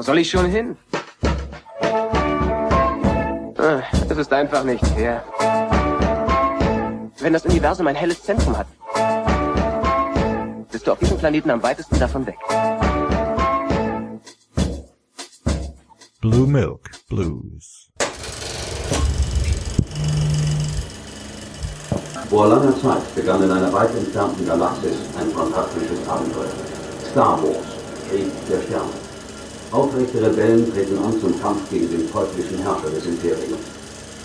[0.00, 0.78] Wo soll ich schon hin?
[3.58, 5.22] Ah, Es ist einfach nicht fair.
[7.18, 8.66] Wenn das Universum ein helles Zentrum hat,
[10.72, 12.38] bist du auf diesem Planeten am weitesten davon weg.
[16.22, 17.90] Blue Milk Blues.
[22.30, 26.48] Vor langer Zeit begann in einer weit entfernten Galaxis ein fantastisches Abenteuer.
[27.10, 27.66] Star Wars,
[28.08, 29.09] Krieg der Sterne.
[29.72, 33.62] Aufrechte Rebellen treten an zum Kampf gegen den teuflischen Herrscher des Imperiums.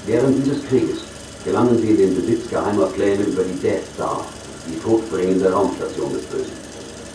[0.08, 1.02] Während dieses Krieges
[1.44, 4.26] gelangen sie in den Besitz geheimer Pläne über die Death Star,
[4.68, 6.58] die todbringende Raumstation des Bösen.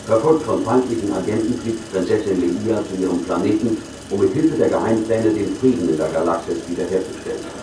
[0.06, 3.76] Verfolgt von feindlichen Agenten fliegt Prinzessin Leia zu ihrem Planeten,
[4.10, 7.59] um mit Hilfe der Geheimpläne den Frieden in der Galaxis wiederherzustellen.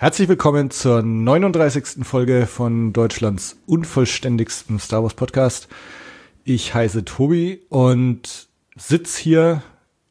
[0.00, 2.06] Herzlich willkommen zur 39.
[2.06, 5.66] Folge von Deutschlands unvollständigstem Star Wars Podcast.
[6.44, 9.60] Ich heiße Tobi und sitz hier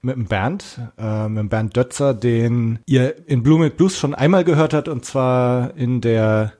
[0.01, 4.13] mit dem Bernd, äh, mit dem Bernd Dötzer, den ihr in Blue mit Blues schon
[4.13, 6.51] einmal gehört habt und zwar in der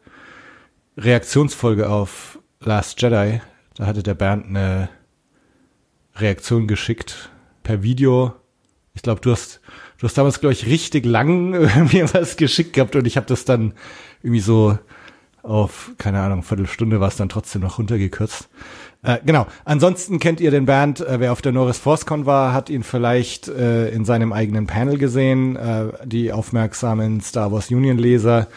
[0.96, 3.42] Reaktionsfolge auf Last Jedi.
[3.76, 4.88] Da hatte der Bernd eine
[6.16, 7.30] Reaktion geschickt
[7.64, 8.36] per Video.
[8.94, 9.60] Ich glaube, du hast
[9.98, 13.28] du hast damals glaube ich richtig lang äh, mir was geschickt gehabt und ich habe
[13.28, 13.74] das dann
[14.24, 14.78] irgendwie so
[15.44, 18.50] auf keine Ahnung Viertelstunde war es dann trotzdem noch runtergekürzt.
[19.04, 19.48] Äh, genau.
[19.64, 23.48] Ansonsten kennt ihr den Bernd, äh, wer auf der Norris ForceCon war, hat ihn vielleicht
[23.48, 25.56] äh, in seinem eigenen Panel gesehen.
[25.56, 28.48] Äh, die aufmerksamen Star Wars Union Leser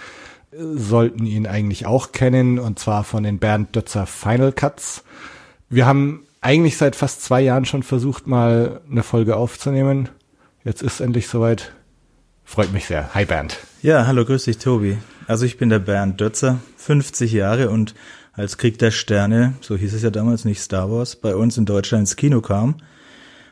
[0.50, 5.04] äh, sollten ihn eigentlich auch kennen und zwar von den Bernd Dötzer Final Cuts.
[5.68, 10.08] Wir haben eigentlich seit fast zwei Jahren schon versucht, mal eine Folge aufzunehmen.
[10.62, 11.72] Jetzt ist endlich soweit.
[12.44, 13.14] Freut mich sehr.
[13.14, 13.58] Hi Bernd.
[13.80, 14.98] Ja, hallo, grüß dich, Tobi.
[15.26, 17.94] Also ich bin der Bernd Dötzer, 50 Jahre und
[18.34, 21.64] als Krieg der Sterne, so hieß es ja damals nicht Star Wars, bei uns in
[21.64, 22.76] Deutschland ins Kino kam,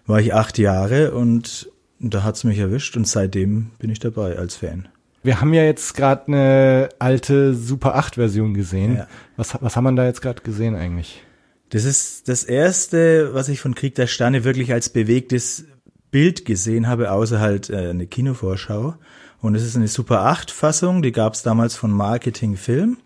[0.06, 4.56] war ich acht Jahre und da hat's mich erwischt und seitdem bin ich dabei als
[4.56, 4.88] Fan.
[5.22, 8.96] Wir haben ja jetzt gerade eine alte Super 8 Version gesehen.
[8.96, 9.08] Ja.
[9.36, 11.22] Was, was haben wir da jetzt gerade gesehen eigentlich?
[11.70, 15.64] Das ist das erste, was ich von Krieg der Sterne wirklich als bewegtes
[16.10, 18.94] Bild gesehen habe, außer halt äh, eine Kinovorschau.
[19.40, 22.98] Und es ist eine Super 8 Fassung, die gab es damals von Marketing Film.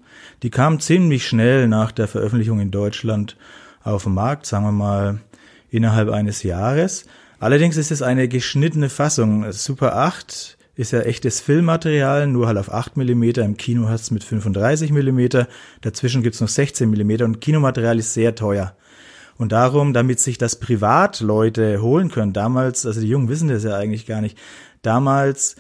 [0.43, 3.37] Die kam ziemlich schnell nach der Veröffentlichung in Deutschland
[3.83, 5.21] auf den Markt, sagen wir mal
[5.71, 7.07] innerhalb eines Jahres.
[7.39, 9.51] Allerdings ist es eine geschnittene Fassung.
[9.53, 13.23] Super 8 ist ja echtes Filmmaterial, nur halt auf 8 mm.
[13.23, 15.45] Im Kino hast mit 35 mm.
[15.83, 18.75] Dazwischen gibt's noch 16 mm und Kinomaterial ist sehr teuer.
[19.39, 23.77] Und darum, damit sich das Privatleute holen können, damals, also die Jungen wissen das ja
[23.77, 24.39] eigentlich gar nicht,
[24.83, 25.57] damals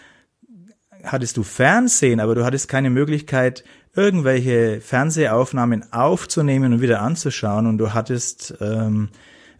[1.04, 7.66] hattest du Fernsehen, aber du hattest keine Möglichkeit, irgendwelche Fernsehaufnahmen aufzunehmen und wieder anzuschauen.
[7.66, 9.08] Und du hattest, ähm,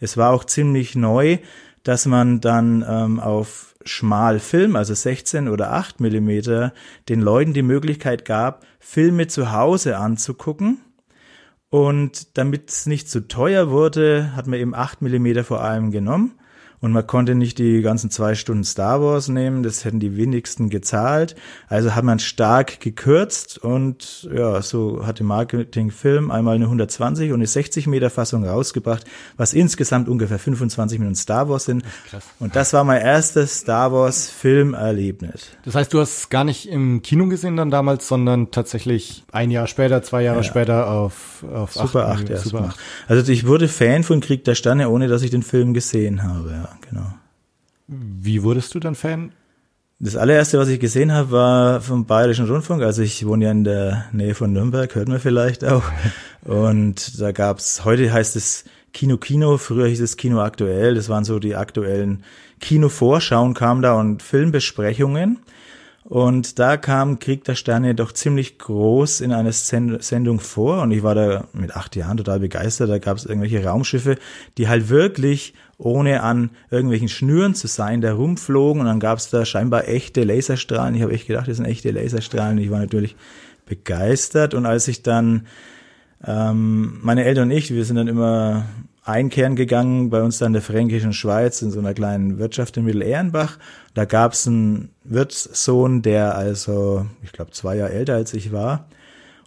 [0.01, 1.39] es war auch ziemlich neu,
[1.83, 6.73] dass man dann ähm, auf Schmalfilm, also 16 oder 8 Millimeter,
[7.09, 10.81] den Leuten die Möglichkeit gab, Filme zu Hause anzugucken.
[11.73, 16.39] Und damit es nicht zu teuer wurde, hat man eben 8 Millimeter vor allem genommen.
[16.83, 20.69] Und man konnte nicht die ganzen zwei Stunden Star Wars nehmen, das hätten die wenigsten
[20.69, 21.37] gezahlt.
[21.69, 27.37] Also hat man stark gekürzt und ja, so hatte Marketing Film einmal eine 120 und
[27.37, 29.05] eine 60 Meter Fassung rausgebracht,
[29.37, 31.85] was insgesamt ungefähr 25 Minuten Star Wars sind.
[32.11, 32.25] Krass.
[32.41, 35.49] Und das war mein erstes Star Wars Filmerlebnis.
[35.65, 39.51] Das heißt, du hast es gar nicht im Kino gesehen dann damals, sondern tatsächlich ein
[39.53, 40.43] Jahr später, zwei Jahre Ja.
[40.45, 42.31] später auf, auf Super 8 8.
[42.31, 42.69] erst Super mal.
[42.71, 42.79] 8.
[43.09, 46.51] Also ich wurde Fan von Krieg der Sterne, ohne dass ich den Film gesehen habe,
[46.51, 47.15] ja, genau.
[47.87, 49.33] Wie wurdest du dann Fan?
[49.99, 52.83] Das allererste, was ich gesehen habe, war vom Bayerischen Rundfunk.
[52.83, 55.85] Also ich wohne ja in der Nähe von Nürnberg, hört man vielleicht auch.
[56.43, 60.95] Und da gab's, heute heißt es Kino Kino, früher hieß es Kino Aktuell.
[60.95, 62.25] Das waren so die aktuellen
[62.61, 65.41] Kinovorschauen kamen da und Filmbesprechungen.
[66.05, 70.83] Und da kam Krieg der Sterne doch ziemlich groß in einer Send Sendung vor.
[70.83, 72.91] Und ich war da mit acht Jahren total begeistert.
[72.91, 74.19] Da gab es irgendwelche Raumschiffe,
[74.59, 78.81] die halt wirklich ohne an irgendwelchen Schnüren zu sein, da rumflogen.
[78.81, 80.95] Und dann gab es da scheinbar echte Laserstrahlen.
[80.95, 82.59] Ich habe echt gedacht, das sind echte Laserstrahlen.
[82.59, 83.17] Ich war natürlich
[83.67, 84.55] begeistert.
[84.55, 85.47] Und als ich dann,
[86.25, 88.67] ähm, meine Eltern und ich, wir sind dann immer
[89.05, 92.85] einkehren gegangen, bei uns dann in der fränkischen Schweiz, in so einer kleinen Wirtschaft in
[92.85, 93.59] Mittelehrenbach.
[93.95, 98.87] Da gab's einen Wirtssohn, der also, ich glaube, zwei Jahre älter als ich war.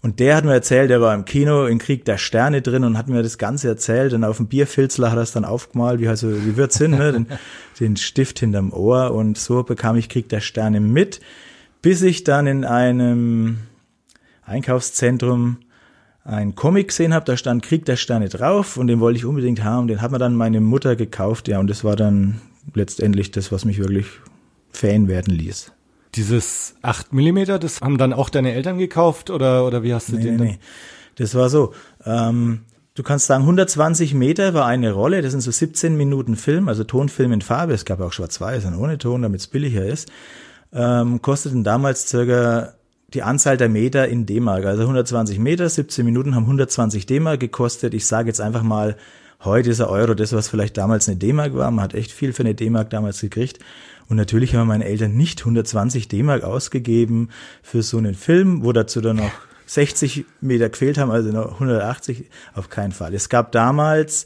[0.06, 2.96] Und der hat mir erzählt, der war im Kino in Krieg der Sterne drin und
[2.96, 4.14] hat mir das Ganze erzählt.
[4.14, 7.12] Und auf dem Bierfilzler hat er es dann aufgemalt, wie also wie wird's hin, ne?
[7.12, 7.26] den,
[7.80, 9.16] den Stift hinterm Ohr.
[9.16, 11.22] Und so bekam ich Krieg der Sterne mit,
[11.82, 13.58] bis ich dann in einem
[14.44, 15.58] Einkaufszentrum
[16.24, 19.64] ein Comic gesehen habe, da stand Krieg der Sterne drauf und den wollte ich unbedingt
[19.64, 19.88] haben.
[19.88, 22.42] Den hat mir dann meine Mutter gekauft, ja, und das war dann
[22.76, 24.06] letztendlich das, was mich wirklich
[24.72, 25.72] Fan werden ließ.
[26.16, 30.16] Dieses 8 Millimeter, das haben dann auch deine Eltern gekauft oder, oder wie hast du
[30.16, 30.60] Nee, den nee, nee.
[31.16, 31.74] Das war so.
[32.06, 32.62] Ähm,
[32.94, 35.22] du kannst sagen, 120 Meter war eine Rolle.
[35.22, 37.74] Das sind so 17 Minuten Film, also Tonfilm in Farbe.
[37.74, 40.12] Es gab auch schwarz-weiß und ohne Ton, damit es billiger ist.
[40.74, 42.74] Ähm, kosteten damals circa
[43.14, 44.66] die Anzahl der Meter in D-Mark.
[44.66, 47.94] Also 120 Meter, 17 Minuten haben 120 D-Mark gekostet.
[47.94, 48.98] Ich sage jetzt einfach mal,
[49.44, 51.72] heute ist ein Euro das, was vielleicht damals eine D-Mark war.
[51.72, 53.60] Man hat echt viel für eine D-Mark damals gekriegt.
[54.08, 57.30] Und natürlich haben meine Eltern nicht 120 D-Mark ausgegeben
[57.62, 59.32] für so einen Film, wo dazu dann noch
[59.66, 63.14] 60 Meter gefehlt haben, also noch 180 auf keinen Fall.
[63.14, 64.26] Es gab damals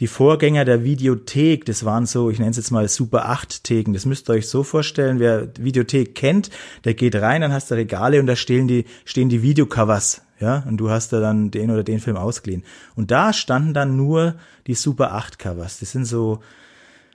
[0.00, 3.92] die Vorgänger der Videothek, das waren so, ich nenne es jetzt mal Super 8 Theken.
[3.92, 6.50] Das müsst ihr euch so vorstellen, wer Videothek kennt,
[6.84, 10.62] der geht rein, dann hast du Regale und da stehen die, stehen die Videocovers, ja,
[10.68, 12.62] und du hast da dann den oder den Film ausgeliehen.
[12.94, 14.36] Und da standen dann nur
[14.68, 15.80] die Super 8 Covers.
[15.80, 16.40] Das sind so,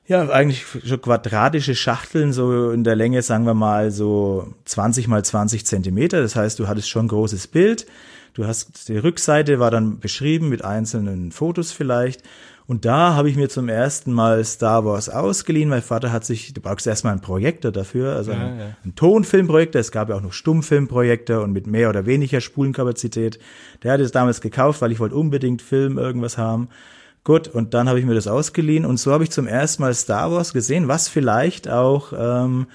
[0.06, 5.24] ja, eigentlich schon quadratische Schachteln, so in der Länge, sagen wir mal, so 20 mal
[5.24, 6.22] 20 Zentimeter.
[6.22, 7.86] Das heißt, du hattest schon ein großes Bild.
[8.34, 12.24] Du hast, die Rückseite war dann beschrieben mit einzelnen Fotos vielleicht.
[12.66, 15.70] Und da habe ich mir zum ersten Mal Star Wars ausgeliehen.
[15.70, 18.66] Mein Vater hat sich, du brauchst erstmal einen Projektor dafür, also Ja, einen, ja.
[18.84, 19.80] einen Tonfilmprojektor.
[19.80, 23.40] Es gab ja auch noch Stummfilmprojektor und mit mehr oder weniger Spulenkapazität.
[23.84, 26.70] Der hat es damals gekauft, weil ich wollte unbedingt Film irgendwas haben.
[27.24, 29.94] Gut, und dann habe ich mir das ausgeliehen und so habe ich zum ersten Mal
[29.94, 32.68] Star Wars gesehen, was vielleicht auch ähm,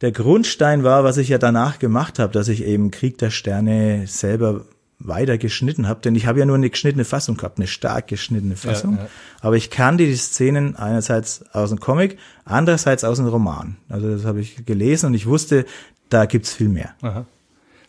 [0.00, 4.06] der Grundstein war, was ich ja danach gemacht habe, dass ich eben Krieg der Sterne
[4.06, 4.62] selber
[4.98, 8.56] weiter geschnitten habe, denn ich habe ja nur eine geschnittene Fassung gehabt, eine stark geschnittene
[8.56, 8.96] Fassung.
[8.96, 9.08] ja.
[9.40, 13.76] Aber ich kannte die Szenen einerseits aus dem Comic, andererseits aus dem Roman.
[13.88, 15.66] Also das habe ich gelesen und ich wusste,
[16.08, 16.94] da gibt's viel mehr.
[17.02, 17.26] Aha.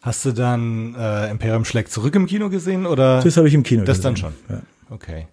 [0.01, 3.21] Hast du dann äh, Imperium schlägt zurück im Kino gesehen oder?
[3.23, 4.03] Das habe ich im Kino Das gesehen.
[4.03, 4.33] dann schon.
[4.49, 4.61] Ja.
[4.89, 5.27] Okay.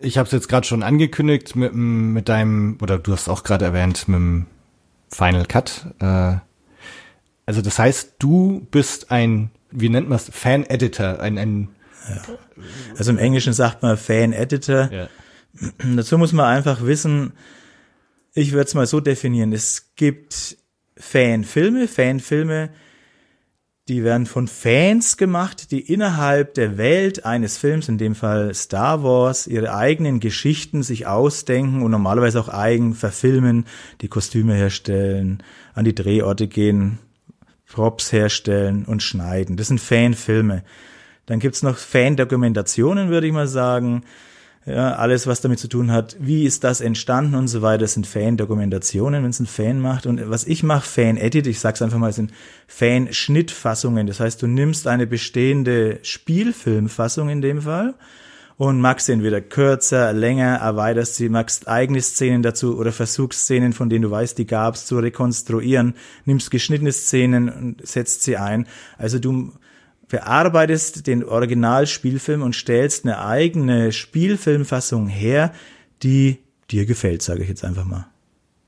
[0.00, 3.64] Ich habe es jetzt gerade schon angekündigt mit, mit deinem, oder du hast auch gerade
[3.64, 4.46] erwähnt, mit dem
[5.10, 5.86] Final Cut.
[5.98, 6.36] Äh,
[7.46, 11.68] also das heißt, du bist ein, wie nennt man es, Fan-Editor, ein, ein
[12.96, 14.90] Also im Englischen sagt man Fan-Editor.
[14.92, 15.08] ja.
[15.96, 17.32] Dazu muss man einfach wissen,
[18.34, 20.56] ich würde es mal so definieren, es gibt
[20.96, 22.70] Fanfilme, Fanfilme,
[23.88, 29.02] die werden von Fans gemacht, die innerhalb der Welt eines Films, in dem Fall Star
[29.02, 33.64] Wars, ihre eigenen Geschichten sich ausdenken und normalerweise auch eigen verfilmen,
[34.02, 35.42] die Kostüme herstellen,
[35.74, 36.98] an die Drehorte gehen,
[37.66, 39.56] Props herstellen und schneiden.
[39.56, 40.64] Das sind Fanfilme.
[41.24, 44.04] Dann gibt's noch Fan-Dokumentationen, würde ich mal sagen.
[44.68, 48.06] Ja, alles, was damit zu tun hat, wie ist das entstanden und so weiter, sind
[48.06, 50.04] Fan-Dokumentationen, wenn es ein Fan macht.
[50.04, 52.32] Und was ich mache, Fan-Edit, ich sag's einfach mal, sind
[52.66, 54.06] Fan-Schnittfassungen.
[54.06, 57.94] Das heißt, du nimmst eine bestehende Spielfilmfassung in dem Fall
[58.58, 63.72] und machst sie entweder kürzer, länger, erweiterst sie, machst eigene Szenen dazu oder versuchst Szenen,
[63.72, 65.94] von denen du weißt, die gab's, zu rekonstruieren,
[66.26, 68.66] nimmst geschnittene Szenen und setzt sie ein.
[68.98, 69.50] Also du
[70.08, 75.52] bearbeitest den Originalspielfilm und stellst eine eigene Spielfilmfassung her,
[76.02, 76.38] die
[76.70, 78.06] dir gefällt, sage ich jetzt einfach mal.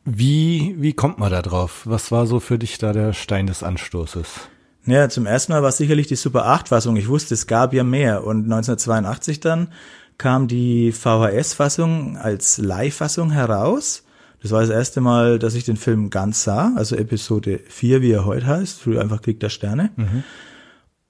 [0.04, 1.82] Wie, wie kommt man da drauf?
[1.84, 4.48] Was war so für dich da der Stein des Anstoßes?
[4.86, 6.96] Ja, zum ersten Mal war es sicherlich die Super 8-Fassung.
[6.96, 8.24] Ich wusste, es gab ja mehr.
[8.24, 9.68] Und 1982 dann
[10.16, 14.04] kam die VHS-Fassung als Live-Fassung heraus.
[14.42, 18.12] Das war das erste Mal, dass ich den Film ganz sah, also Episode 4, wie
[18.12, 19.90] er heute heißt, früher einfach Krieg der Sterne.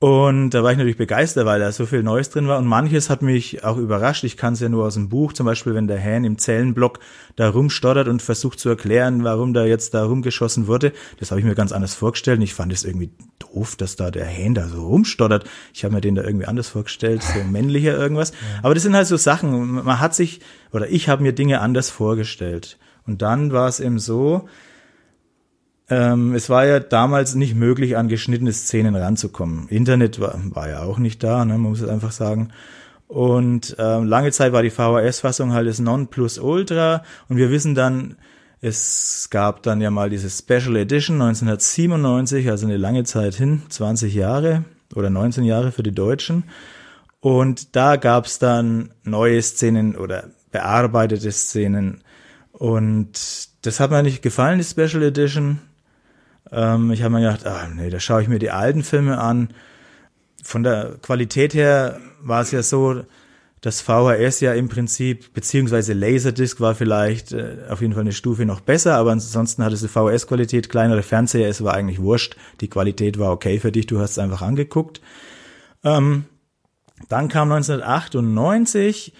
[0.02, 2.56] Und da war ich natürlich begeistert, weil da so viel Neues drin war.
[2.56, 4.24] Und manches hat mich auch überrascht.
[4.24, 7.00] Ich kann es ja nur aus dem Buch, zum Beispiel, wenn der Han im Zellenblock
[7.36, 10.94] da rumstottert und versucht zu erklären, warum da jetzt da rumgeschossen wurde.
[11.18, 12.38] Das habe ich mir ganz anders vorgestellt.
[12.38, 15.44] Und ich fand es irgendwie doof, dass da der Han da so rumstottert.
[15.74, 18.32] Ich habe mir den da irgendwie anders vorgestellt, so männlicher irgendwas.
[18.62, 19.84] Aber das sind halt so Sachen.
[19.84, 20.40] Man hat sich,
[20.72, 22.78] oder ich habe mir Dinge anders vorgestellt.
[23.06, 24.48] Und dann war es eben so,
[25.90, 29.68] ähm, es war ja damals nicht möglich, an geschnittene Szenen ranzukommen.
[29.68, 32.52] Internet war, war ja auch nicht da, ne, man muss es einfach sagen.
[33.08, 37.02] Und ähm, lange Zeit war die VHS-Fassung halt das Nonplusultra.
[37.28, 38.16] Und wir wissen dann,
[38.60, 44.14] es gab dann ja mal diese Special Edition 1997, also eine lange Zeit hin, 20
[44.14, 46.44] Jahre oder 19 Jahre für die Deutschen.
[47.18, 52.04] Und da gab's dann neue Szenen oder bearbeitete Szenen.
[52.52, 55.58] Und das hat mir nicht gefallen, die Special Edition.
[56.52, 59.50] Ähm, ich habe mir gedacht, ah, nee, da schaue ich mir die alten Filme an.
[60.42, 63.02] von der Qualität her war es ja so,
[63.60, 68.46] dass VHS ja im Prinzip, beziehungsweise Laserdisc war vielleicht äh, auf jeden Fall eine Stufe
[68.46, 72.36] noch besser, aber ansonsten hatte es eine VHS-Qualität, kleinere Fernseher, es war eigentlich wurscht.
[72.62, 75.02] Die Qualität war okay für dich, du hast es einfach angeguckt.
[75.84, 76.24] Ähm,
[77.08, 79.12] dann kam 1998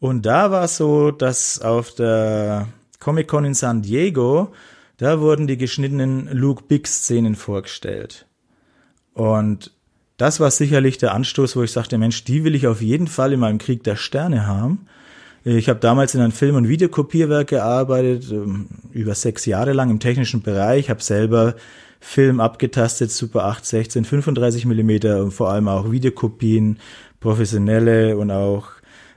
[0.00, 4.52] und da war es so, dass auf der Comic Con in San Diego,
[4.96, 8.26] da wurden die geschnittenen Luke Big Szenen vorgestellt.
[9.12, 9.72] Und
[10.16, 13.32] das war sicherlich der Anstoß, wo ich sagte, Mensch, die will ich auf jeden Fall
[13.32, 14.86] in meinem Krieg der Sterne haben.
[15.42, 20.00] Ich habe damals in einem Film- und Videokopierwerk gearbeitet, ähm, über sechs Jahre lang im
[20.00, 21.54] technischen Bereich, habe selber
[22.00, 26.78] Film abgetastet, Super 8, 16, 35 Millimeter und vor allem auch Videokopien,
[27.20, 28.68] professionelle und auch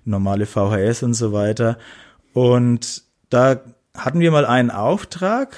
[0.03, 1.77] normale VHS und so weiter.
[2.33, 3.61] Und da
[3.97, 5.57] hatten wir mal einen Auftrag,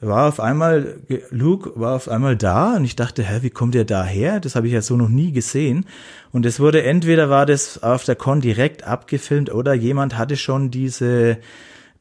[0.00, 0.96] war auf einmal,
[1.30, 4.40] Luke war auf einmal da und ich dachte, hä, wie kommt der da her?
[4.40, 5.86] Das habe ich ja so noch nie gesehen.
[6.32, 10.70] Und es wurde, entweder war das auf der Con direkt abgefilmt oder jemand hatte schon
[10.70, 11.38] diese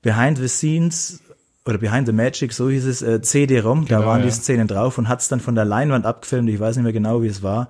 [0.01, 1.21] Behind the Scenes
[1.65, 4.97] oder Behind the Magic, so hieß es, äh, CD-ROM, da genau, waren die Szenen drauf
[4.97, 7.41] und hat es dann von der Leinwand abgefilmt, ich weiß nicht mehr genau, wie es
[7.41, 7.69] war.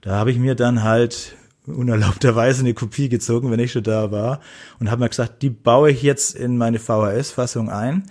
[0.00, 1.36] Da habe ich mir dann halt
[1.66, 4.40] unerlaubterweise eine Kopie gezogen, wenn ich schon da war
[4.80, 8.04] und habe mir gesagt, die baue ich jetzt in meine VHS-Fassung ein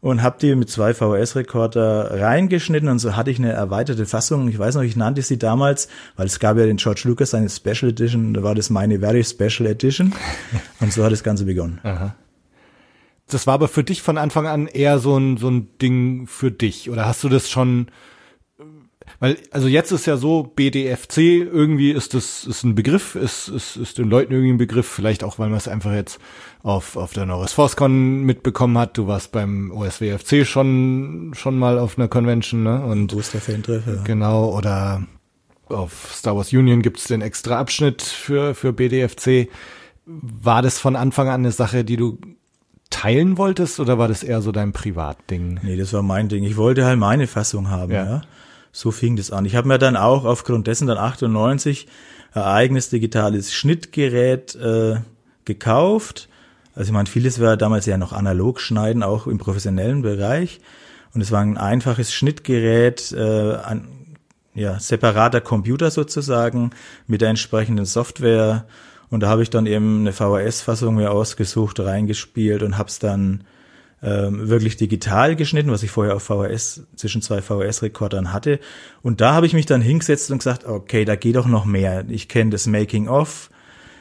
[0.00, 4.48] und habe die mit zwei VHS-Rekorder reingeschnitten und so hatte ich eine erweiterte Fassung.
[4.48, 7.48] Ich weiß noch, ich nannte sie damals, weil es gab ja den George Lucas seine
[7.48, 10.14] Special Edition, da war das meine Very Special Edition
[10.80, 11.80] und so hat das Ganze begonnen.
[11.82, 12.14] Aha.
[13.28, 16.50] Das war aber für dich von Anfang an eher so ein, so ein Ding für
[16.50, 17.86] dich oder hast du das schon
[19.20, 23.76] weil, also jetzt ist ja so, BDFC, irgendwie ist das, ist ein Begriff, ist, ist,
[23.76, 26.18] ist den Leuten irgendwie ein Begriff, vielleicht auch, weil man es einfach jetzt
[26.62, 28.96] auf, auf der Norris ForceCon mitbekommen hat.
[28.96, 32.82] Du warst beim OSWFC schon, schon mal auf einer Convention, ne?
[32.82, 34.02] Und Booster-Fan-Treff, ja.
[34.04, 35.02] Genau, oder
[35.68, 39.50] auf Star Wars Union gibt's den extra Abschnitt für, für BDFC.
[40.06, 42.18] War das von Anfang an eine Sache, die du
[42.88, 45.60] teilen wolltest oder war das eher so dein Privatding?
[45.62, 46.42] Nee, das war mein Ding.
[46.42, 48.04] Ich wollte halt meine Fassung haben, ja.
[48.04, 48.22] ja
[48.72, 49.44] so fing das an.
[49.44, 51.86] Ich habe mir dann auch aufgrund dessen dann 98
[52.32, 54.96] ein eigenes digitales Schnittgerät äh,
[55.44, 56.28] gekauft.
[56.74, 60.60] Also ich meine, vieles war damals ja noch analog schneiden, auch im professionellen Bereich.
[61.12, 63.88] Und es war ein einfaches Schnittgerät, äh, ein
[64.54, 66.70] ja, separater Computer sozusagen
[67.06, 68.66] mit der entsprechenden Software.
[69.10, 73.44] Und da habe ich dann eben eine VHS-Fassung mir ausgesucht, reingespielt und habe es dann
[74.02, 78.58] ähm, wirklich digital geschnitten, was ich vorher auf VHS zwischen zwei VHS-Rekordern hatte.
[79.02, 82.04] Und da habe ich mich dann hingesetzt und gesagt, okay, da geht doch noch mehr.
[82.08, 83.50] Ich kenne das Making of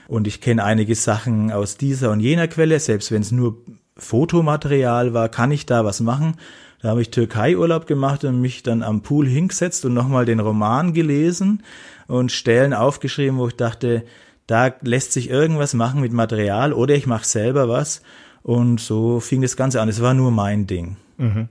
[0.08, 3.58] und ich kenne einige Sachen aus dieser und jener Quelle, selbst wenn es nur
[3.98, 6.38] Fotomaterial war, kann ich da was machen.
[6.82, 10.94] Da habe ich Türkei-Urlaub gemacht und mich dann am Pool hingesetzt und nochmal den Roman
[10.94, 11.64] gelesen
[12.08, 14.06] und Stellen aufgeschrieben, wo ich dachte,
[14.48, 18.02] da lässt sich irgendwas machen mit Material oder ich mache selber was.
[18.50, 19.90] Und so fing das Ganze an.
[19.90, 20.98] Es war nur mein Ding.
[21.18, 21.50] Mhm.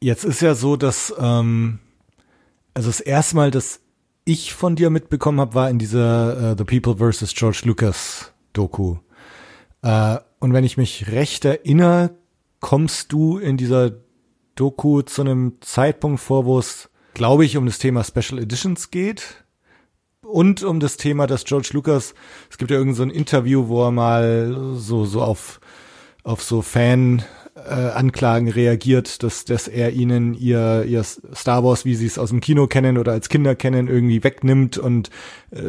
[0.00, 1.78] Jetzt ist ja so, dass ähm,
[2.72, 3.80] also das erste Mal, dass
[4.24, 7.34] ich von dir mitbekommen habe, war in dieser uh, The People vs.
[7.34, 8.96] George Lucas Doku.
[9.84, 12.16] Uh, und wenn ich mich recht erinnere,
[12.60, 13.90] kommst du in dieser
[14.54, 19.44] Doku zu einem Zeitpunkt vor, wo es, glaube ich, um das Thema Special Editions geht
[20.24, 22.14] und um das Thema, dass George Lucas,
[22.50, 25.60] es gibt ja irgendein so Interview, wo er mal so, so auf,
[26.22, 27.22] auf so Fan,
[27.54, 32.30] äh, Anklagen reagiert, dass, dass er ihnen ihr, ihr Star Wars, wie sie es aus
[32.30, 35.10] dem Kino kennen oder als Kinder kennen, irgendwie wegnimmt und
[35.50, 35.60] äh,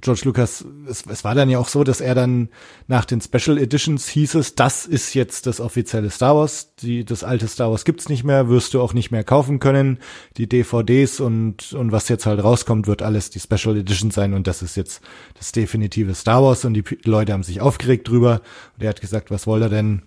[0.00, 2.48] George Lucas, es, es war dann ja auch so, dass er dann
[2.86, 7.24] nach den Special Editions hieß es, das ist jetzt das offizielle Star Wars, die, das
[7.24, 9.98] alte Star Wars gibt's nicht mehr, wirst du auch nicht mehr kaufen können,
[10.38, 14.46] die DVDs und, und was jetzt halt rauskommt, wird alles die Special Edition sein und
[14.46, 15.02] das ist jetzt
[15.36, 18.40] das definitive Star Wars und die Leute haben sich aufgeregt drüber.
[18.76, 20.02] Und er hat gesagt, was soll er denn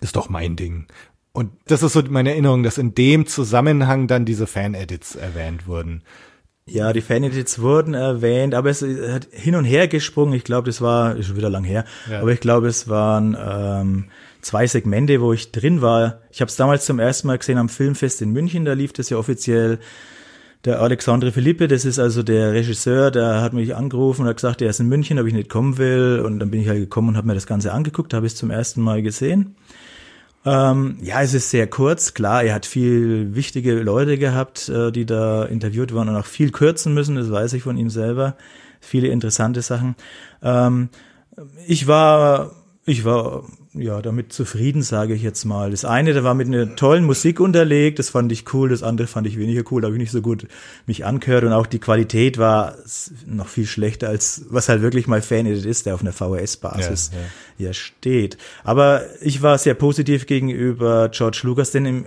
[0.00, 0.86] ist doch mein Ding.
[1.32, 6.02] Und das ist so meine Erinnerung, dass in dem Zusammenhang dann diese Fan-Edits erwähnt wurden.
[6.66, 10.34] Ja, die Fan-Edits wurden erwähnt, aber es hat hin und her gesprungen.
[10.34, 12.20] Ich glaube, das war ist schon wieder lang her, ja.
[12.20, 14.04] aber ich glaube, es waren ähm,
[14.40, 16.20] zwei Segmente, wo ich drin war.
[16.30, 18.64] Ich habe es damals zum ersten Mal gesehen am Filmfest in München.
[18.64, 19.78] Da lief das ja offiziell.
[20.66, 24.60] Der Alexandre Philippe, das ist also der Regisseur, der hat mich angerufen und hat gesagt,
[24.60, 26.22] er ist in München, ob ich nicht kommen will.
[26.24, 28.50] Und dann bin ich halt gekommen und habe mir das Ganze angeguckt, habe es zum
[28.50, 29.56] ersten Mal gesehen.
[30.46, 32.14] Ähm, ja, es ist sehr kurz.
[32.14, 36.50] Klar, er hat viel wichtige Leute gehabt, äh, die da interviewt waren und auch viel
[36.50, 37.16] kürzen müssen.
[37.16, 38.36] Das weiß ich von ihm selber.
[38.80, 39.96] Viele interessante Sachen.
[40.42, 40.88] Ähm,
[41.66, 42.52] ich war,
[42.86, 45.70] ich war ja, damit zufrieden, sage ich jetzt mal.
[45.70, 49.06] Das eine, da war mit einer tollen Musik unterlegt, das fand ich cool, das andere
[49.06, 50.48] fand ich weniger cool, da habe ich nicht so gut
[50.86, 52.74] mich angehört und auch die Qualität war
[53.26, 57.18] noch viel schlechter als was halt wirklich mal Fan-Edit ist, der auf einer VHS-Basis ja,
[57.18, 57.66] ja.
[57.68, 58.38] ja, steht.
[58.64, 62.06] Aber ich war sehr positiv gegenüber George Lucas, denn im,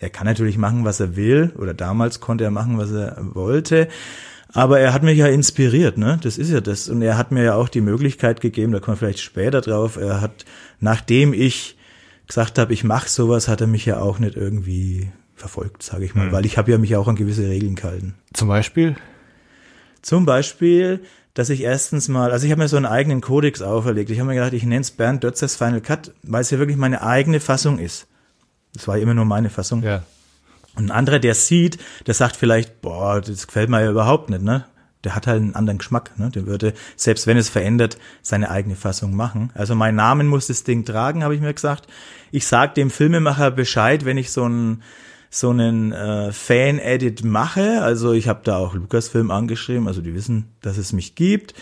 [0.00, 3.86] er kann natürlich machen, was er will, oder damals konnte er machen, was er wollte.
[4.52, 6.18] Aber er hat mich ja inspiriert, ne?
[6.22, 6.88] Das ist ja das.
[6.88, 9.96] Und er hat mir ja auch die Möglichkeit gegeben, da kommen wir vielleicht später drauf.
[9.96, 10.44] Er hat,
[10.80, 11.76] nachdem ich
[12.26, 16.14] gesagt habe, ich mache sowas, hat er mich ja auch nicht irgendwie verfolgt, sage ich
[16.14, 16.32] mal, mhm.
[16.32, 18.14] weil ich habe ja mich auch an gewisse Regeln gehalten.
[18.32, 18.96] Zum Beispiel?
[20.02, 21.00] Zum Beispiel,
[21.34, 24.10] dass ich erstens mal, also ich habe mir so einen eigenen Kodex auferlegt.
[24.10, 26.76] Ich habe mir gedacht, ich nenne es Bernd Dötzers Final Cut, weil es ja wirklich
[26.76, 28.06] meine eigene Fassung ist.
[28.74, 29.82] Das war immer nur meine Fassung.
[29.82, 30.04] Ja.
[30.76, 34.42] Und ein anderer, der sieht, der sagt vielleicht, boah, das gefällt mir ja überhaupt nicht,
[34.42, 34.66] ne?
[35.02, 36.30] Der hat halt einen anderen Geschmack, ne?
[36.30, 39.50] Der würde, selbst wenn es verändert, seine eigene Fassung machen.
[39.54, 41.86] Also mein Namen muss das Ding tragen, habe ich mir gesagt.
[42.30, 44.82] Ich sag dem Filmemacher Bescheid, wenn ich so einen
[45.30, 47.82] so einen äh, Fan-Edit mache.
[47.82, 51.54] Also ich habe da auch Lucasfilm angeschrieben, also die wissen, dass es mich gibt.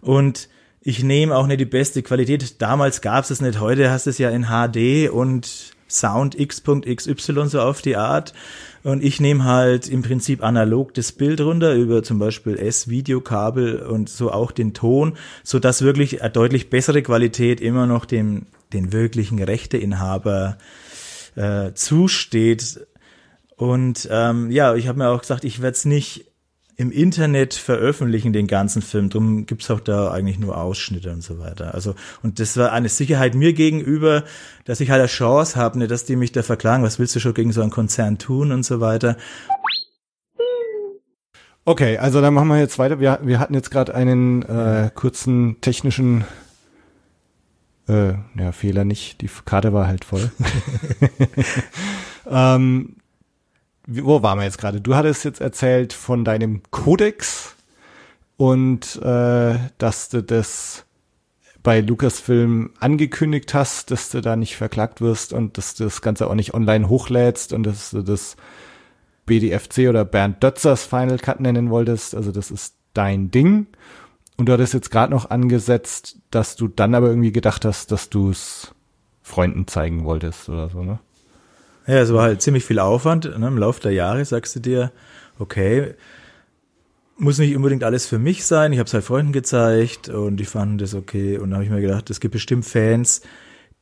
[0.00, 0.48] Und
[0.80, 2.62] ich nehme auch nicht die beste Qualität.
[2.62, 7.48] Damals gab es es nicht, heute hast du es ja in HD und Sound X.xy
[7.48, 8.34] so auf die Art.
[8.84, 14.08] Und ich nehme halt im Prinzip analog das Bild runter über zum Beispiel S-Videokabel und
[14.08, 18.92] so auch den Ton, so dass wirklich eine deutlich bessere Qualität immer noch dem den
[18.92, 20.58] wirklichen Rechteinhaber
[21.36, 22.86] äh, zusteht.
[23.56, 26.27] Und ähm, ja, ich habe mir auch gesagt, ich werde es nicht
[26.78, 29.10] im Internet veröffentlichen den ganzen Film.
[29.10, 31.74] Drum gibt's auch da eigentlich nur Ausschnitte und so weiter.
[31.74, 34.22] Also, und das war eine Sicherheit mir gegenüber,
[34.64, 37.20] dass ich halt eine Chance habe, nicht, dass die mich da verklagen, was willst du
[37.20, 39.16] schon gegen so einen Konzern tun und so weiter.
[41.64, 43.00] Okay, also dann machen wir jetzt weiter.
[43.00, 46.24] Wir, wir hatten jetzt gerade einen äh, kurzen technischen
[47.88, 49.20] äh, ja, Fehler nicht.
[49.20, 50.30] Die Karte war halt voll.
[52.30, 52.97] ähm,
[53.88, 54.80] wo waren wir jetzt gerade?
[54.80, 57.56] Du hattest jetzt erzählt von deinem Kodex
[58.36, 60.84] und äh, dass du das
[61.62, 66.28] bei Lucasfilm angekündigt hast, dass du da nicht verklagt wirst und dass du das Ganze
[66.28, 68.36] auch nicht online hochlädst und dass du das
[69.26, 72.14] BDFC oder Bernd Dötzers Final Cut nennen wolltest.
[72.14, 73.66] Also das ist dein Ding.
[74.36, 78.08] Und du hattest jetzt gerade noch angesetzt, dass du dann aber irgendwie gedacht hast, dass
[78.08, 78.74] du es
[79.22, 81.00] Freunden zeigen wolltest oder so, ne?
[81.88, 83.24] Ja, es war halt ziemlich viel Aufwand.
[83.24, 83.46] Ne?
[83.46, 84.92] Im Laufe der Jahre sagst du dir,
[85.38, 85.94] okay,
[87.16, 88.74] muss nicht unbedingt alles für mich sein.
[88.74, 91.38] Ich habe es halt Freunden gezeigt und die fanden das okay.
[91.38, 93.22] Und dann habe ich mir gedacht, es gibt bestimmt Fans,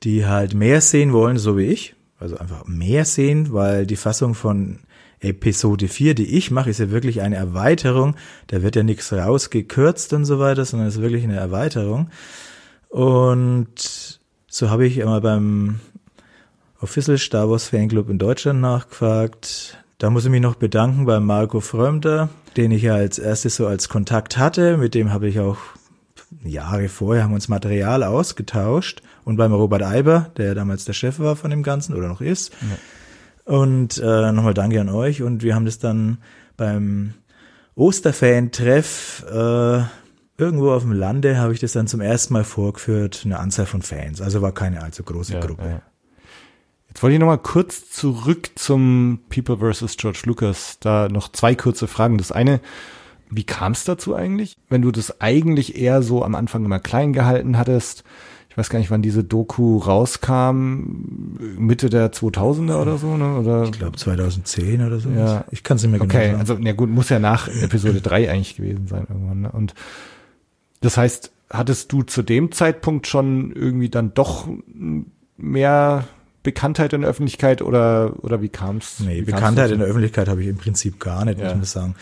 [0.04, 1.96] die halt mehr sehen wollen, so wie ich.
[2.20, 4.78] Also einfach mehr sehen, weil die Fassung von
[5.18, 8.14] Episode 4, die ich mache, ist ja wirklich eine Erweiterung.
[8.46, 12.08] Da wird ja nichts rausgekürzt und so weiter, sondern es ist wirklich eine Erweiterung.
[12.88, 15.80] Und so habe ich immer beim
[16.80, 19.78] Official Star Wars Fanclub in Deutschland nachgefragt.
[19.98, 23.66] Da muss ich mich noch bedanken bei Marco Frömter, den ich ja als erstes so
[23.66, 24.76] als Kontakt hatte.
[24.76, 25.58] Mit dem habe ich auch
[26.42, 29.02] Jahre vorher haben uns Material ausgetauscht.
[29.24, 32.52] Und beim Robert Eiber, der damals der Chef war von dem Ganzen oder noch ist.
[32.60, 33.52] Ja.
[33.52, 35.22] Und äh, nochmal danke an euch.
[35.22, 36.18] Und wir haben das dann
[36.56, 37.14] beim
[37.74, 39.82] Osterfan-Treff äh,
[40.38, 43.82] irgendwo auf dem Lande habe ich das dann zum ersten Mal vorgeführt, eine Anzahl von
[43.82, 44.20] Fans.
[44.20, 45.68] Also war keine allzu große ja, Gruppe.
[45.68, 45.82] Ja.
[46.96, 49.98] Jetzt wollte ich nochmal kurz zurück zum People vs.
[49.98, 50.78] George Lucas.
[50.80, 52.16] Da noch zwei kurze Fragen.
[52.16, 52.58] Das eine,
[53.28, 54.56] wie kam es dazu eigentlich?
[54.70, 58.02] Wenn du das eigentlich eher so am Anfang immer klein gehalten hattest,
[58.48, 63.40] ich weiß gar nicht, wann diese Doku rauskam, Mitte der 2000er oder so, ne?
[63.40, 63.64] Oder?
[63.64, 65.10] Ich glaube 2010 oder so.
[65.10, 65.44] Ja.
[65.50, 66.40] Ich kann es nicht mehr genau okay, sagen.
[66.40, 69.42] Okay, also na gut, muss ja nach Episode 3 eigentlich gewesen sein irgendwann.
[69.42, 69.52] Ne?
[69.52, 69.74] Und
[70.80, 74.48] das heißt, hattest du zu dem Zeitpunkt schon irgendwie dann doch
[75.36, 76.08] mehr
[76.46, 79.00] Bekanntheit in der Öffentlichkeit oder, oder wie kam es?
[79.00, 81.46] Nee, Bekanntheit in der Öffentlichkeit habe ich im Prinzip gar nicht, ja.
[81.46, 81.94] muss man sagen.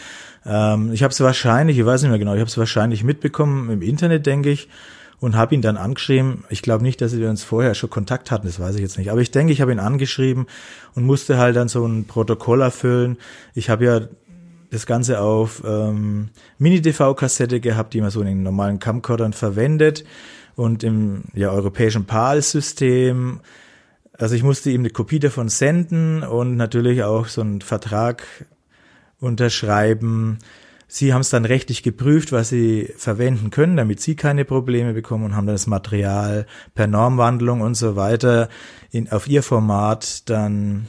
[0.44, 3.70] Ähm, ich habe es wahrscheinlich, ich weiß nicht mehr genau, ich habe es wahrscheinlich mitbekommen
[3.70, 4.68] im Internet, denke ich,
[5.18, 6.44] und habe ihn dann angeschrieben.
[6.50, 9.10] Ich glaube nicht, dass wir uns vorher schon Kontakt hatten, das weiß ich jetzt nicht.
[9.10, 10.44] Aber ich denke, ich habe ihn angeschrieben
[10.94, 13.16] und musste halt dann so ein Protokoll erfüllen.
[13.54, 14.00] Ich habe ja
[14.70, 16.28] das Ganze auf ähm,
[16.58, 20.04] Mini-DV-Kassette gehabt, die man so in den normalen Camcordern verwendet
[20.54, 23.40] und im ja, europäischen PAL-System
[24.18, 28.24] also ich musste ihm eine Kopie davon senden und natürlich auch so einen Vertrag
[29.18, 30.38] unterschreiben.
[30.86, 35.24] Sie haben es dann rechtlich geprüft, was sie verwenden können, damit sie keine Probleme bekommen
[35.24, 38.48] und haben das Material per Normwandlung und so weiter
[38.90, 40.86] in, auf ihr Format dann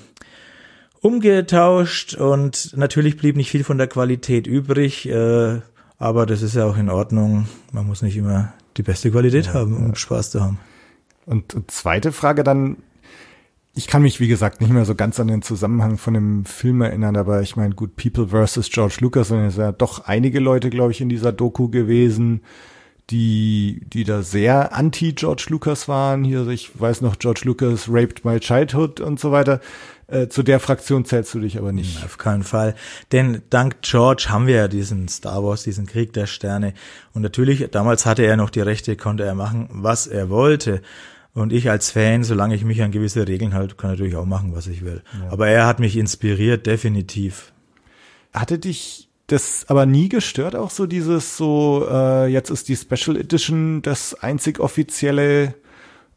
[1.01, 5.61] umgetauscht und natürlich blieb nicht viel von der Qualität übrig, äh,
[5.97, 7.47] aber das ist ja auch in Ordnung.
[7.71, 9.95] Man muss nicht immer die beste Qualität ja, haben, um ja.
[9.95, 10.59] Spaß zu haben.
[11.25, 12.77] Und zweite Frage dann,
[13.75, 16.81] ich kann mich, wie gesagt, nicht mehr so ganz an den Zusammenhang von dem Film
[16.81, 20.39] erinnern, aber ich meine, gut, People versus George Lucas, und es sind ja doch einige
[20.39, 22.41] Leute, glaube ich, in dieser Doku gewesen,
[23.09, 26.23] die, die da sehr anti-George Lucas waren.
[26.23, 29.59] Hier, ich weiß noch, George Lucas raped my childhood und so weiter.
[30.07, 32.03] Äh, zu der Fraktion zählst du dich aber nicht.
[32.03, 32.75] Auf keinen Fall.
[33.11, 36.73] Denn dank George haben wir ja diesen Star Wars, diesen Krieg der Sterne.
[37.13, 40.81] Und natürlich, damals hatte er noch die Rechte, konnte er machen, was er wollte.
[41.35, 44.55] Und ich als Fan, solange ich mich an gewisse Regeln halte, kann natürlich auch machen,
[44.55, 45.03] was ich will.
[45.21, 45.31] Ja.
[45.31, 47.51] Aber er hat mich inspiriert, definitiv.
[48.33, 53.17] Hatte dich das aber nie gestört, auch so dieses so, äh, jetzt ist die Special
[53.17, 55.55] Edition das einzig offizielle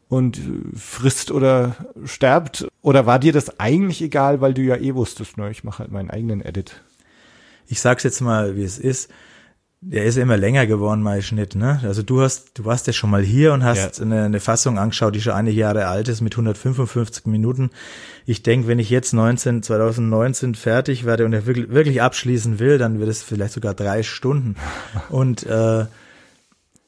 [0.07, 0.39] und
[0.73, 2.67] frisst oder sterbt?
[2.81, 5.91] Oder war dir das eigentlich egal, weil du ja eh wusstest, ne, ich mache halt
[5.91, 6.81] meinen eigenen Edit?
[7.67, 9.11] Ich sag's jetzt mal, wie es ist.
[9.81, 11.79] Der ist ja immer länger geworden, mein Schnitt, ne?
[11.83, 14.03] Also du hast, du warst ja schon mal hier und hast ja.
[14.03, 17.69] eine, eine, Fassung angeschaut, die schon einige Jahre alt ist mit 155 Minuten.
[18.25, 22.77] Ich denke, wenn ich jetzt 19, 2019 fertig werde und er wirklich, wirklich abschließen will,
[22.77, 24.55] dann wird es vielleicht sogar drei Stunden.
[25.09, 25.85] Und äh,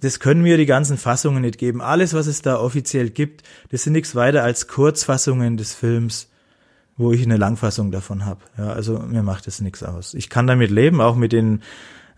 [0.01, 1.82] das können mir die ganzen Fassungen nicht geben.
[1.82, 6.30] Alles, was es da offiziell gibt, das sind nichts weiter als Kurzfassungen des Films,
[6.97, 8.41] wo ich eine Langfassung davon habe.
[8.58, 10.13] Ja, also mir macht das nichts aus.
[10.13, 11.62] Ich kann damit leben, auch mit den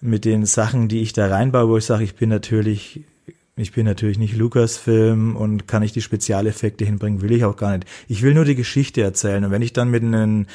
[0.04, 3.02] mit den Sachen, die ich da reinbaue, wo ich sage, ich bin natürlich,
[3.56, 7.78] ich bin natürlich nicht Lukas-Film und kann ich die Spezialeffekte hinbringen, will ich auch gar
[7.78, 7.88] nicht.
[8.10, 9.46] Ich will nur die Geschichte erzählen.
[9.46, 10.48] Und wenn ich dann mit einem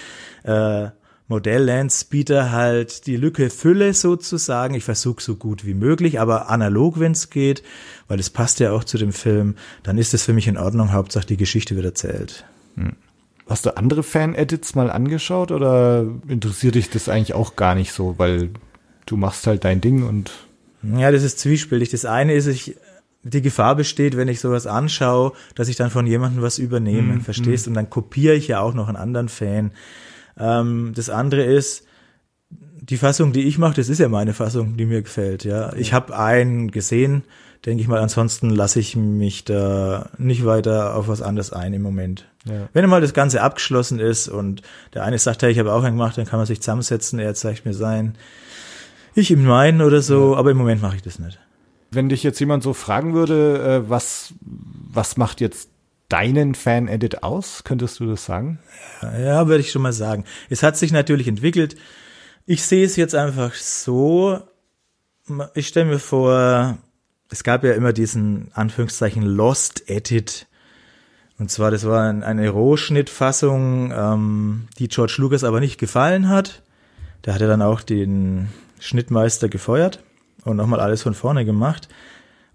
[0.44, 0.88] äh,
[1.28, 7.00] Modell Landspeeder halt die Lücke fülle sozusagen, ich versuche so gut wie möglich, aber analog,
[7.00, 7.62] wenn es geht,
[8.06, 10.92] weil es passt ja auch zu dem Film, dann ist es für mich in Ordnung,
[10.92, 12.44] Hauptsache die Geschichte wird erzählt.
[12.76, 12.92] Hm.
[13.48, 18.18] Hast du andere Fan-Edits mal angeschaut oder interessiert dich das eigentlich auch gar nicht so,
[18.18, 18.50] weil
[19.08, 20.30] du machst halt dein Ding und.
[20.82, 21.90] Ja, das ist zwiespältig.
[21.90, 22.76] Das eine ist, ich,
[23.24, 27.20] die Gefahr besteht, wenn ich sowas anschaue, dass ich dann von jemandem was übernehme, mm,
[27.22, 27.66] verstehst?
[27.66, 29.72] Und dann kopiere ich ja auch noch einen anderen Fan.
[30.38, 31.84] Ähm, das andere ist,
[32.80, 35.44] die Fassung, die ich mache, das ist ja meine Fassung, die mir gefällt.
[35.44, 37.24] Ja, ich habe einen gesehen,
[37.66, 38.00] denke ich mal.
[38.00, 42.24] Ansonsten lasse ich mich da nicht weiter auf was anderes ein im Moment.
[42.46, 42.68] Ja.
[42.72, 44.62] Wenn mal das Ganze abgeschlossen ist und
[44.94, 47.18] der eine sagt, hey, ich habe auch einen gemacht, dann kann man sich zusammensetzen.
[47.18, 48.16] Er zeigt mir sein
[49.20, 51.38] ich im meinen oder so, aber im Moment mache ich das nicht.
[51.90, 55.70] Wenn dich jetzt jemand so fragen würde, äh, was, was macht jetzt
[56.08, 57.64] deinen Fan-Edit aus?
[57.64, 58.58] Könntest du das sagen?
[59.02, 60.24] Ja, ja, würde ich schon mal sagen.
[60.48, 61.76] Es hat sich natürlich entwickelt.
[62.46, 64.40] Ich sehe es jetzt einfach so.
[65.54, 66.78] Ich stelle mir vor,
[67.30, 70.46] es gab ja immer diesen Anführungszeichen Lost Edit.
[71.38, 76.62] Und zwar, das war eine Rohschnittfassung, ähm, die George Lucas aber nicht gefallen hat.
[77.22, 78.48] Da hat er dann auch den
[78.80, 80.02] Schnittmeister gefeuert
[80.44, 81.88] und nochmal alles von vorne gemacht.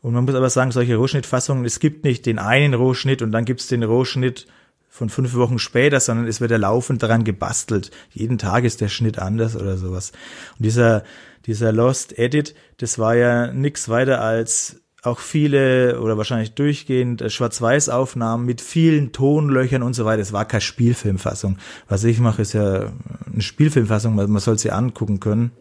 [0.01, 3.45] Und man muss aber sagen, solche Rohschnittfassungen, es gibt nicht den einen Rohschnitt und dann
[3.45, 4.47] gibt's den Rohschnitt
[4.89, 7.89] von fünf Wochen später, sondern es wird ja laufend daran gebastelt.
[8.11, 10.11] Jeden Tag ist der Schnitt anders oder sowas.
[10.59, 11.03] Und dieser,
[11.45, 18.45] dieser Lost Edit, das war ja nix weiter als auch viele oder wahrscheinlich durchgehend Schwarz-Weiß-Aufnahmen
[18.45, 20.21] mit vielen Tonlöchern und so weiter.
[20.21, 21.57] Es war keine Spielfilmfassung.
[21.87, 22.91] Was ich mache, ist ja
[23.31, 25.51] eine Spielfilmfassung, man soll sie angucken können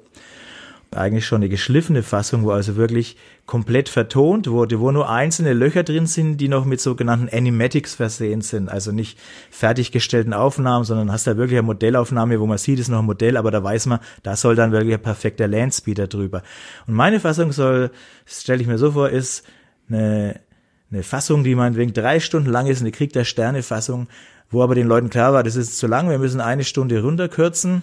[0.95, 5.83] eigentlich schon eine geschliffene Fassung, wo also wirklich komplett vertont wurde, wo nur einzelne Löcher
[5.83, 8.69] drin sind, die noch mit sogenannten Animatics versehen sind.
[8.69, 9.19] Also nicht
[9.51, 13.37] fertiggestellten Aufnahmen, sondern hast da wirklich eine Modellaufnahme, wo man sieht, ist noch ein Modell,
[13.37, 16.43] aber da weiß man, da soll dann wirklich ein perfekter Landspeeder drüber.
[16.87, 17.91] Und meine Fassung soll,
[18.27, 19.45] stelle ich mir so vor, ist
[19.89, 20.41] eine,
[20.91, 24.09] eine Fassung, die meinetwegen drei Stunden lang ist, eine Krieg der Sterne Fassung,
[24.51, 27.83] wo aber den Leuten klar war, das ist zu lang, wir müssen eine Stunde runterkürzen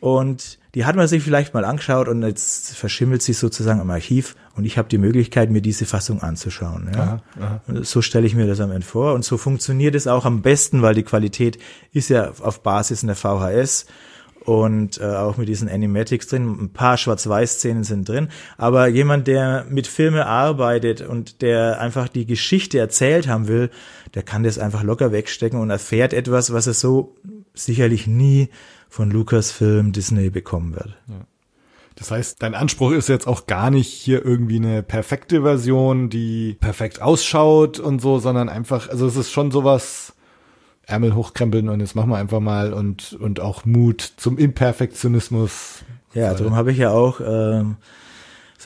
[0.00, 4.36] und die hat man sich vielleicht mal angeschaut und jetzt verschimmelt sie sozusagen im Archiv
[4.56, 6.90] und ich habe die Möglichkeit, mir diese Fassung anzuschauen.
[6.94, 7.00] Ja.
[7.00, 7.60] Aha, aha.
[7.82, 10.82] So stelle ich mir das am Ende vor und so funktioniert es auch am besten,
[10.82, 11.58] weil die Qualität
[11.92, 13.86] ist ja auf Basis einer VHS
[14.46, 16.56] und äh, auch mit diesen Animatics drin.
[16.60, 18.28] Ein paar Schwarz-Weiß-Szenen sind drin.
[18.56, 23.70] Aber jemand, der mit Filme arbeitet und der einfach die Geschichte erzählt haben will,
[24.14, 27.16] der kann das einfach locker wegstecken und erfährt etwas, was er so
[27.54, 28.48] sicherlich nie
[28.88, 30.96] von Lucasfilm Disney bekommen wird.
[31.08, 31.26] Ja.
[31.96, 36.56] Das heißt, dein Anspruch ist jetzt auch gar nicht hier irgendwie eine perfekte Version, die
[36.60, 40.12] perfekt ausschaut und so, sondern einfach, also es ist schon sowas,
[40.86, 45.84] Ärmel hochkrempeln und jetzt machen wir einfach mal und, und auch Mut zum Imperfektionismus.
[46.14, 47.76] Ja, darum habe ich ja auch ähm,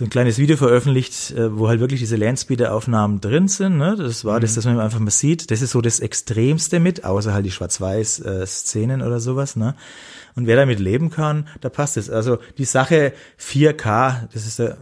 [0.00, 3.76] so ein kleines Video veröffentlicht, äh, wo halt wirklich diese Landspeeder-Aufnahmen drin sind.
[3.76, 3.96] Ne?
[3.98, 4.40] Das war mhm.
[4.40, 5.50] das, dass man einfach mal sieht.
[5.50, 9.56] Das ist so das Extremste mit, außer halt die Schwarz-Weiß-Szenen oder sowas.
[9.56, 9.74] Ne?
[10.36, 12.08] Und wer damit leben kann, da passt es.
[12.08, 14.78] Also die Sache 4K, das ist ja,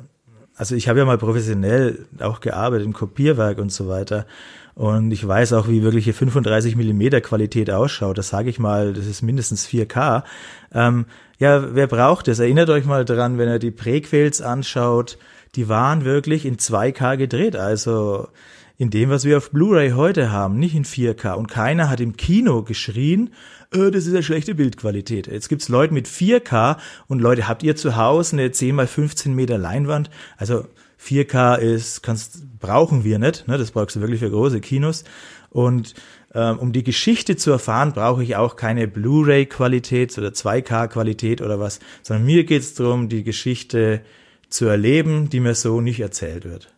[0.55, 4.25] also ich habe ja mal professionell auch gearbeitet im Kopierwerk und so weiter.
[4.79, 8.17] Und ich weiß auch, wie wirkliche 35 Millimeter Qualität ausschaut.
[8.17, 10.23] Das sage ich mal, das ist mindestens 4K.
[10.73, 11.07] Ähm,
[11.41, 12.39] ja, wer braucht es?
[12.39, 15.19] Erinnert euch mal dran, wenn ihr die Prequels anschaut,
[15.57, 17.57] die waren wirklich in 2K gedreht.
[17.57, 18.29] Also
[18.77, 21.33] in dem, was wir auf Blu-ray heute haben, nicht in 4K.
[21.33, 23.31] Und keiner hat im Kino geschrien,
[23.75, 25.27] äh, das ist eine schlechte Bildqualität.
[25.27, 26.77] Jetzt gibt's Leute mit 4K
[27.09, 30.09] und Leute, habt ihr zu Hause eine 10 mal 15 Meter Leinwand?
[30.37, 30.67] Also
[31.01, 33.59] 4K ist, kannst, brauchen wir nicht, ne?
[33.59, 35.05] das brauchst du wirklich für große Kinos.
[35.51, 35.95] Und
[36.35, 41.81] ähm, um die Geschichte zu erfahren, brauche ich auch keine Blu-ray-Qualität oder 2K-Qualität oder was,
[42.03, 44.03] sondern mir geht's darum, die Geschichte
[44.51, 46.75] zu erleben, die mir so nicht erzählt wird.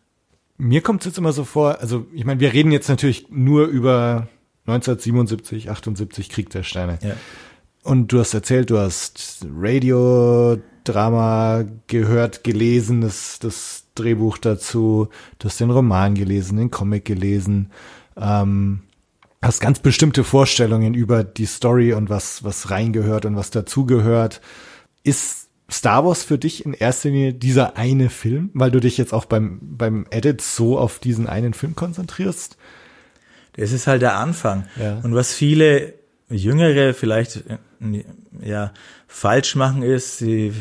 [0.57, 3.65] Mir kommt es jetzt immer so vor, also ich meine, wir reden jetzt natürlich nur
[3.65, 4.29] über
[4.67, 6.99] 1977, 78 Krieg der Sterne.
[7.01, 7.15] Ja.
[7.83, 15.59] Und du hast erzählt, du hast Radiodrama gehört, gelesen, das, das Drehbuch dazu, du hast
[15.59, 17.71] den Roman gelesen, den Comic gelesen,
[18.17, 18.81] ähm,
[19.41, 24.41] hast ganz bestimmte Vorstellungen über die Story und was, was reingehört und was dazugehört.
[25.03, 29.13] Ist Star Wars für dich in erster Linie dieser eine Film, weil du dich jetzt
[29.13, 32.57] auch beim, beim Edit so auf diesen einen Film konzentrierst?
[33.53, 34.65] Das ist halt der Anfang.
[34.79, 34.99] Ja.
[35.03, 35.93] Und was viele
[36.29, 37.43] Jüngere vielleicht
[38.41, 38.73] ja
[39.07, 40.53] falsch machen ist, sie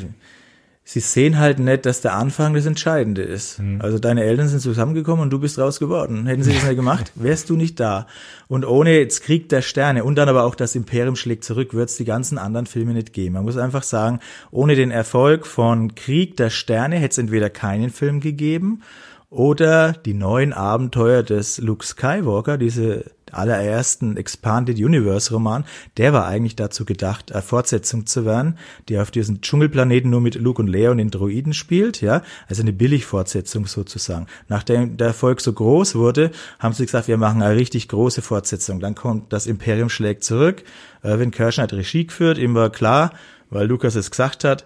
[0.92, 3.61] sie sehen halt nicht, dass der Anfang das Entscheidende ist.
[3.61, 3.81] Mhm.
[3.81, 6.26] Also deine Eltern sind zusammengekommen und du bist raus geworden.
[6.26, 8.09] Hätten sie das nicht gemacht, wärst du nicht da.
[8.48, 11.90] Und ohne jetzt Krieg der Sterne und dann aber auch das Imperium schlägt zurück, wird
[11.90, 13.35] es die ganzen anderen Filme nicht geben.
[13.35, 14.18] Man muss einfach sagen,
[14.50, 18.83] ohne den Erfolg von Krieg der Sterne hätte es entweder keinen Film gegeben
[19.29, 25.64] oder die neuen Abenteuer des Luke Skywalker, diese allerersten Expanded Universe Roman,
[25.96, 30.34] der war eigentlich dazu gedacht, eine Fortsetzung zu werden, die auf diesem Dschungelplaneten nur mit
[30.34, 34.26] Luke und Leia und den Droiden spielt, ja, also eine Billigfortsetzung sozusagen.
[34.48, 38.80] Nachdem der Erfolg so groß wurde, haben sie gesagt, wir machen eine richtig große Fortsetzung.
[38.80, 40.62] Dann kommt das Imperium schlägt zurück.
[41.02, 43.12] Erwin Kirschner hat Regie geführt, ihm war klar,
[43.50, 44.64] weil Lukas es gesagt hat,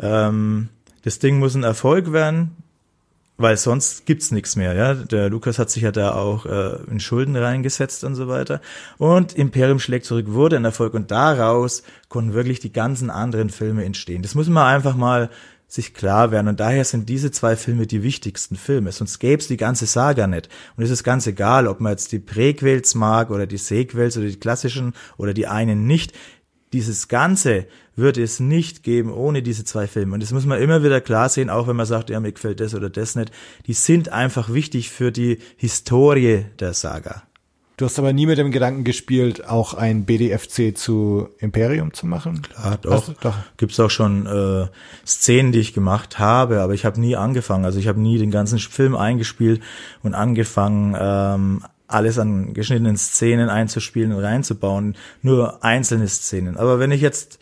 [0.00, 0.68] ähm,
[1.02, 2.56] das Ding muss ein Erfolg werden
[3.38, 4.74] weil sonst gibt's nichts mehr.
[4.74, 8.60] Ja, der Lukas hat sich ja da auch äh, in Schulden reingesetzt und so weiter.
[8.98, 13.84] Und Imperium schlägt zurück wurde ein Erfolg und daraus konnten wirklich die ganzen anderen Filme
[13.84, 14.22] entstehen.
[14.22, 15.30] Das muss man einfach mal
[15.68, 16.48] sich klar werden.
[16.48, 18.90] Und daher sind diese zwei Filme die wichtigsten Filme.
[18.90, 20.48] Sonst gäbe die ganze Saga nicht.
[20.76, 24.26] Und es ist ganz egal, ob man jetzt die Prequels mag oder die Sequels oder
[24.26, 26.12] die klassischen oder die einen nicht.
[26.72, 27.66] Dieses Ganze
[27.98, 30.14] würde es nicht geben ohne diese zwei Filme.
[30.14, 32.60] Und das muss man immer wieder klar sehen, auch wenn man sagt, ja, mir gefällt
[32.60, 33.30] das oder das nicht.
[33.66, 37.22] Die sind einfach wichtig für die Historie der Saga.
[37.78, 42.42] Du hast aber nie mit dem Gedanken gespielt, auch ein BDFC zu Imperium zu machen?
[42.42, 43.14] Klar, doch.
[43.20, 43.36] doch.
[43.56, 44.66] Gibt's auch schon äh,
[45.06, 47.64] Szenen, die ich gemacht habe, aber ich habe nie angefangen.
[47.64, 49.62] Also ich habe nie den ganzen Film eingespielt
[50.02, 54.96] und angefangen, ähm, alles an geschnittenen Szenen einzuspielen und reinzubauen.
[55.22, 56.56] Nur einzelne Szenen.
[56.56, 57.38] Aber wenn ich jetzt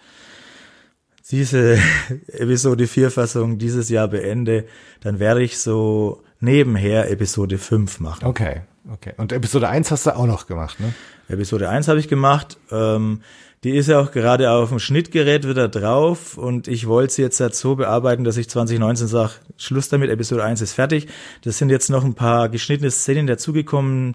[1.31, 1.79] diese
[2.29, 4.67] Episode 4 Fassung dieses Jahr beende,
[5.01, 8.27] dann werde ich so nebenher Episode 5 machen.
[8.27, 8.63] Okay,
[8.93, 9.13] okay.
[9.17, 10.93] Und Episode 1 hast du auch noch gemacht, ne?
[11.29, 12.57] Episode 1 habe ich gemacht.
[12.71, 13.23] Ähm,
[13.65, 17.41] die ist ja auch gerade auf dem Schnittgerät wieder drauf und ich wollte sie jetzt
[17.41, 21.09] halt so bearbeiten, dass ich 2019 sage, Schluss damit, Episode 1 ist fertig.
[21.43, 24.15] Das sind jetzt noch ein paar geschnittene Szenen dazugekommen,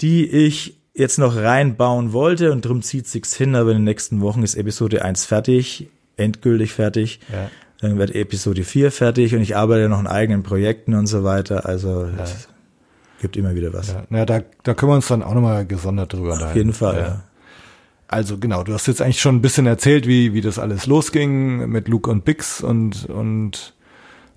[0.00, 4.20] die ich jetzt noch reinbauen wollte und drum zieht sich's hin, aber in den nächsten
[4.20, 7.20] Wochen ist Episode 1 fertig endgültig fertig.
[7.32, 7.50] Ja.
[7.80, 11.66] Dann wird Episode 4 fertig und ich arbeite noch an eigenen Projekten und so weiter.
[11.66, 12.24] Also ja.
[12.24, 12.48] es
[13.20, 13.88] gibt immer wieder was.
[13.88, 16.96] Ja, na, da, da können wir uns dann auch nochmal gesondert drüber Auf jeden Fall,
[16.96, 17.06] ja.
[17.06, 17.24] ja.
[18.08, 21.68] Also genau, du hast jetzt eigentlich schon ein bisschen erzählt, wie, wie das alles losging
[21.68, 23.74] mit Luke und Bix und, und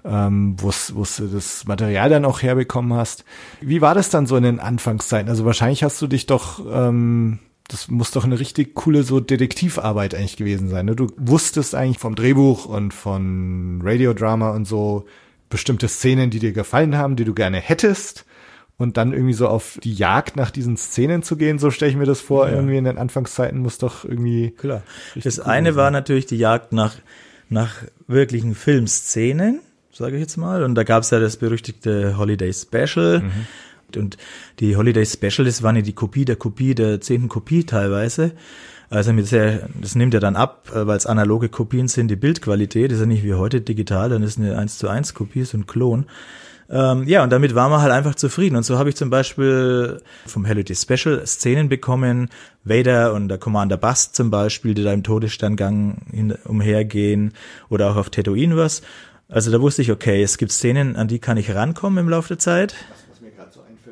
[0.04, 3.24] ähm, wo du das Material dann auch herbekommen hast.
[3.62, 5.30] Wie war das dann so in den Anfangszeiten?
[5.30, 7.39] Also wahrscheinlich hast du dich doch ähm,
[7.71, 10.88] das muss doch eine richtig coole so Detektivarbeit eigentlich gewesen sein.
[10.88, 10.95] Ne?
[10.95, 15.05] Du wusstest eigentlich vom Drehbuch und von Radiodrama und so
[15.49, 18.25] bestimmte Szenen, die dir gefallen haben, die du gerne hättest.
[18.77, 21.97] Und dann irgendwie so auf die Jagd nach diesen Szenen zu gehen, so stelle ich
[21.97, 22.55] mir das vor, ja.
[22.55, 24.51] irgendwie in den Anfangszeiten muss doch irgendwie.
[24.51, 24.81] Klar.
[25.15, 25.75] Das cool eine sein.
[25.77, 26.95] war natürlich die Jagd nach,
[27.47, 27.75] nach
[28.07, 29.62] wirklichen Filmszenen,
[29.93, 30.63] sage ich jetzt mal.
[30.63, 33.19] Und da gab es ja das berüchtigte Holiday Special.
[33.19, 33.45] Mhm
[33.97, 34.17] und
[34.60, 38.34] die Holiday Special, das war nicht die Kopie der Kopie der zehnten Kopie teilweise.
[38.89, 42.17] Also mit sehr, das nimmt ja dann ab, äh, weil es analoge Kopien sind, die
[42.17, 45.58] Bildqualität ist ja nicht wie heute digital, dann ist eine 1 zu 1 Kopie, so
[45.58, 46.06] ein Klon.
[46.69, 48.56] Ähm, ja, und damit waren wir halt einfach zufrieden.
[48.58, 52.30] Und so habe ich zum Beispiel vom Holiday Special Szenen bekommen,
[52.63, 57.34] Vader und der Commander Bast zum Beispiel, die da im Todessterngang umhergehen
[57.69, 58.82] oder auch auf Tatooine was.
[59.27, 62.30] Also da wusste ich, okay, es gibt Szenen, an die kann ich rankommen im Laufe
[62.30, 62.75] der Zeit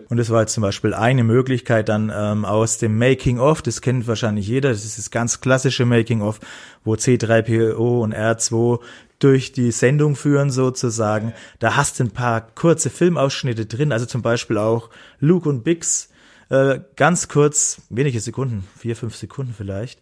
[0.10, 4.08] Und das war jetzt zum Beispiel eine Möglichkeit dann ähm, aus dem Making-of, das kennt
[4.08, 6.40] wahrscheinlich jeder, das ist das ganz klassische Making-of,
[6.84, 8.80] wo C3PO und R2
[9.20, 11.34] durch die Sendung führen sozusagen.
[11.60, 16.10] Da hast du ein paar kurze Filmausschnitte drin, also zum Beispiel auch Luke und Bix,
[16.50, 20.02] äh, ganz kurz, wenige Sekunden, vier, fünf Sekunden vielleicht.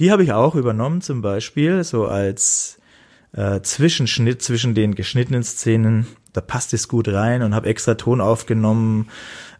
[0.00, 2.80] Die habe ich auch übernommen zum Beispiel, so als
[3.32, 8.20] äh, Zwischenschnitt zwischen den geschnittenen Szenen da passt es gut rein und habe extra Ton
[8.20, 9.08] aufgenommen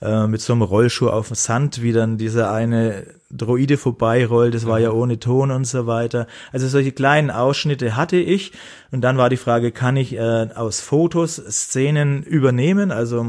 [0.01, 4.67] äh, mit so einem Rollschuh auf dem Sand, wie dann dieser eine Droide vorbeirollt, das
[4.67, 6.27] war ja ohne Ton und so weiter.
[6.53, 8.53] Also solche kleinen Ausschnitte hatte ich
[8.93, 12.91] und dann war die Frage, kann ich äh, aus Fotos Szenen übernehmen?
[12.93, 13.27] Also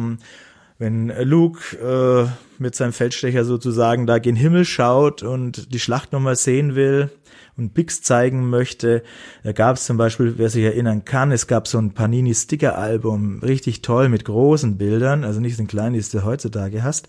[0.78, 2.28] wenn Luke äh,
[2.62, 7.10] mit seinem Feldstecher sozusagen da gen Himmel schaut und die Schlacht nochmal sehen will,
[7.58, 9.04] und Bix zeigen möchte.
[9.44, 13.82] Da gab es zum Beispiel, wer sich erinnern kann, es gab so ein Panini-Sticker-Album, richtig
[13.82, 17.08] toll mit großen Bildern, also nicht so ein kleines, das du heutzutage hast.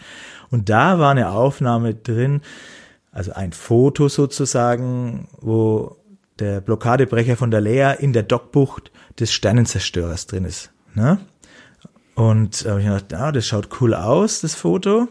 [0.50, 2.42] Und da war eine Aufnahme drin,
[3.12, 5.96] also ein Foto sozusagen, wo
[6.38, 10.70] der Blockadebrecher von der Lea in der Dockbucht des Sternenzerstörers drin ist.
[10.94, 11.18] Ne?
[12.14, 15.08] Und äh, ich dachte, ah, das schaut cool aus, das Foto.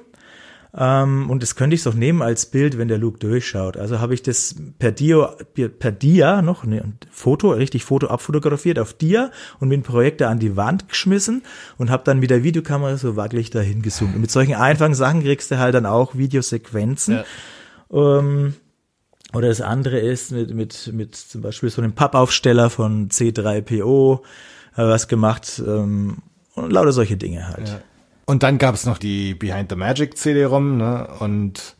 [0.78, 3.78] Ähm, und das könnte ich doch nehmen als Bild, wenn der Luke durchschaut.
[3.78, 5.36] Also habe ich das per Dia,
[5.80, 10.40] per Dia noch, ne, Foto, richtig Foto abfotografiert auf Dia und mit dem Projektor an
[10.40, 11.44] die Wand geschmissen
[11.78, 14.16] und habe dann mit der Videokamera so wackelig dahin gezoomt.
[14.16, 17.24] Und mit solchen einfachen Sachen kriegst du halt dann auch Videosequenzen.
[17.90, 18.20] Ja.
[18.20, 18.56] Ähm,
[19.34, 24.22] oder das andere ist mit, mit, mit zum Beispiel so einem Pappaufsteller von C3PO, äh,
[24.76, 26.18] was gemacht ähm,
[26.54, 27.70] und lauter solche Dinge halt.
[27.70, 27.80] Ja.
[28.26, 31.08] Und dann gab es noch die Behind the Magic CD-ROM, ne?
[31.20, 31.76] Und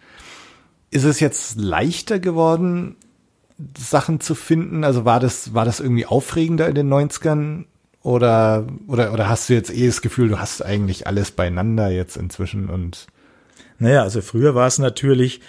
[0.92, 2.96] ist es jetzt leichter geworden,
[3.78, 4.84] Sachen zu finden?
[4.84, 7.66] Also war das, war das irgendwie aufregender in den 90ern?
[8.02, 12.18] Oder, oder, oder hast du jetzt eh das Gefühl, du hast eigentlich alles beieinander jetzt
[12.18, 13.08] inzwischen und?
[13.80, 15.42] Naja, also früher war es natürlich,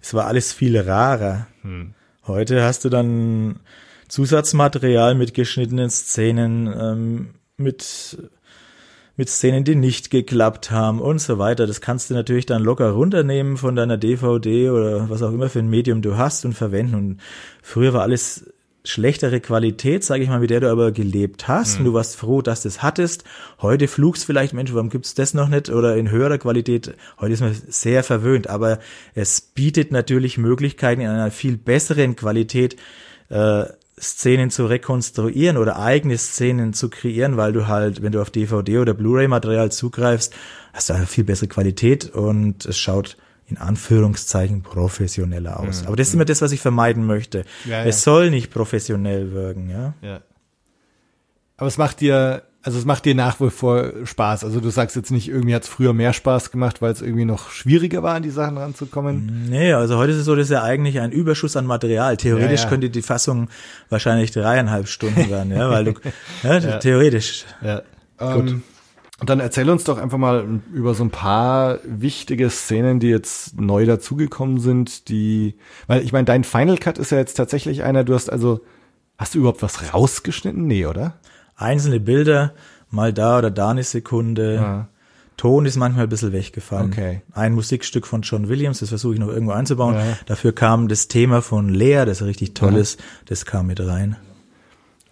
[0.00, 1.48] es war alles viel rarer.
[1.62, 1.94] Hm.
[2.26, 3.58] Heute hast du dann
[4.08, 8.18] Zusatzmaterial mit geschnittenen Szenen, ähm, mit
[9.16, 11.66] mit Szenen, die nicht geklappt haben und so weiter.
[11.66, 15.60] Das kannst du natürlich dann locker runternehmen von deiner DVD oder was auch immer für
[15.60, 16.94] ein Medium du hast und verwenden.
[16.94, 17.20] Und
[17.62, 18.46] früher war alles
[18.86, 21.80] schlechtere Qualität, sage ich mal, mit der du aber gelebt hast mhm.
[21.80, 23.24] und du warst froh, dass du es hattest.
[23.62, 25.70] Heute flugst vielleicht, Mensch, warum gibt's das noch nicht?
[25.70, 28.78] Oder in höherer Qualität, heute ist man sehr verwöhnt, aber
[29.14, 32.76] es bietet natürlich Möglichkeiten in einer viel besseren Qualität
[33.30, 33.64] äh,
[34.00, 38.78] Szenen zu rekonstruieren oder eigene Szenen zu kreieren, weil du halt, wenn du auf DVD
[38.78, 40.34] oder Blu-ray-Material zugreifst,
[40.72, 45.82] hast du eine viel bessere Qualität und es schaut in Anführungszeichen professioneller aus.
[45.82, 45.88] Mhm.
[45.88, 47.44] Aber das ist immer das, was ich vermeiden möchte.
[47.64, 47.84] Ja, ja.
[47.84, 49.94] Es soll nicht professionell wirken, ja.
[50.02, 50.20] ja.
[51.56, 54.42] Aber es macht dir also es macht dir nach wie vor Spaß.
[54.42, 57.26] Also du sagst jetzt nicht, irgendwie hat es früher mehr Spaß gemacht, weil es irgendwie
[57.26, 59.50] noch schwieriger war, an die Sachen ranzukommen.
[59.50, 62.16] Nee, also heute ist es so, dass ja eigentlich ein Überschuss an Material.
[62.16, 62.70] Theoretisch ja, ja.
[62.70, 63.48] könnte die Fassung
[63.90, 65.92] wahrscheinlich dreieinhalb Stunden werden, ja, weil du
[66.42, 67.44] ja, theoretisch.
[67.62, 67.82] Ja.
[68.18, 68.54] Gut.
[69.20, 73.60] Und dann erzähl uns doch einfach mal über so ein paar wichtige Szenen, die jetzt
[73.60, 75.54] neu dazugekommen sind, die,
[75.86, 78.62] weil ich meine, dein Final Cut ist ja jetzt tatsächlich einer, du hast also,
[79.18, 80.66] hast du überhaupt was rausgeschnitten?
[80.66, 81.18] Nee, oder?
[81.56, 82.52] Einzelne Bilder,
[82.90, 84.54] mal da oder da eine Sekunde.
[84.54, 84.88] Ja.
[85.36, 86.92] Ton ist manchmal ein bisschen weggefallen.
[86.92, 87.22] Okay.
[87.32, 89.94] Ein Musikstück von John Williams, das versuche ich noch irgendwo einzubauen.
[89.94, 90.18] Ja.
[90.26, 92.78] Dafür kam das Thema von Lea, das richtig toll ja.
[92.78, 94.16] ist, das kam mit rein.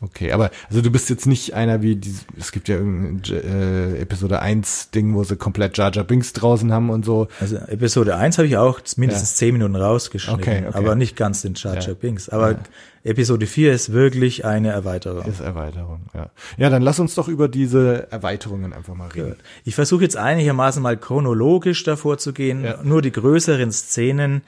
[0.02, 4.00] Okay, aber also du bist jetzt nicht einer wie die, es gibt ja irgendein äh,
[4.00, 7.28] Episode 1 Ding, wo sie komplett Jar Jar Binks draußen haben und so.
[7.38, 9.46] Also Episode 1 habe ich auch mindestens ja.
[9.46, 10.76] 10 Minuten rausgeschnitten, okay, okay.
[10.76, 11.94] aber nicht ganz den Jar Jar ja.
[11.94, 12.28] Binks.
[12.28, 12.58] Aber ja.
[13.04, 15.24] Episode 4 ist wirklich eine Erweiterung.
[15.24, 16.30] Ist Erweiterung, ja.
[16.56, 19.36] Ja, dann lass uns doch über diese Erweiterungen einfach mal reden.
[19.64, 24.42] Ich versuche jetzt einigermaßen mal chronologisch davor zu gehen, nur die größeren Szenen.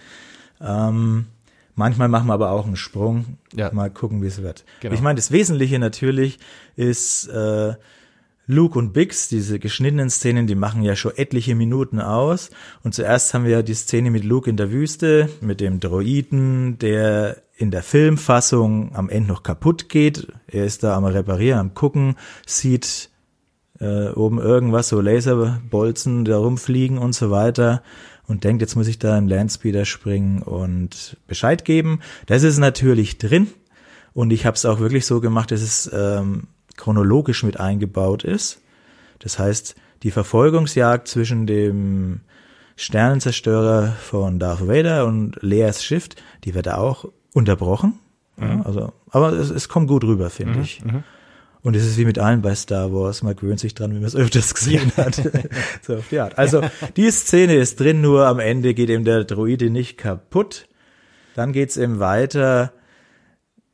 [0.60, 1.26] Ähm,
[1.74, 3.38] Manchmal machen wir aber auch einen Sprung.
[3.54, 3.72] Ja.
[3.72, 4.64] Mal gucken, wie es wird.
[4.80, 4.94] Genau.
[4.94, 6.38] Ich meine, das Wesentliche natürlich
[6.76, 7.74] ist äh,
[8.46, 12.50] Luke und Bix, diese geschnittenen Szenen, die machen ja schon etliche Minuten aus.
[12.82, 16.78] Und zuerst haben wir ja die Szene mit Luke in der Wüste, mit dem Droiden,
[16.78, 20.28] der in der Filmfassung am Ende noch kaputt geht.
[20.46, 23.10] Er ist da am Reparieren, am Gucken, sieht
[23.80, 27.82] äh, oben irgendwas, so Laserbolzen da rumfliegen und so weiter
[28.26, 32.00] und denkt, jetzt muss ich da im Landspeeder springen und Bescheid geben.
[32.26, 33.48] Das ist natürlich drin
[34.12, 36.44] und ich habe es auch wirklich so gemacht, dass es ähm,
[36.76, 38.60] chronologisch mit eingebaut ist.
[39.18, 42.20] Das heißt, die Verfolgungsjagd zwischen dem
[42.76, 46.08] Sternenzerstörer von Darth Vader und Leas Schiff,
[46.44, 47.98] die wird auch unterbrochen.
[48.36, 48.44] Mhm.
[48.44, 50.84] Ja, also, aber es, es kommt gut rüber, finde mhm, ich.
[50.84, 51.04] Mhm.
[51.64, 54.04] Und es ist wie mit allen bei Star Wars, man gewöhnt sich dran, wie man
[54.04, 55.16] es öfters gesehen hat.
[55.82, 56.36] so auf die Art.
[56.36, 56.60] Also
[56.96, 60.68] die Szene ist drin, nur am Ende geht eben der Droide nicht kaputt.
[61.34, 62.74] Dann geht's eben weiter.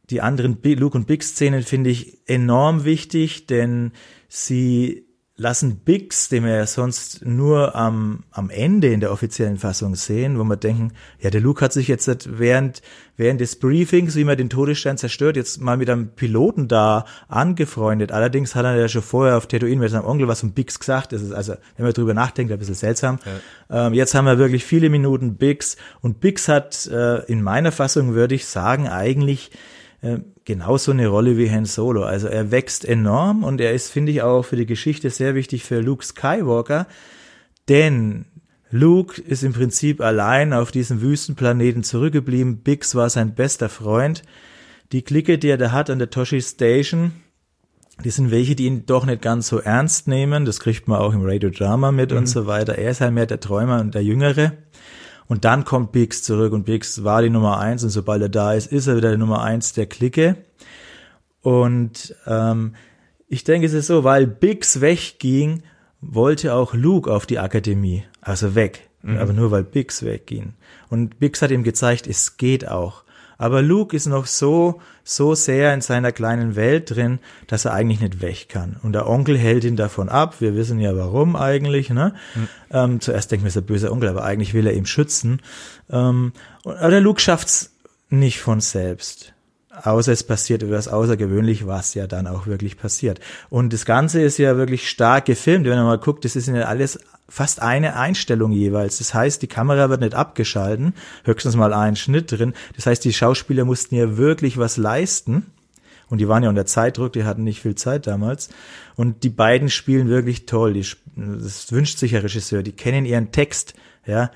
[0.09, 3.91] Die anderen Luke und Big Szenen finde ich enorm wichtig, denn
[4.29, 5.10] sie
[5.41, 10.39] lassen Biggs, den wir ja sonst nur am, am Ende in der offiziellen Fassung sehen,
[10.39, 12.83] wo wir denken, ja, der Luke hat sich jetzt während,
[13.17, 18.13] während des Briefings, wie man den Todesstern zerstört, jetzt mal mit einem Piloten da angefreundet.
[18.13, 21.13] Allerdings hat er ja schon vorher auf Tatooine mit seinem Onkel was von Biggs gesagt.
[21.13, 23.19] Das ist also, wenn man drüber nachdenkt, ein bisschen seltsam.
[23.71, 23.87] Ja.
[23.87, 28.13] Ähm, jetzt haben wir wirklich viele Minuten Biggs und Biggs hat äh, in meiner Fassung,
[28.13, 29.53] würde ich sagen, eigentlich
[30.03, 30.19] äh,
[30.51, 32.03] genauso eine Rolle wie Han Solo.
[32.03, 35.63] Also er wächst enorm und er ist, finde ich, auch für die Geschichte sehr wichtig
[35.63, 36.89] für Luke Skywalker,
[37.69, 38.25] denn
[38.73, 42.63] Luke ist im Prinzip allein auf diesem Wüstenplaneten zurückgeblieben.
[42.65, 44.23] Bix war sein bester Freund.
[44.91, 47.13] Die Clique, die er da hat an der Toshi Station,
[48.05, 50.47] die sind welche, die ihn doch nicht ganz so ernst nehmen.
[50.47, 52.19] Das kriegt man auch im Radiodrama mit mhm.
[52.19, 52.77] und so weiter.
[52.77, 54.53] Er ist halt mehr der Träumer und der Jüngere.
[55.31, 58.53] Und dann kommt Biggs zurück und Biggs war die Nummer eins und sobald er da
[58.53, 60.35] ist, ist er wieder die Nummer eins der Clique.
[61.41, 62.75] Und ähm,
[63.29, 65.63] ich denke, es ist so, weil Biggs wegging,
[66.01, 68.91] wollte auch Luke auf die Akademie, also weg.
[69.03, 69.19] Mhm.
[69.19, 70.55] Aber nur weil Biggs wegging.
[70.89, 73.05] Und Biggs hat ihm gezeigt, es geht auch.
[73.39, 78.01] Aber Luke ist noch so, so sehr in seiner kleinen Welt drin, dass er eigentlich
[78.01, 78.77] nicht weg kann.
[78.83, 80.41] Und der Onkel hält ihn davon ab.
[80.41, 81.91] Wir wissen ja warum eigentlich.
[81.91, 82.15] Ne?
[82.35, 82.49] Mhm.
[82.71, 85.41] Ähm, zuerst denken wir, es ist ein böser Onkel, aber eigentlich will er ihn schützen.
[85.91, 86.33] Ähm,
[86.65, 87.73] aber der Luke schafft's
[88.09, 89.33] nicht von selbst
[89.83, 93.21] außer es passiert etwas außergewöhnlich, was ja dann auch wirklich passiert.
[93.49, 95.67] Und das Ganze ist ja wirklich stark gefilmt.
[95.67, 98.99] Wenn man mal guckt, das ist ja alles fast eine Einstellung jeweils.
[98.99, 102.55] Das heißt, die Kamera wird nicht abgeschalten, höchstens mal ein Schnitt drin.
[102.77, 105.47] Das heißt, die Schauspieler mussten ja wirklich was leisten.
[106.09, 108.49] Und die waren ja unter Zeitdruck, die hatten nicht viel Zeit damals.
[108.97, 110.73] Und die beiden spielen wirklich toll.
[110.73, 112.65] Die, das wünscht sich der Regisseur.
[112.65, 113.75] Die kennen ihren Text,
[114.05, 114.31] ja.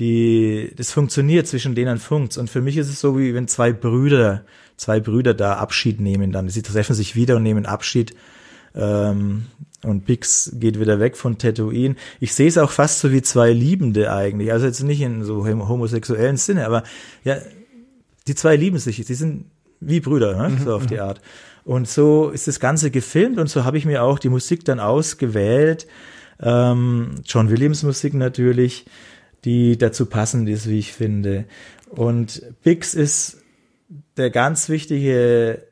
[0.00, 2.38] Die, das funktioniert zwischen denen funkt's.
[2.38, 4.44] Und für mich ist es so, wie wenn zwei Brüder
[4.80, 6.48] zwei Brüder da Abschied nehmen dann.
[6.48, 8.14] Sie treffen sich wieder und nehmen Abschied.
[8.74, 9.46] Ähm,
[9.82, 11.96] und Bix geht wieder weg von Tatooine.
[12.18, 14.52] Ich sehe es auch fast so wie zwei Liebende eigentlich.
[14.52, 16.82] Also jetzt nicht in so homosexuellen Sinne, aber
[17.24, 17.36] ja,
[18.26, 19.04] die zwei lieben sich.
[19.04, 19.44] Sie sind
[19.80, 20.48] wie Brüder, ne?
[20.48, 21.00] Mhm, so auf die mhm.
[21.00, 21.20] Art.
[21.64, 24.80] Und so ist das Ganze gefilmt und so habe ich mir auch die Musik dann
[24.80, 25.86] ausgewählt.
[26.40, 28.86] Ähm, John Williams Musik natürlich,
[29.44, 31.44] die dazu passend ist, wie ich finde.
[31.90, 33.39] Und Bix ist
[34.16, 35.66] der ganz wichtige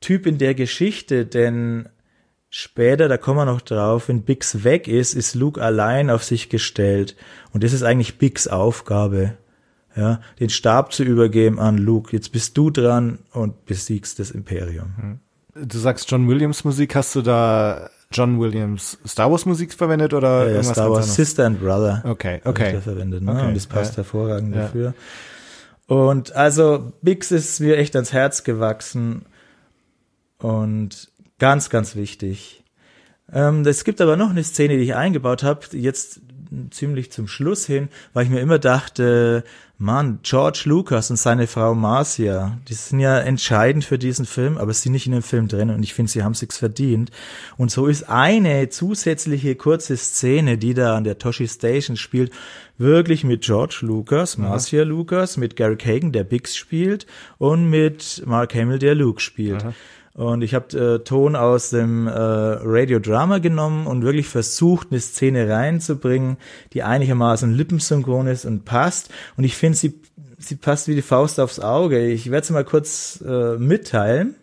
[0.00, 1.88] Typ in der Geschichte, denn
[2.50, 6.48] später, da kommen wir noch drauf, wenn Bix weg ist, ist Luke allein auf sich
[6.48, 7.16] gestellt.
[7.52, 9.34] Und das ist eigentlich Bix Aufgabe,
[9.96, 12.14] ja, den Stab zu übergeben an Luke.
[12.14, 15.20] Jetzt bist du dran und besiegst das Imperium.
[15.54, 20.48] Du sagst John Williams Musik, hast du da John Williams Star Wars Musik verwendet oder
[20.48, 22.02] ja, ja Star Wars Sister and Brother.
[22.04, 22.80] Okay, okay.
[22.80, 23.32] verwendet, ne?
[23.32, 23.96] Okay, und das passt ja.
[23.98, 24.94] hervorragend dafür.
[25.88, 29.24] Und also Bix ist mir echt ans Herz gewachsen
[30.38, 32.62] und ganz, ganz wichtig.
[33.32, 36.20] Ähm, es gibt aber noch eine Szene, die ich eingebaut habe, jetzt
[36.70, 39.44] ziemlich zum Schluss hin, weil ich mir immer dachte,
[39.80, 44.72] Mann, George Lucas und seine Frau Marcia, die sind ja entscheidend für diesen Film, aber
[44.72, 47.12] sie sind nicht in dem Film drin und ich finde, sie haben sich's verdient.
[47.56, 52.32] Und so ist eine zusätzliche kurze Szene, die da an der Toshi Station spielt,
[52.76, 54.88] wirklich mit George Lucas, Marcia Aha.
[54.88, 57.06] Lucas, mit Gary Kagan, der Biggs spielt
[57.38, 59.62] und mit Mark Hamill, der Luke spielt.
[59.62, 59.74] Aha.
[60.18, 65.48] Und ich habe äh, Ton aus dem äh, Radiodrama genommen und wirklich versucht, eine Szene
[65.48, 66.38] reinzubringen,
[66.72, 69.10] die einigermaßen lippensynchron ist und passt.
[69.36, 70.00] Und ich finde, sie,
[70.36, 72.04] sie passt wie die Faust aufs Auge.
[72.08, 74.34] Ich werde sie mal kurz äh, mitteilen.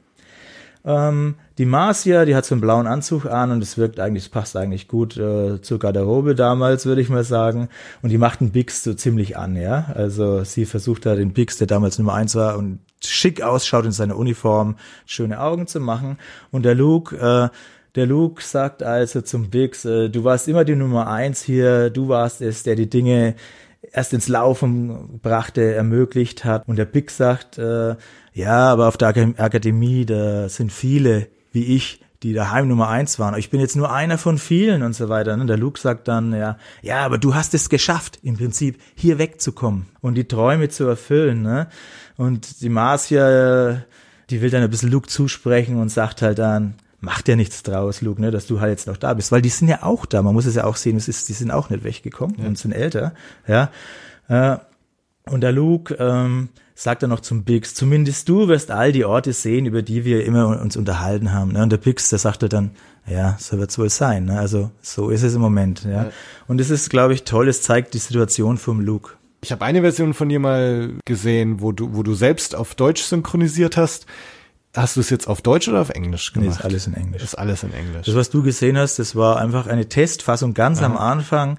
[0.85, 4.29] Ähm, die Marcia, die hat so einen blauen Anzug an und es wirkt eigentlich, es
[4.29, 7.69] passt eigentlich gut äh, zur Garderobe damals, würde ich mal sagen.
[8.01, 9.85] Und die macht einen Bix so ziemlich an, ja.
[9.93, 13.91] Also sie versucht da den Bix, der damals Nummer eins war und schick ausschaut in
[13.91, 14.75] seiner Uniform,
[15.05, 16.17] schöne Augen zu machen.
[16.51, 17.49] Und der Luke, äh,
[17.95, 22.09] der Luke sagt also zum Biggs, äh, du warst immer die Nummer eins hier, du
[22.09, 23.35] warst es, der die Dinge
[23.93, 26.67] erst ins Laufen brachte, ermöglicht hat.
[26.67, 27.95] Und der Biggs sagt, äh,
[28.33, 33.37] ja, aber auf der Akademie, da sind viele wie ich, die daheim Nummer eins waren.
[33.37, 35.33] Ich bin jetzt nur einer von vielen und so weiter.
[35.33, 39.17] Und der Luke sagt dann, ja, ja, aber du hast es geschafft, im Prinzip hier
[39.17, 41.41] wegzukommen und die Träume zu erfüllen.
[41.41, 41.67] Ne?
[42.17, 43.81] Und die Marcia,
[44.29, 48.01] die will dann ein bisschen Luke zusprechen und sagt halt dann, macht ja nichts draus,
[48.01, 50.23] Luke, ne, dass du halt jetzt noch da bist, weil die sind ja auch da.
[50.23, 52.47] Man muss es ja auch sehen, es ist, die sind auch nicht weggekommen ja.
[52.47, 53.13] und sind älter,
[53.47, 53.69] ja.
[54.27, 54.57] Äh,
[55.29, 59.31] Und der Luke ähm, sagt dann noch zum Biggs, zumindest du wirst all die Orte
[59.31, 61.53] sehen, über die wir immer uns unterhalten haben.
[61.53, 61.63] Ne?
[61.63, 62.71] Und der Biggs, der sagte dann,
[63.07, 64.25] ja, so wird's wohl sein.
[64.25, 64.37] Ne?
[64.37, 65.85] Also so ist es im Moment.
[65.85, 66.03] Ja.
[66.03, 66.11] ja.
[66.47, 67.47] Und es ist, glaube ich, toll.
[67.47, 69.13] Es zeigt die Situation vom Luke.
[69.41, 73.03] Ich habe eine Version von dir mal gesehen, wo du, wo du selbst auf Deutsch
[73.03, 74.05] synchronisiert hast.
[74.75, 76.49] Hast du es jetzt auf Deutsch oder auf Englisch gemacht?
[76.49, 77.23] Nee, ist alles in Englisch.
[77.23, 78.05] Ist alles in Englisch.
[78.05, 80.87] Das, was du gesehen hast, das war einfach eine Testfassung ganz Aha.
[80.87, 81.57] am Anfang,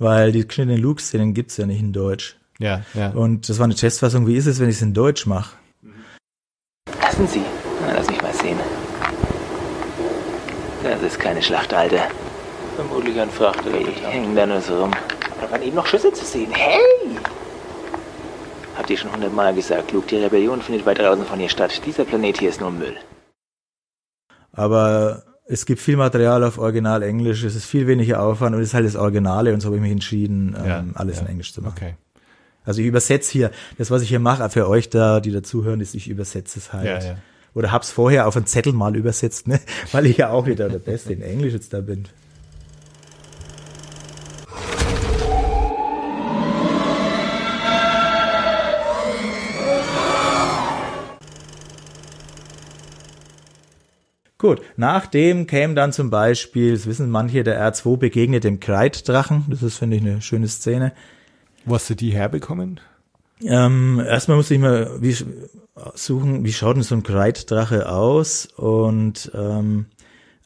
[0.00, 2.36] weil die geschnittenen Luke-Szenen gibt's ja nicht in Deutsch.
[2.58, 3.10] Ja, ja.
[3.10, 4.26] Und das war eine Testfassung.
[4.26, 5.56] Wie ist es, wenn ich es in Deutsch mache?
[7.00, 7.42] Lassen Sie.
[7.82, 8.58] Na, lass mich mal sehen.
[10.82, 12.08] Das ist keine Schlacht, Alter.
[12.76, 13.70] Vermutlich ein Frachter.
[13.70, 14.92] Die hängen da nur so rum.
[14.92, 16.50] Aber da waren eben noch Schüsse zu sehen.
[16.52, 16.80] Hey!
[18.76, 21.82] Habt ihr schon hundertmal gesagt, Luke, die Rebellion findet weit draußen von hier statt.
[21.86, 22.96] Dieser Planet hier ist nur Müll.
[24.52, 28.68] Aber es gibt viel Material auf Original Englisch, es ist viel weniger Aufwand und es
[28.68, 31.22] ist halt das Originale und so habe ich mich entschieden, ja, ähm, alles ja.
[31.22, 31.74] in Englisch zu machen.
[31.76, 31.94] Okay.
[32.66, 35.94] Also ich übersetze hier, das was ich hier mache, für euch da, die dazuhören, ist,
[35.94, 36.84] ich übersetze es halt.
[36.84, 37.16] Ja, ja.
[37.54, 39.60] Oder hab's vorher auf einen Zettel mal übersetzt, ne?
[39.92, 42.08] weil ich ja auch wieder der Beste in Englisch jetzt da bin.
[54.38, 59.46] Gut, nachdem käme dann zum Beispiel, das wissen manche, der R2 begegnet dem Kreiddrachen.
[59.48, 60.92] Das ist, finde ich, eine schöne Szene.
[61.66, 62.80] Wo hast du die herbekommen?
[63.42, 65.16] Ähm, erstmal muss ich mal wie,
[65.94, 68.46] suchen, wie schaut denn so ein Kreiddrache aus?
[68.56, 69.86] Und ähm,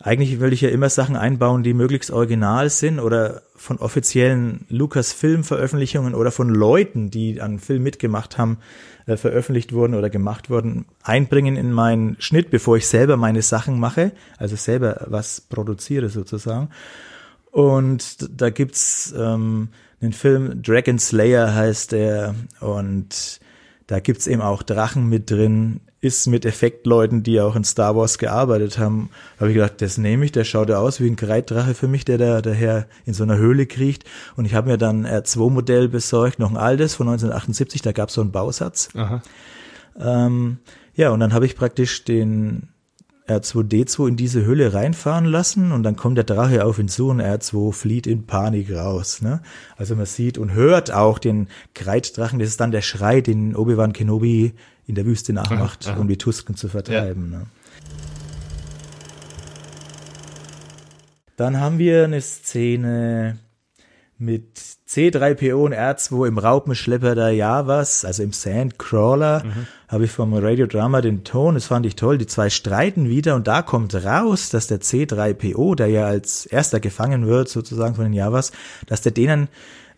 [0.01, 6.15] eigentlich will ich ja immer Sachen einbauen, die möglichst original sind oder von offiziellen Lukas-Film-Veröffentlichungen
[6.15, 8.57] oder von Leuten, die an Film mitgemacht haben,
[9.05, 13.79] äh, veröffentlicht wurden oder gemacht wurden, einbringen in meinen Schnitt, bevor ich selber meine Sachen
[13.79, 16.71] mache, also selber was produziere sozusagen.
[17.51, 19.69] Und da gibt's ähm,
[20.01, 23.41] einen Film, Dragon Slayer heißt der, und
[23.87, 28.17] da gibt's eben auch Drachen mit drin, ist mit Effektleuten, die auch in Star Wars
[28.17, 29.11] gearbeitet haben.
[29.37, 31.89] Da habe ich gedacht, das nehme ich, der schaut ja aus wie ein Kreiddrache für
[31.89, 34.05] mich, der da daher in so einer Höhle kriecht.
[34.37, 38.15] Und ich habe mir dann ein R2-Modell besorgt, noch ein altes von 1978, da gab's
[38.15, 38.89] so einen Bausatz.
[39.99, 40.59] Ähm,
[40.95, 42.70] ja, und dann habe ich praktisch den
[43.31, 47.21] R2D2 in diese Hülle reinfahren lassen und dann kommt der Drache auf ihn zu und
[47.21, 49.23] R2 flieht in Panik raus.
[49.23, 49.41] Ne?
[49.77, 53.93] Also man sieht und hört auch den Kreiddrachen, das ist dann der Schrei, den Obi-Wan
[53.93, 54.53] Kenobi
[54.87, 56.01] in der Wüste nachmacht, aha, aha.
[56.01, 57.31] um die Tusken zu vertreiben.
[57.33, 57.39] Ja.
[57.39, 57.47] Ne?
[61.37, 63.39] Dann haben wir eine Szene
[64.21, 69.67] mit C3PO und R2 im Raupenschlepper der Javas, also im Sandcrawler, mhm.
[69.89, 73.49] habe ich vom Radiodrama den Ton, das fand ich toll, die zwei streiten wieder und
[73.49, 78.13] da kommt raus, dass der C3PO, der ja als erster gefangen wird, sozusagen von den
[78.13, 78.53] Javas,
[78.87, 79.49] dass der denen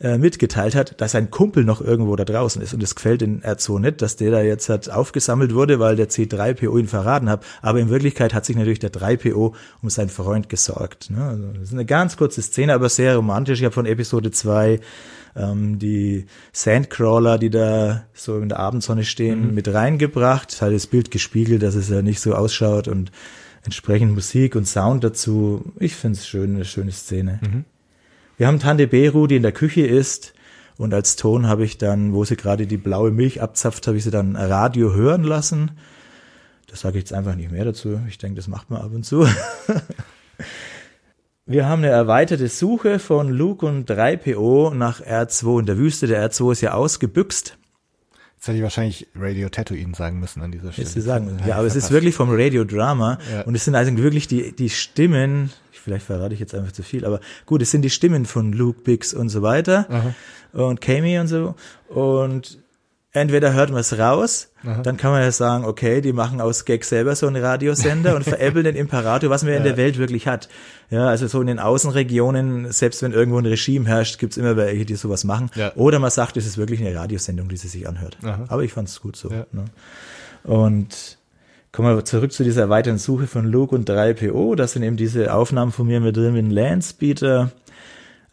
[0.02, 2.74] äh, mitgeteilt hat, dass sein Kumpel noch irgendwo da draußen ist.
[2.74, 6.08] Und es gefällt den R2 nicht, dass der da jetzt hat aufgesammelt wurde, weil der
[6.08, 7.44] C3PO ihn verraten hat.
[7.60, 11.10] Aber in Wirklichkeit hat sich natürlich der 3PO um seinen Freund gesorgt.
[11.10, 11.22] Ne?
[11.22, 13.60] Also das ist eine ganz kurze Szene, aber sehr romantisch.
[13.60, 14.80] Ich habe von Episode 2
[15.36, 19.54] ähm, die Sandcrawler, die da so in der Abendsonne stehen, mhm.
[19.54, 20.60] mit reingebracht.
[20.60, 23.12] Hat das Bild gespiegelt, dass es ja nicht so ausschaut und
[23.64, 25.72] entsprechend Musik und Sound dazu.
[25.78, 27.38] Ich finde es schön, eine schöne Szene.
[27.40, 27.64] Mhm.
[28.36, 30.34] Wir haben Tante Beru, die in der Küche ist.
[30.78, 34.04] Und als Ton habe ich dann, wo sie gerade die blaue Milch abzapft, habe ich
[34.04, 35.72] sie dann Radio hören lassen.
[36.66, 38.00] Das sage ich jetzt einfach nicht mehr dazu.
[38.08, 39.26] Ich denke, das macht man ab und zu.
[41.44, 46.06] Wir haben eine erweiterte Suche von Luke und 3PO nach R2 in der Wüste.
[46.06, 47.58] Der R2 ist ja ausgebüxt.
[48.36, 50.88] Jetzt hätte ich wahrscheinlich Radio Tatooine sagen müssen an dieser Stelle.
[50.88, 51.46] Jetzt sagen müssen.
[51.46, 53.18] Ja, aber es ist wirklich vom Radiodrama.
[53.32, 53.42] Ja.
[53.42, 55.50] Und es sind also wirklich die, die Stimmen
[55.82, 58.80] vielleicht verrate ich jetzt einfach zu viel, aber gut, es sind die Stimmen von Luke,
[58.82, 60.14] Bix und so weiter Aha.
[60.52, 61.54] und Kami und so
[61.88, 62.58] und
[63.12, 64.82] entweder hört man es raus, Aha.
[64.82, 68.24] dann kann man ja sagen, okay, die machen aus Gag selber so einen Radiosender und
[68.24, 69.58] veräppeln den Imperator, was man ja.
[69.58, 70.48] in der Welt wirklich hat.
[70.90, 74.86] Ja, also so in den Außenregionen, selbst wenn irgendwo ein Regime herrscht, gibt's immer welche,
[74.86, 75.50] die sowas machen.
[75.54, 75.74] Ja.
[75.76, 78.16] Oder man sagt, es ist wirklich eine Radiosendung, die sie sich anhört.
[78.22, 78.44] Aha.
[78.48, 79.30] Aber ich fand es gut so.
[79.30, 79.46] Ja.
[79.52, 79.64] Ne?
[80.44, 81.18] Und
[81.72, 84.56] Kommen wir zurück zu dieser weiteren Suche von Luke und 3PO.
[84.56, 87.50] Das sind eben diese Aufnahmen von mir mit drin mit Landspeeder.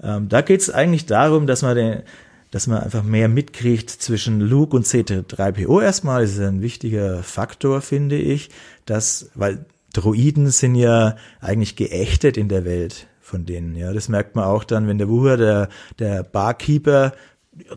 [0.04, 2.04] Ähm, da geht es eigentlich darum, dass man den,
[2.52, 6.24] dass man einfach mehr mitkriegt zwischen Luke und C3PO erstmal.
[6.24, 8.50] Das ist ein wichtiger Faktor, finde ich,
[8.86, 13.74] dass, weil Droiden sind ja eigentlich geächtet in der Welt von denen.
[13.78, 17.14] Ja, das merkt man auch dann, wenn der Wuher, der, der Barkeeper,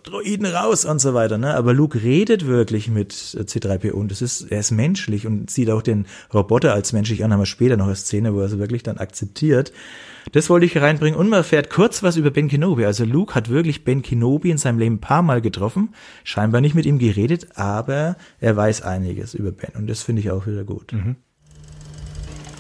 [0.03, 1.55] Droiden raus und so weiter, ne?
[1.55, 5.83] Aber Luke redet wirklich mit C3PO und das ist, er ist menschlich und sieht auch
[5.83, 8.83] den Roboter als menschlich an, haben wir später noch eine Szene, wo er es wirklich
[8.83, 9.73] dann akzeptiert.
[10.33, 12.85] Das wollte ich reinbringen und man erfährt kurz was über Ben Kenobi.
[12.85, 16.75] Also Luke hat wirklich Ben Kenobi in seinem Leben ein paar Mal getroffen, scheinbar nicht
[16.75, 20.65] mit ihm geredet, aber er weiß einiges über Ben und das finde ich auch wieder
[20.65, 20.93] gut.
[20.93, 21.17] Mhm.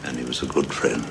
[0.04, 1.04] And he was a good friend.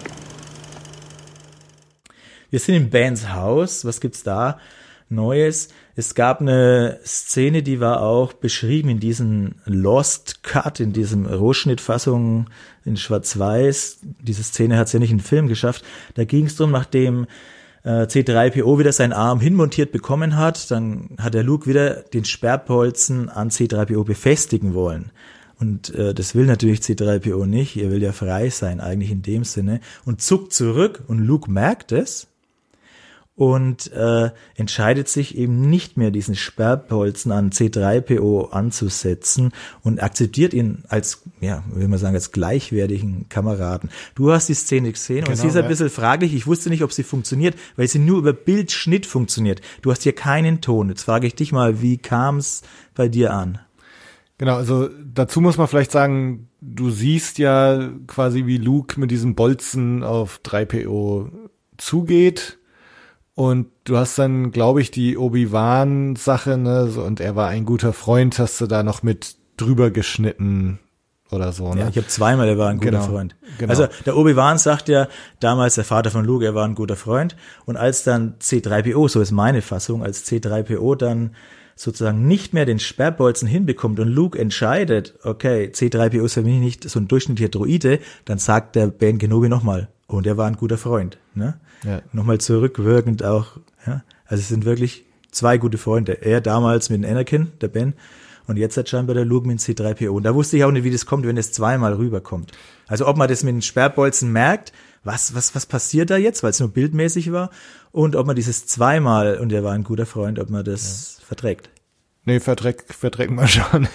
[2.52, 3.86] Wir sind in Bens Haus.
[3.86, 4.60] Was gibt's da
[5.08, 5.70] Neues?
[5.96, 12.50] Es gab eine Szene, die war auch beschrieben in diesem Lost Cut, in diesem Rohschnittfassung
[12.86, 14.00] in Schwarz-Weiß.
[14.22, 15.84] Diese Szene hat es ja nicht in den Film geschafft.
[16.16, 17.28] Da ging es darum, nachdem
[17.84, 23.30] äh, C3PO wieder seinen Arm hinmontiert bekommen hat, dann hat der Luke wieder den Sperrpolzen
[23.30, 25.12] an C3PO befestigen wollen.
[25.60, 27.78] Und äh, das will natürlich C3PO nicht.
[27.78, 29.82] Er will ja frei sein, eigentlich in dem Sinne.
[30.06, 32.31] Und zuckt zurück und Luke merkt es
[33.42, 40.84] und äh, entscheidet sich eben nicht mehr diesen Sperrpolzen an C3PO anzusetzen und akzeptiert ihn
[40.90, 43.90] als, ja, will man sagen, als gleichwertigen Kameraden.
[44.14, 45.70] Du hast die Szene gesehen genau, und sie ist ein ja.
[45.70, 46.36] bisschen fraglich.
[46.36, 49.60] Ich wusste nicht, ob sie funktioniert, weil sie nur über Bildschnitt funktioniert.
[49.82, 50.90] Du hast hier keinen Ton.
[50.90, 52.62] Jetzt frage ich dich mal, wie kam es
[52.94, 53.58] bei dir an?
[54.38, 59.34] Genau, also dazu muss man vielleicht sagen, du siehst ja quasi, wie Luke mit diesem
[59.34, 61.32] Bolzen auf 3PO
[61.78, 62.60] zugeht
[63.36, 67.94] und du hast dann, glaube ich, die Obi-Wan-Sache, ne, so, und er war ein guter
[67.94, 70.80] Freund, hast du da noch mit drüber geschnitten
[71.32, 71.82] oder so, ne?
[71.82, 73.36] Ja, ich habe zweimal, er war ein guter genau, Freund.
[73.58, 73.70] Genau.
[73.70, 75.08] Also der Obi-Wan sagt ja
[75.40, 77.38] damals, der Vater von Luke, er war ein guter Freund.
[77.66, 81.36] Und als dann C3PO, so ist meine Fassung, als C3PO dann
[81.76, 86.88] sozusagen nicht mehr den Sperrbolzen hinbekommt und Luke entscheidet, okay, C3PO ist für mich nicht
[86.88, 90.78] so ein durchschnittlicher Droide, dann sagt der Ben Kenobi nochmal, und er war ein guter
[90.78, 91.18] Freund.
[91.34, 91.60] Ne?
[91.84, 92.02] Ja.
[92.12, 93.58] Nochmal zurückwirkend auch.
[93.86, 94.04] Ja?
[94.26, 96.22] Also es sind wirklich zwei gute Freunde.
[96.22, 97.94] Er damals mit Anakin, der Ben,
[98.48, 100.10] und jetzt hat scheinbar der Luke mit C3PO.
[100.10, 102.52] Und da wusste ich auch nicht, wie das kommt, wenn es zweimal rüberkommt.
[102.88, 106.50] Also ob man das mit den Sperrbolzen merkt, was, was, was passiert da jetzt, weil
[106.50, 107.50] es nur bildmäßig war,
[107.92, 111.26] und ob man dieses zweimal, und er war ein guter Freund, ob man das ja.
[111.26, 111.70] verträgt.
[112.26, 113.88] Nee, verträgt, verträgt man schon.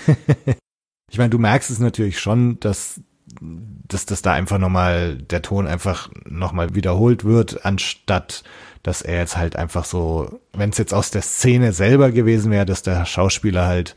[1.10, 3.00] ich meine, du merkst es natürlich schon, dass
[3.40, 8.44] dass das da einfach nochmal, der Ton einfach nochmal wiederholt wird, anstatt
[8.86, 12.64] dass er jetzt halt einfach so, wenn es jetzt aus der Szene selber gewesen wäre,
[12.66, 13.96] dass der Schauspieler halt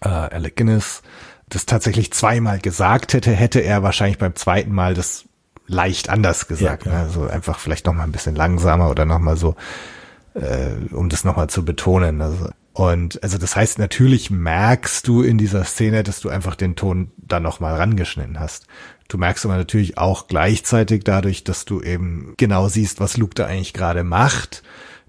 [0.00, 1.02] äh, Alec Guinness
[1.50, 5.26] das tatsächlich zweimal gesagt hätte, hätte er wahrscheinlich beim zweiten Mal das
[5.66, 6.86] leicht anders gesagt.
[6.86, 6.98] Ja, ne?
[6.98, 9.54] Also einfach vielleicht nochmal ein bisschen langsamer oder nochmal so,
[10.32, 12.22] äh, um das nochmal zu betonen.
[12.22, 16.76] Also und also das heißt, natürlich merkst du in dieser Szene, dass du einfach den
[16.76, 18.66] Ton da nochmal rangeschnitten hast.
[19.08, 23.46] Du merkst aber natürlich auch gleichzeitig dadurch, dass du eben genau siehst, was Luke da
[23.46, 24.62] eigentlich gerade macht,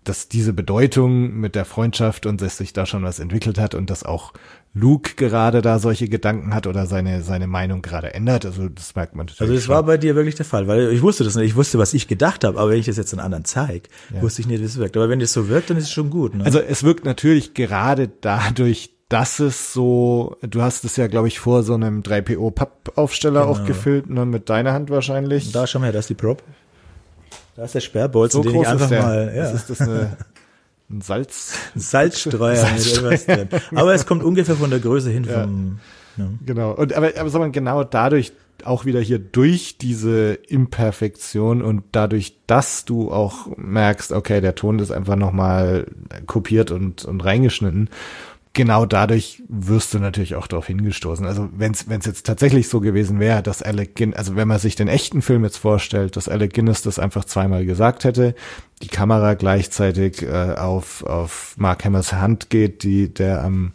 [0.08, 3.90] dass diese Bedeutung mit der Freundschaft und dass sich da schon was entwickelt hat und
[3.90, 4.34] dass auch
[4.74, 8.46] Luke gerade da solche Gedanken hat oder seine, seine Meinung gerade ändert.
[8.46, 9.42] Also das merkt man natürlich.
[9.42, 9.76] Also das schon.
[9.76, 11.48] war bei dir wirklich der Fall, weil ich wusste das nicht.
[11.48, 14.22] Ich wusste, was ich gedacht habe, aber wenn ich das jetzt einen anderen zeige, ja.
[14.22, 14.96] wusste ich nicht, wie es wirkt.
[14.96, 16.36] Aber wenn das so wirkt, dann ist es schon gut.
[16.36, 16.46] Ne?
[16.46, 21.40] Also es wirkt natürlich gerade dadurch, dass es so, du hast es ja, glaube ich,
[21.40, 23.52] vor so einem 3PO-Pappaufsteller genau.
[23.52, 25.52] auch gefüllt, ne, mit deiner Hand wahrscheinlich.
[25.52, 26.44] Da schau mal her, das ist die Prop.
[27.58, 29.44] Da ist der Sperrbolzen, so den ich einfach mal, ja.
[29.44, 30.16] Das ist das eine
[30.90, 31.54] ein Salz.
[31.76, 33.48] Salzstreuer, Salzstreuer.
[33.76, 35.42] Aber es kommt ungefähr von der Größe hin ja.
[35.42, 35.80] vom.
[36.18, 36.30] Ja.
[36.46, 36.72] Genau.
[36.72, 38.32] Und aber, aber sag mal, genau dadurch
[38.64, 44.80] auch wieder hier durch diese Imperfektion und dadurch, dass du auch merkst, okay, der Ton
[44.80, 45.88] ist einfach nochmal
[46.26, 47.90] kopiert und, und reingeschnitten,
[48.58, 51.26] genau dadurch wirst du natürlich auch darauf hingestoßen.
[51.26, 54.76] Also wenn es jetzt tatsächlich so gewesen wäre, dass Alec Guinness, also wenn man sich
[54.76, 58.36] den echten Film jetzt vorstellt, dass Alec Guinness das einfach zweimal gesagt hätte,
[58.82, 63.74] die Kamera gleichzeitig äh, auf, auf Mark Hammers Hand geht, die der am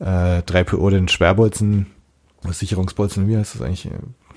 [0.00, 1.86] äh, 3PO den Sperrbolzen,
[2.48, 3.88] Sicherungsbolzen, wie heißt das eigentlich?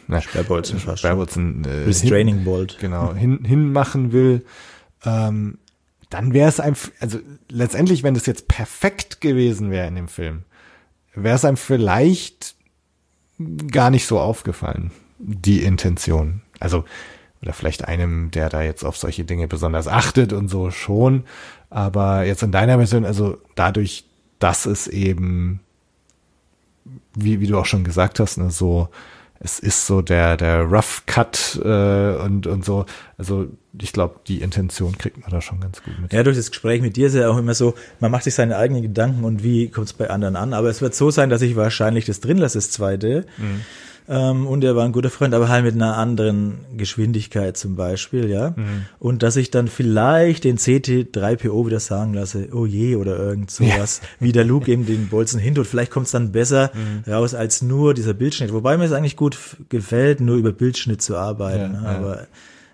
[0.07, 0.79] Na, Sperrbolzen.
[0.79, 1.63] Sperrbolzen.
[1.63, 2.77] Äh, Restraining Bolt.
[2.81, 4.43] Genau, hin, hinmachen will.
[5.05, 5.57] Ähm,
[6.09, 10.43] dann wäre es einfach, also letztendlich, wenn das jetzt perfekt gewesen wäre in dem Film,
[11.13, 12.55] wäre es einem vielleicht
[13.71, 16.41] gar nicht so aufgefallen, die Intention.
[16.59, 16.83] Also,
[17.41, 21.23] oder vielleicht einem, der da jetzt auf solche Dinge besonders achtet und so schon.
[21.69, 24.05] Aber jetzt in deiner Version, also dadurch,
[24.39, 25.61] dass es eben,
[27.13, 28.89] wie, wie du auch schon gesagt hast, ne, so
[29.39, 32.85] es ist so der, der Rough Cut äh, und, und so.
[33.17, 33.47] Also
[33.81, 36.13] ich glaube, die Intention kriegt man da schon ganz gut mit.
[36.13, 38.57] Ja, durch das Gespräch mit dir ist ja auch immer so, man macht sich seine
[38.57, 40.53] eigenen Gedanken und wie kommt es bei anderen an.
[40.53, 43.25] Aber es wird so sein, dass ich wahrscheinlich das drin lasse, das zweite.
[43.37, 43.61] Mhm.
[44.09, 48.27] Ähm, und er war ein guter Freund, aber halt mit einer anderen Geschwindigkeit zum Beispiel,
[48.27, 48.55] ja.
[48.55, 48.85] Mhm.
[48.97, 54.01] Und dass ich dann vielleicht den CT3PO wieder sagen lasse, oh je, oder irgend sowas,
[54.01, 54.07] ja.
[54.19, 55.67] wie der Luke eben den Bolzen hintut.
[55.67, 57.11] Vielleicht kommt es dann besser mhm.
[57.11, 58.51] raus als nur dieser Bildschnitt.
[58.51, 59.37] Wobei mir es eigentlich gut
[59.69, 61.75] gefällt, nur über Bildschnitt zu arbeiten.
[61.75, 62.27] Ja, aber ja.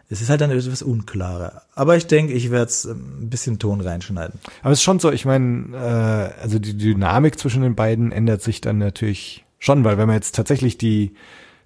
[0.10, 1.64] Es ist halt dann etwas unklarer.
[1.74, 4.40] Aber ich denke, ich werde es ähm, ein bisschen Ton reinschneiden.
[4.62, 8.42] Aber es ist schon so, ich meine, äh, also die Dynamik zwischen den beiden ändert
[8.42, 11.16] sich dann natürlich schon, weil wenn man jetzt tatsächlich die,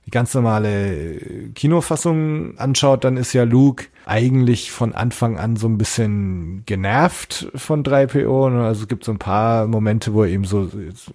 [0.06, 1.20] die ganz normale
[1.54, 7.84] Kinofassung anschaut, dann ist ja Luke eigentlich von Anfang an so ein bisschen genervt von
[7.84, 8.50] 3PO.
[8.52, 8.66] Ne?
[8.66, 10.70] Also es gibt so ein paar Momente, wo er ihm so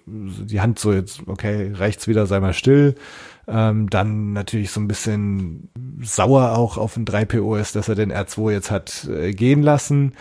[0.05, 2.95] die Hand so jetzt, okay, rechts wieder, sei mal still.
[3.47, 5.69] Ähm, dann natürlich so ein bisschen
[6.01, 10.13] sauer auch auf den 3PO ist, dass er den R2 jetzt hat äh, gehen lassen.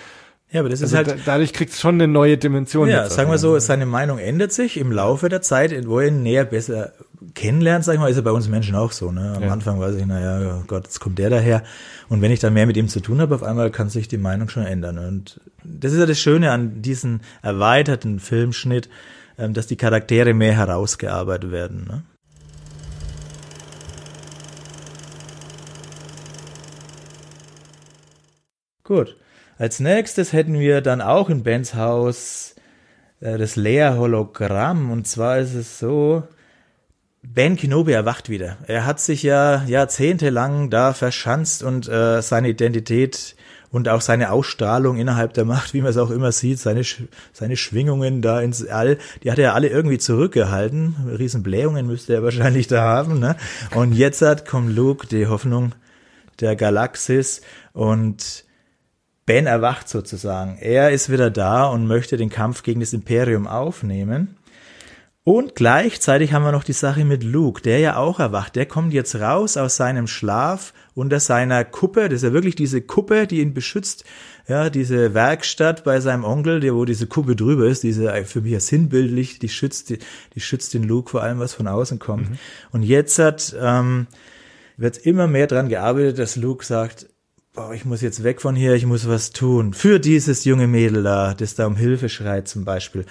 [0.50, 1.20] Ja, aber das ist also halt.
[1.20, 2.88] Da, dadurch kriegt es schon eine neue Dimension.
[2.88, 6.22] Ja, sagen wir so, seine Meinung ändert sich im Laufe der Zeit, wo er ihn
[6.22, 6.92] näher besser
[7.34, 9.10] kennenlernt, sag ich mal, ist er bei uns Menschen auch so.
[9.10, 9.32] Ne?
[9.34, 9.50] Am ja.
[9.50, 11.64] Anfang weiß ich, naja, oh Gott, jetzt kommt der daher.
[12.08, 14.18] Und wenn ich dann mehr mit ihm zu tun habe, auf einmal kann sich die
[14.18, 14.98] Meinung schon ändern.
[14.98, 18.88] Und das ist ja das Schöne an diesem erweiterten Filmschnitt,
[19.38, 21.86] ähm, dass die Charaktere mehr herausgearbeitet werden.
[21.88, 22.02] Ne?
[28.85, 29.16] Gut.
[29.57, 32.55] Als nächstes hätten wir dann auch in Bens Haus
[33.20, 34.91] äh, das Leer-Hologramm.
[34.91, 36.24] Und zwar ist es so,
[37.22, 38.59] Ben Kenobi erwacht wieder.
[38.66, 43.37] Er hat sich ja jahrzehntelang da verschanzt und äh, seine Identität
[43.70, 46.82] und auch seine Ausstrahlung innerhalb der Macht, wie man es auch immer sieht, seine,
[47.32, 50.95] seine Schwingungen da ins All, die hat er alle irgendwie zurückgehalten.
[51.18, 53.18] Riesenblähungen müsste er wahrscheinlich da haben.
[53.18, 53.37] Ne?
[53.74, 55.72] Und jetzt hat kommt Luke, die Hoffnung
[56.41, 57.41] der Galaxis
[57.72, 58.43] und
[59.26, 60.58] Ben erwacht sozusagen.
[60.60, 64.36] Er ist wieder da und möchte den Kampf gegen das Imperium aufnehmen.
[65.26, 68.56] Und gleichzeitig haben wir noch die Sache mit Luke, der ja auch erwacht.
[68.56, 72.10] Der kommt jetzt raus aus seinem Schlaf unter seiner Kuppe.
[72.10, 74.04] Das ist ja wirklich diese Kuppe, die ihn beschützt.
[74.46, 78.52] Ja, diese Werkstatt bei seinem Onkel, der, wo diese Kuppe drüber ist, diese für mich
[78.52, 79.98] ja sinnbildlich, die schützt, die,
[80.34, 82.28] die schützt den Luke vor allem, was von außen kommt.
[82.28, 82.38] Mhm.
[82.72, 84.06] Und jetzt hat, ähm,
[84.76, 87.06] wird immer mehr dran gearbeitet, dass Luke sagt,
[87.55, 89.74] boah, ich muss jetzt weg von hier, ich muss was tun.
[89.74, 93.07] Für dieses junge Mädel da, das da um Hilfe schreit zum Beispiel.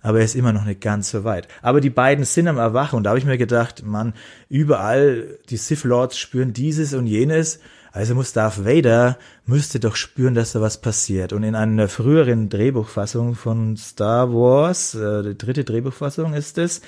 [0.00, 1.48] Aber er ist immer noch nicht ganz so weit.
[1.60, 4.14] Aber die beiden sind am Erwachen und da habe ich mir gedacht, man,
[4.48, 7.58] überall die Sith Lords spüren dieses und jenes
[7.94, 11.32] also muss Darth Vader müsste doch spüren, dass da was passiert.
[11.32, 16.80] Und in einer früheren Drehbuchfassung von Star Wars, äh, die dritte Drehbuchfassung ist es,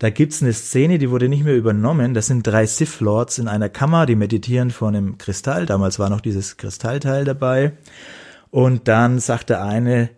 [0.00, 2.12] da gibt's eine Szene, die wurde nicht mehr übernommen.
[2.12, 5.64] Das sind drei Sith Lords in einer Kammer, die meditieren vor einem Kristall.
[5.64, 7.74] Damals war noch dieses Kristallteil dabei.
[8.50, 10.10] Und dann sagt der eine,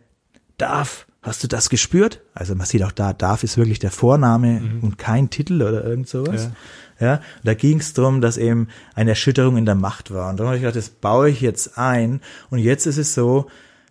[0.56, 2.22] Darth, Hast du das gespürt?
[2.32, 4.80] Also man sieht auch da, Darth ist wirklich der Vorname mhm.
[4.80, 6.44] und kein Titel oder irgend sowas.
[6.44, 6.52] Ja.
[7.00, 10.28] Ja, da ging es darum, dass eben eine Erschütterung in der Macht war.
[10.28, 12.20] Und dann habe ich gedacht, das baue ich jetzt ein.
[12.50, 13.46] Und jetzt ist es so,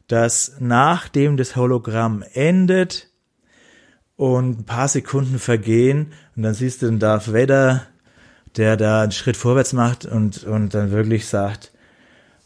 [0.07, 3.07] dass nachdem das Hologramm endet
[4.15, 7.88] und ein paar Sekunden vergehen und dann siehst du den Darth Vader,
[8.57, 11.71] der da einen Schritt vorwärts macht und, und dann wirklich sagt,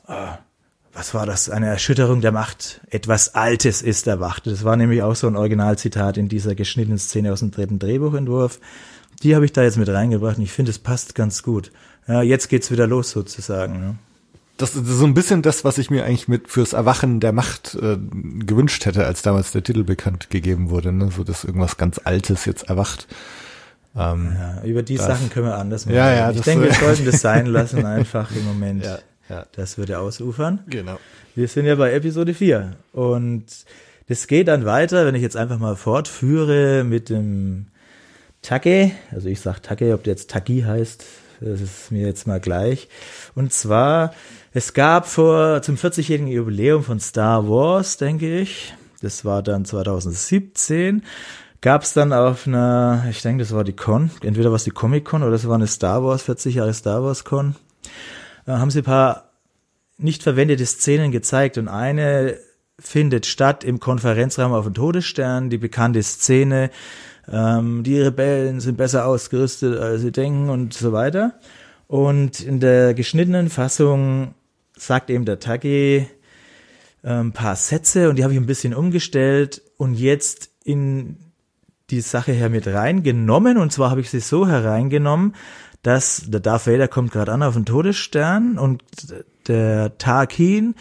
[0.08, 0.38] oh,
[0.94, 1.50] was war das?
[1.50, 2.82] Eine Erschütterung der Macht.
[2.90, 4.46] Etwas Altes ist erwacht.
[4.46, 8.60] Das war nämlich auch so ein Originalzitat in dieser geschnittenen Szene aus dem dritten Drehbuchentwurf.
[9.24, 11.72] Die habe ich da jetzt mit reingebracht und ich finde, es passt ganz gut.
[12.08, 13.80] Ja, jetzt geht's wieder los sozusagen.
[13.80, 13.96] Ne?
[14.58, 17.76] Das ist so ein bisschen das, was ich mir eigentlich mit fürs Erwachen der Macht
[17.76, 17.98] äh,
[18.46, 20.92] gewünscht hätte, als damals der Titel bekannt gegeben wurde.
[20.92, 21.10] Ne?
[21.12, 23.08] So, dass irgendwas ganz Altes jetzt erwacht.
[23.96, 25.96] Ähm, ja, über die Sachen können wir anders machen.
[25.96, 28.86] Ja, ja, ich denke, wir sollten das sein lassen, einfach im Moment.
[28.86, 29.00] Ja,
[29.30, 29.46] ja.
[29.54, 30.60] Das würde ausufern.
[30.68, 31.00] Genau.
[31.36, 33.46] Wir sind ja bei Episode 4 und
[34.08, 37.68] das geht dann weiter, wenn ich jetzt einfach mal fortführe mit dem
[38.42, 41.06] Take, also ich sag Take, ob der jetzt Taki heißt,
[41.40, 42.90] das ist mir jetzt mal gleich.
[43.36, 44.14] Und zwar,
[44.52, 51.04] es gab vor zum 40-jährigen Jubiläum von Star Wars, denke ich, das war dann 2017,
[51.62, 54.72] gab es dann auf einer, ich denke, das war die Con, entweder war es die
[54.72, 57.56] Comic Con oder das war eine Star Wars, 40 Jahre Star Wars Con,
[58.48, 59.32] haben sie ein paar
[59.98, 62.38] nicht verwendete Szenen gezeigt und eine
[62.80, 66.72] findet statt im Konferenzraum auf dem Todesstern, die bekannte Szene,
[67.32, 71.40] ähm, die Rebellen sind besser ausgerüstet, als sie denken und so weiter.
[71.88, 74.34] Und in der geschnittenen Fassung
[74.76, 76.08] sagt eben der Taki
[77.04, 81.18] ein ähm, paar Sätze und die habe ich ein bisschen umgestellt und jetzt in
[81.90, 83.58] die Sache her mit reingenommen.
[83.58, 85.36] Und zwar habe ich sie so hereingenommen,
[85.84, 88.82] dass der Darth Vader kommt gerade an auf den Todesstern und
[89.48, 90.76] der Tarkin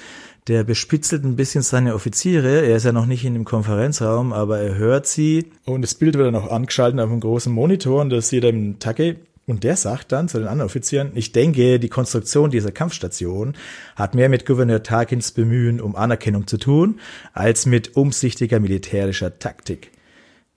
[0.49, 2.63] der bespitzelt ein bisschen seine Offiziere.
[2.63, 5.47] Er ist ja noch nicht in dem Konferenzraum, aber er hört sie.
[5.65, 8.51] Und das Bild wird dann auch angeschaltet auf einem großen Monitor und da sieht er
[8.51, 12.73] im Tacke Und der sagt dann zu den anderen Offizieren, ich denke, die Konstruktion dieser
[12.73, 13.55] Kampfstation
[13.95, 16.99] hat mehr mit Gouverneur Tarkins Bemühen um Anerkennung zu tun,
[17.33, 19.91] als mit umsichtiger militärischer Taktik.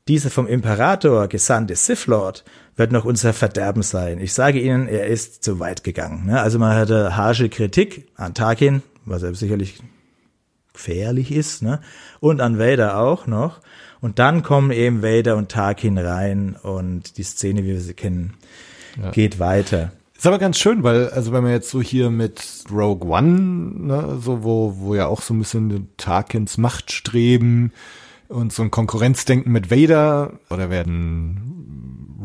[0.08, 2.43] Dieser vom Imperator gesandte Sith Lord
[2.76, 4.20] wird noch unser Verderben sein.
[4.20, 6.26] Ich sage Ihnen, er ist zu weit gegangen.
[6.26, 6.42] Ne?
[6.42, 9.82] Also man hatte harsche Kritik an Tarkin, was er sicherlich
[10.74, 11.80] gefährlich ist, ne?
[12.20, 13.62] und an Vader auch noch.
[14.02, 18.34] Und dann kommen eben Vader und Tarkin rein und die Szene, wie wir sie kennen,
[19.02, 19.12] ja.
[19.12, 19.94] geht weiter.
[20.18, 24.18] Ist aber ganz schön, weil, also wenn man jetzt so hier mit Rogue One, ne,
[24.22, 27.72] so wo, wo ja auch so ein bisschen Tarkins Machtstreben
[28.28, 31.75] und so ein Konkurrenzdenken mit Vader oder werden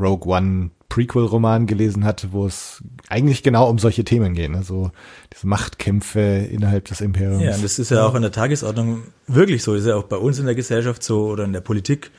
[0.00, 4.90] Rogue One Prequel-Roman gelesen hat, wo es eigentlich genau um solche Themen geht, also
[5.32, 7.42] diese Machtkämpfe innerhalb des Imperiums.
[7.42, 10.04] Ja, und das ist ja auch in der Tagesordnung wirklich so, das ist ja auch
[10.04, 12.10] bei uns in der Gesellschaft so oder in der Politik.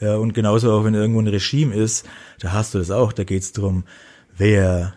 [0.00, 2.06] Ja, und genauso auch wenn irgendwo ein Regime ist,
[2.40, 3.84] da hast du das auch, da geht's drum,
[4.36, 4.94] wer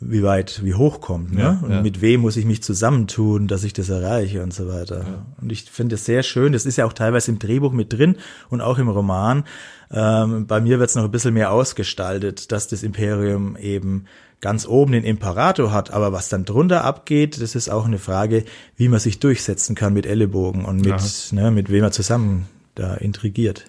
[0.00, 1.40] wie weit, wie hoch kommt, ne?
[1.40, 1.82] Ja, und ja.
[1.82, 5.00] mit wem muss ich mich zusammentun, dass ich das erreiche und so weiter.
[5.00, 5.26] Ja.
[5.40, 6.52] Und ich finde es sehr schön.
[6.52, 8.16] Das ist ja auch teilweise im Drehbuch mit drin
[8.48, 9.44] und auch im Roman.
[9.90, 14.04] Ähm, bei mir wird es noch ein bisschen mehr ausgestaltet, dass das Imperium eben
[14.40, 18.44] ganz oben den Imperator hat, aber was dann drunter abgeht, das ist auch eine Frage,
[18.76, 22.46] wie man sich durchsetzen kann mit Ellenbogen und mit, ne, mit wem er zusammen
[22.76, 23.64] da intrigiert.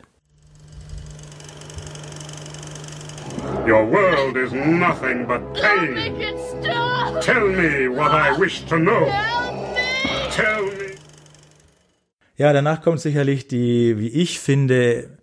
[3.70, 5.94] Your world is nothing but pain.
[5.94, 7.22] Make it stop.
[7.22, 9.06] Tell me what I wish to know.
[10.32, 10.96] Tell me.
[12.36, 15.20] Ja, danach kommt sicherlich die, wie ich finde,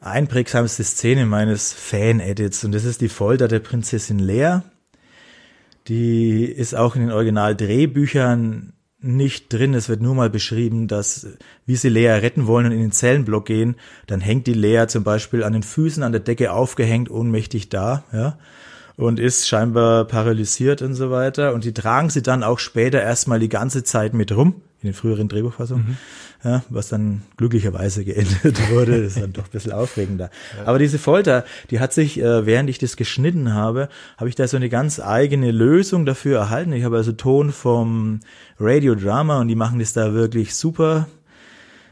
[0.00, 4.60] einprägsamste Szene meines Fan-Edits und das ist die Folter der Prinzessin Lea.
[5.88, 9.74] Die ist auch in den Original-Drehbüchern nicht drin.
[9.74, 11.26] Es wird nur mal beschrieben, dass,
[11.66, 13.76] wie sie Lea retten wollen und in den Zellenblock gehen,
[14.06, 18.04] dann hängt die Lea zum Beispiel an den Füßen an der Decke aufgehängt, ohnmächtig da,
[18.12, 18.38] ja,
[18.96, 21.54] und ist scheinbar paralysiert und so weiter.
[21.54, 24.94] Und die tragen sie dann auch später erstmal die ganze Zeit mit rum, in den
[24.94, 25.86] früheren Drehbuchfassungen.
[25.86, 25.96] Mhm
[26.44, 28.96] ja, was dann glücklicherweise geendet wurde.
[28.96, 30.30] Ist dann doch ein bisschen aufregender.
[30.56, 30.66] Ja.
[30.66, 34.46] Aber diese Folter, die hat sich, äh, während ich das geschnitten habe, habe ich da
[34.46, 36.72] so eine ganz eigene Lösung dafür erhalten.
[36.72, 38.20] Ich habe also Ton vom
[38.60, 41.08] Radiodrama und die machen das da wirklich super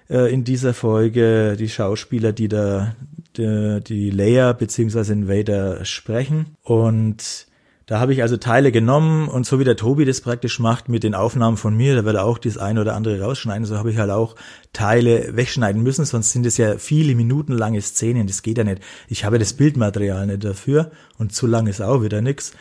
[0.09, 1.57] äh, in dieser Folge.
[1.59, 2.94] Die Schauspieler, die da
[3.36, 7.47] die, die Leia beziehungsweise Invader sprechen und
[7.87, 11.05] da habe ich also Teile genommen und so wie der Tobi das praktisch macht mit
[11.05, 13.93] den Aufnahmen von mir, da wird er auch das eine oder andere rausschneiden, so habe
[13.93, 14.34] ich halt auch
[14.72, 18.82] Teile wegschneiden müssen, sonst sind es ja viele minutenlange Szenen, das geht ja nicht.
[19.09, 22.55] Ich habe das Bildmaterial nicht dafür und zu lang ist auch wieder nix.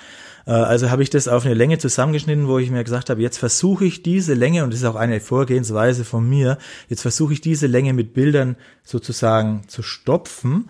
[0.46, 3.40] Äh, also habe ich das auf eine Länge zusammengeschnitten, wo ich mir gesagt habe, jetzt
[3.40, 7.42] versuche ich diese Länge, und das ist auch eine Vorgehensweise von mir, jetzt versuche ich
[7.42, 10.70] diese Länge mit Bildern sozusagen zu stopfen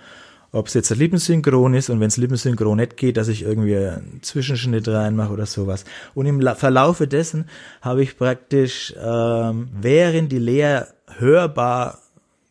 [0.55, 4.19] ob es jetzt Lippensynchron ist und wenn es Lippensynchron nicht geht, dass ich irgendwie einen
[4.21, 5.83] Zwischenschnitt reinmache oder sowas.
[6.13, 7.49] Und im Verlaufe dessen
[7.81, 10.83] habe ich praktisch, ähm, während die Lea
[11.17, 11.99] hörbar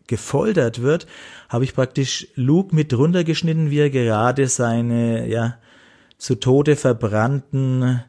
[0.06, 1.06] gefoltert wird,
[1.48, 5.56] habe ich praktisch Luke mit runtergeschnitten, wie er gerade seine, ja,
[6.18, 8.04] zu Tode verbrannten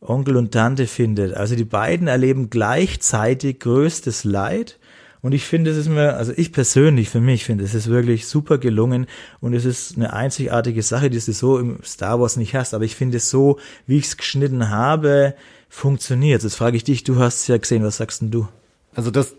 [0.00, 1.34] Onkel und Tante findet.
[1.34, 4.80] Also die beiden erleben gleichzeitig größtes Leid
[5.20, 8.26] und ich finde, es ist mir, also ich persönlich für mich finde, es ist wirklich
[8.26, 9.06] super gelungen
[9.40, 12.72] und es ist eine einzigartige Sache, die du so im Star Wars nicht hast.
[12.72, 15.34] Aber ich finde es so, wie ich es geschnitten habe,
[15.68, 16.42] funktioniert.
[16.44, 18.48] Jetzt frage ich dich, du hast es ja gesehen, was sagst denn du?
[18.94, 19.34] Also das,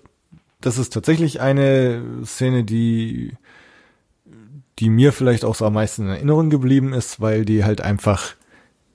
[0.60, 3.34] das ist tatsächlich eine Szene, die,
[4.80, 8.36] die mir vielleicht auch so am meisten in Erinnerung geblieben ist, weil die halt einfach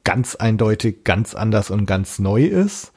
[0.05, 2.93] ganz eindeutig, ganz anders und ganz neu ist.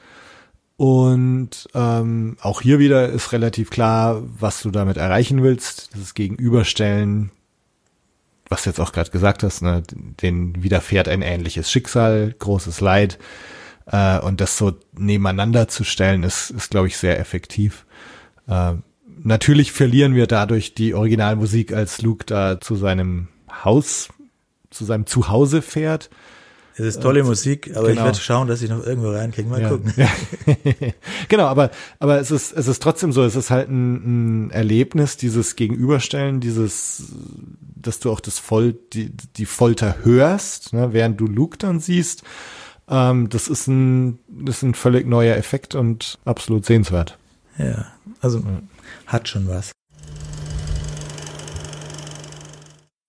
[0.78, 5.92] Und ähm, auch hier wieder ist relativ klar, was du damit erreichen willst.
[5.92, 7.32] Das ist Gegenüberstellen,
[8.48, 13.18] was du jetzt auch gerade gesagt hast, ne, den widerfährt ein ähnliches Schicksal, großes Leid.
[13.86, 17.84] Äh, und das so nebeneinander zu stellen, ist, ist glaube ich, sehr effektiv.
[18.46, 18.74] Äh,
[19.20, 23.26] natürlich verlieren wir dadurch die Originalmusik, als Luke da zu seinem
[23.64, 24.10] Haus,
[24.70, 26.08] zu seinem Zuhause fährt.
[26.78, 28.00] Es ist tolle Musik, aber genau.
[28.00, 29.48] ich werde schauen, dass ich noch irgendwo reinkriege.
[29.48, 29.68] Mal ja.
[29.68, 29.92] gucken.
[29.96, 30.08] Ja.
[31.28, 35.16] genau, aber, aber es ist, es ist trotzdem so, es ist halt ein, ein Erlebnis,
[35.16, 37.12] dieses Gegenüberstellen, dieses,
[37.74, 42.22] dass du auch das Voll, die, die Folter hörst, ne, während du Luke dann siehst.
[42.88, 47.18] Ähm, das ist ein, das ist ein völlig neuer Effekt und absolut sehenswert.
[47.58, 47.86] Ja,
[48.20, 48.42] also
[49.06, 49.72] hat schon was.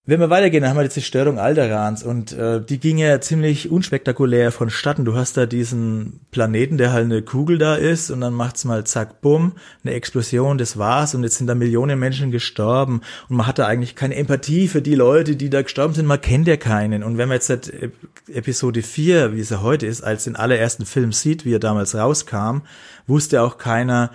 [0.06, 3.70] Wenn wir weitergehen, dann haben wir die Zerstörung Alderans und äh, die ging ja ziemlich
[3.70, 5.06] unspektakulär vonstatten.
[5.06, 8.84] Du hast da diesen Planeten, der halt eine Kugel da ist und dann macht's mal
[8.86, 13.46] zack, bumm, eine Explosion, das war's und jetzt sind da Millionen Menschen gestorben und man
[13.46, 17.04] hatte eigentlich keine Empathie für die Leute, die da gestorben sind, man kennt ja keinen.
[17.04, 17.72] Und wenn man jetzt seit
[18.34, 21.94] Episode 4, wie es ja heute ist, als den allerersten Film sieht, wie er damals
[21.94, 22.62] rauskam,
[23.06, 24.10] wusste auch keiner,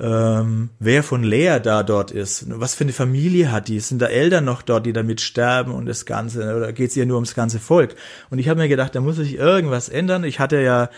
[0.00, 4.06] ähm, wer von Lea da dort ist, was für eine Familie hat die, sind da
[4.06, 7.34] Eltern noch dort, die damit sterben und das Ganze, oder geht es ihr nur ums
[7.34, 7.96] ganze Volk?
[8.30, 10.22] Und ich habe mir gedacht, da muss sich irgendwas ändern.
[10.22, 10.88] Ich hatte ja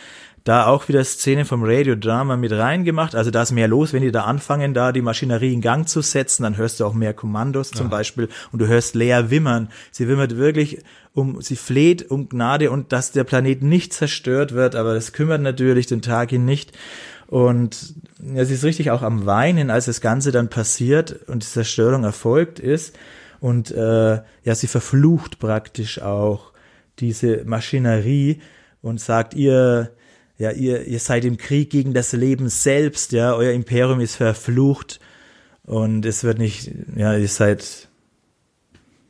[0.45, 3.15] da auch wieder Szenen vom Radiodrama mit reingemacht.
[3.15, 6.01] Also da ist mehr los, wenn die da anfangen, da die Maschinerie in Gang zu
[6.01, 7.91] setzen, dann hörst du auch mehr Kommandos zum ja.
[7.91, 9.69] Beispiel und du hörst Lea wimmern.
[9.91, 10.83] Sie wimmert wirklich
[11.13, 15.43] um, sie fleht um Gnade und dass der Planet nicht zerstört wird, aber das kümmert
[15.43, 16.73] natürlich den Tag hin nicht.
[17.31, 17.95] Und
[18.35, 22.03] ja, sie ist richtig auch am Weinen, als das Ganze dann passiert und die Zerstörung
[22.03, 22.99] erfolgt ist.
[23.39, 26.53] Und äh, ja, sie verflucht praktisch auch
[26.99, 28.41] diese Maschinerie
[28.83, 29.93] und sagt ihr,
[30.39, 34.99] ja, ihr, ihr seid im Krieg gegen das Leben selbst, ja, euer Imperium ist verflucht
[35.63, 37.89] und es wird nicht, ja, ihr seid,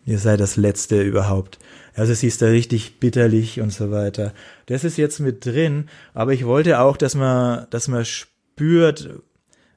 [0.05, 1.59] ihr seid das Letzte überhaupt.
[2.01, 4.33] Also sie ist da richtig bitterlich und so weiter.
[4.65, 9.11] Das ist jetzt mit drin, aber ich wollte auch, dass man, dass man spürt,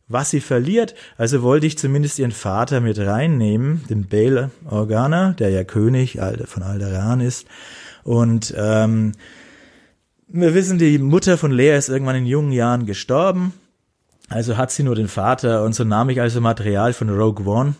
[0.07, 0.95] was sie verliert.
[1.17, 6.63] Also wollte ich zumindest ihren Vater mit reinnehmen, den Bail Organa, der ja König von
[6.63, 7.45] Alderan ist.
[8.05, 9.11] Und ähm,
[10.29, 13.51] wir wissen, die Mutter von Lea ist irgendwann in jungen Jahren gestorben.
[14.29, 17.75] Also hat sie nur den Vater und so nahm ich also Material von Rogue One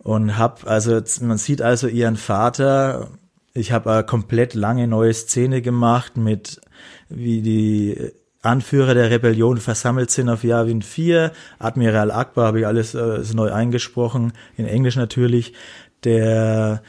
[0.00, 3.08] und hab also man sieht also ihren Vater
[3.54, 6.60] ich habe eine komplett lange neue Szene gemacht mit
[7.08, 11.32] wie die Anführer der Rebellion versammelt sind auf Yavin 4.
[11.58, 15.54] Admiral Akbar habe ich alles äh, neu eingesprochen, in Englisch natürlich.
[16.02, 16.82] Der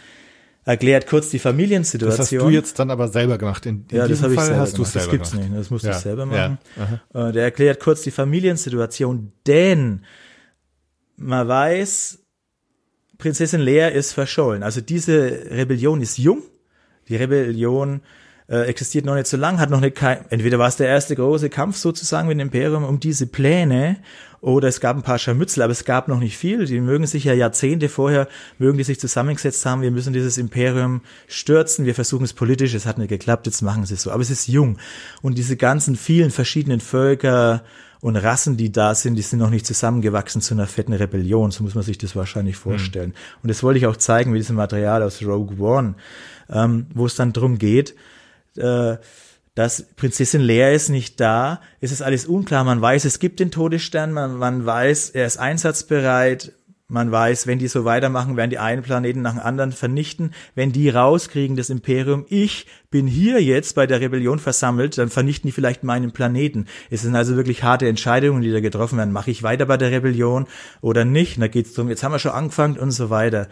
[0.65, 2.17] erklärt kurz die Familiensituation.
[2.17, 3.65] Das hast du jetzt dann aber selber gemacht.
[3.67, 5.49] In, in ja, das habe ich selber hast du selber Das gibt's gemacht.
[5.49, 5.59] nicht.
[5.59, 5.93] Das musst ja.
[5.93, 6.57] du selber machen.
[7.13, 7.29] Ja.
[7.29, 10.03] Äh, der erklärt kurz die Familiensituation, denn
[11.15, 12.19] man weiß,
[13.17, 14.63] Prinzessin Lea ist verschollen.
[14.63, 15.13] Also diese
[15.51, 16.41] Rebellion ist jung
[17.07, 18.01] die Rebellion
[18.47, 21.15] äh, existiert noch nicht so lang, hat noch nicht kein, entweder war es der erste
[21.15, 23.97] große Kampf sozusagen mit dem Imperium um diese Pläne
[24.41, 26.65] oder es gab ein paar Scharmützel, aber es gab noch nicht viel.
[26.65, 28.27] Die mögen sich ja Jahrzehnte vorher,
[28.59, 32.85] mögen die sich zusammengesetzt haben, wir müssen dieses Imperium stürzen, wir versuchen es politisch, es
[32.85, 34.11] hat nicht geklappt, jetzt machen sie es so.
[34.11, 34.77] Aber es ist jung.
[35.23, 37.63] Und diese ganzen vielen verschiedenen Völker
[38.01, 41.49] und Rassen, die da sind, die sind noch nicht zusammengewachsen zu einer fetten Rebellion.
[41.49, 43.09] So muss man sich das wahrscheinlich vorstellen.
[43.09, 43.41] Mhm.
[43.41, 45.95] Und das wollte ich auch zeigen mit diesem Material aus Rogue One
[46.49, 47.95] ähm, wo es dann drum geht,
[48.57, 48.97] äh,
[49.55, 53.51] dass Prinzessin Lea ist nicht da, es ist alles unklar, man weiß, es gibt den
[53.51, 56.51] Todesstern, man, man weiß, er ist einsatzbereit,
[56.87, 60.35] man weiß, wenn die so weitermachen, werden die einen Planeten nach dem anderen vernichten.
[60.53, 65.47] Wenn die rauskriegen, das Imperium, ich bin hier jetzt bei der Rebellion versammelt, dann vernichten
[65.47, 66.67] die vielleicht meinen Planeten.
[66.91, 69.13] Es sind also wirklich harte Entscheidungen, die da getroffen werden.
[69.13, 70.45] Mache ich weiter bei der Rebellion
[70.81, 71.41] oder nicht?
[71.41, 73.47] da geht es darum, jetzt haben wir schon angefangen und so weiter.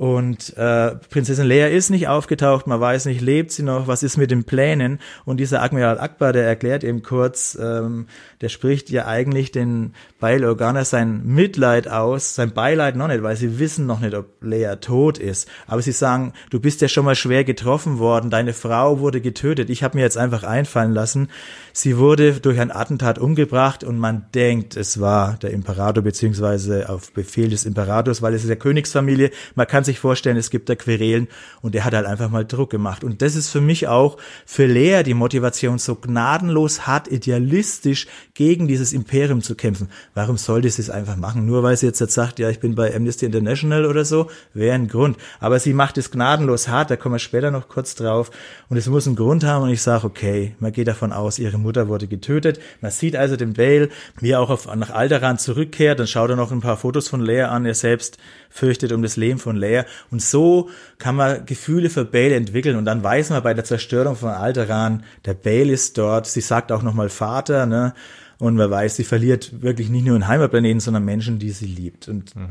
[0.00, 4.16] Und äh, Prinzessin Leia ist nicht aufgetaucht, man weiß nicht, lebt sie noch, was ist
[4.16, 4.98] mit den Plänen?
[5.26, 8.06] Und dieser Admiral Akbar, der erklärt eben kurz, ähm,
[8.40, 13.36] der spricht ja eigentlich den Bail Organa sein Mitleid aus, sein Beileid noch nicht, weil
[13.36, 15.48] sie wissen noch nicht, ob Leia tot ist.
[15.66, 19.70] Aber sie sagen, du bist ja schon mal schwer getroffen worden, deine Frau wurde getötet.
[19.70, 21.28] Ich habe mir jetzt einfach einfallen lassen,
[21.72, 27.12] sie wurde durch ein Attentat umgebracht und man denkt, es war der Imperator beziehungsweise auf
[27.12, 29.30] Befehl des Imperators, weil es ist der Königsfamilie.
[29.54, 31.28] Man kann sich vorstellen, es gibt da Querelen
[31.62, 33.04] und der hat halt einfach mal Druck gemacht.
[33.04, 38.68] Und das ist für mich auch für Lea die Motivation, so gnadenlos hart idealistisch gegen
[38.68, 39.88] dieses Imperium zu kämpfen.
[40.14, 41.46] Warum sollte sie es einfach machen?
[41.46, 44.74] Nur weil sie jetzt, jetzt sagt, ja, ich bin bei Amnesty International oder so, wäre
[44.74, 45.16] ein Grund.
[45.38, 48.30] Aber sie macht es gnadenlos hart, da kommen wir später noch kurz drauf.
[48.68, 51.58] Und es muss einen Grund haben und ich sage, okay, man geht davon aus, ihre
[51.58, 52.60] Mutter wurde getötet.
[52.80, 53.88] Man sieht also den Vale,
[54.18, 57.20] wie er auch auf, nach Alderan zurückkehrt, dann schaut er noch ein paar Fotos von
[57.20, 58.18] Lea an, er selbst
[58.50, 59.84] fürchtet um das Leben von Leia.
[60.10, 62.76] Und so kann man Gefühle für Bale entwickeln.
[62.76, 66.26] Und dann weiß man bei der Zerstörung von Alderan, der Bale ist dort.
[66.26, 67.94] Sie sagt auch nochmal Vater, ne?
[68.40, 72.08] Und man weiß, sie verliert wirklich nicht nur einen Heimatplaneten, sondern Menschen, die sie liebt.
[72.08, 72.48] Und mhm.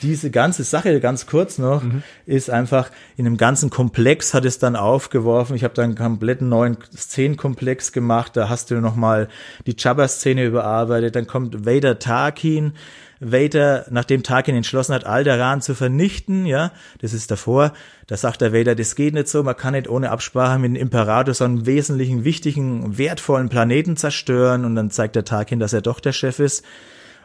[0.00, 2.02] diese ganze Sache, ganz kurz noch, mhm.
[2.24, 5.54] ist einfach in einem ganzen Komplex hat es dann aufgeworfen.
[5.54, 8.38] Ich habe dann einen kompletten neuen Szenenkomplex gemacht.
[8.38, 9.28] Da hast du nochmal
[9.66, 11.14] die Jabba-Szene überarbeitet.
[11.14, 12.72] Dann kommt Vader Tarkin
[13.20, 17.72] Vader, nachdem Tarkin entschlossen hat, Alderaan zu vernichten, ja, das ist davor,
[18.06, 20.76] da sagt der Vader, das geht nicht so, man kann nicht ohne Absprache mit dem
[20.76, 25.82] Imperator so einen wesentlichen, wichtigen, wertvollen Planeten zerstören und dann zeigt der Tarkin, dass er
[25.82, 26.64] doch der Chef ist.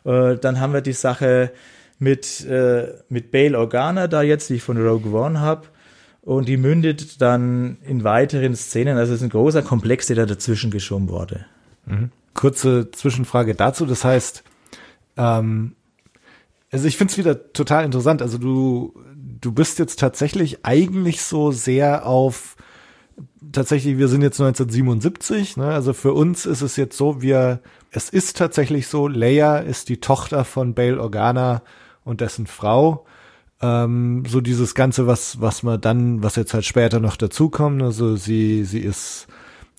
[0.04, 1.52] Äh, dann haben wir die Sache
[2.00, 5.68] mit, äh, mit Bail Organa da jetzt, die ich von Rogue One habe.
[6.22, 8.98] Und die mündet dann in weiteren Szenen.
[8.98, 11.46] Also es ist ein großer Komplex, der da dazwischen geschoben wurde.
[11.86, 12.12] Mhm.
[12.34, 13.86] Kurze Zwischenfrage dazu.
[13.86, 14.44] Das heißt,
[15.18, 15.76] ähm,
[16.74, 18.22] also ich finde es wieder total interessant.
[18.24, 22.56] Also du, du bist jetzt tatsächlich eigentlich so sehr auf
[23.52, 25.68] tatsächlich, wir sind jetzt 1977, ne?
[25.68, 27.62] also für uns ist es jetzt so, wir,
[27.92, 31.62] es ist tatsächlich so, Leia ist die Tochter von Bail Organa
[32.04, 33.06] und dessen Frau.
[33.62, 38.16] Ähm, so dieses Ganze, was, was man dann, was jetzt halt später noch dazukommt, also
[38.16, 39.28] sie, sie ist,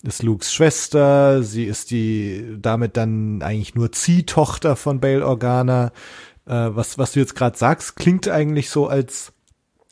[0.03, 5.91] ist Lukes Schwester, sie ist die damit dann eigentlich nur Ziehtochter von Bail Organa.
[6.45, 9.33] Äh, was, was du jetzt gerade sagst, klingt eigentlich so, als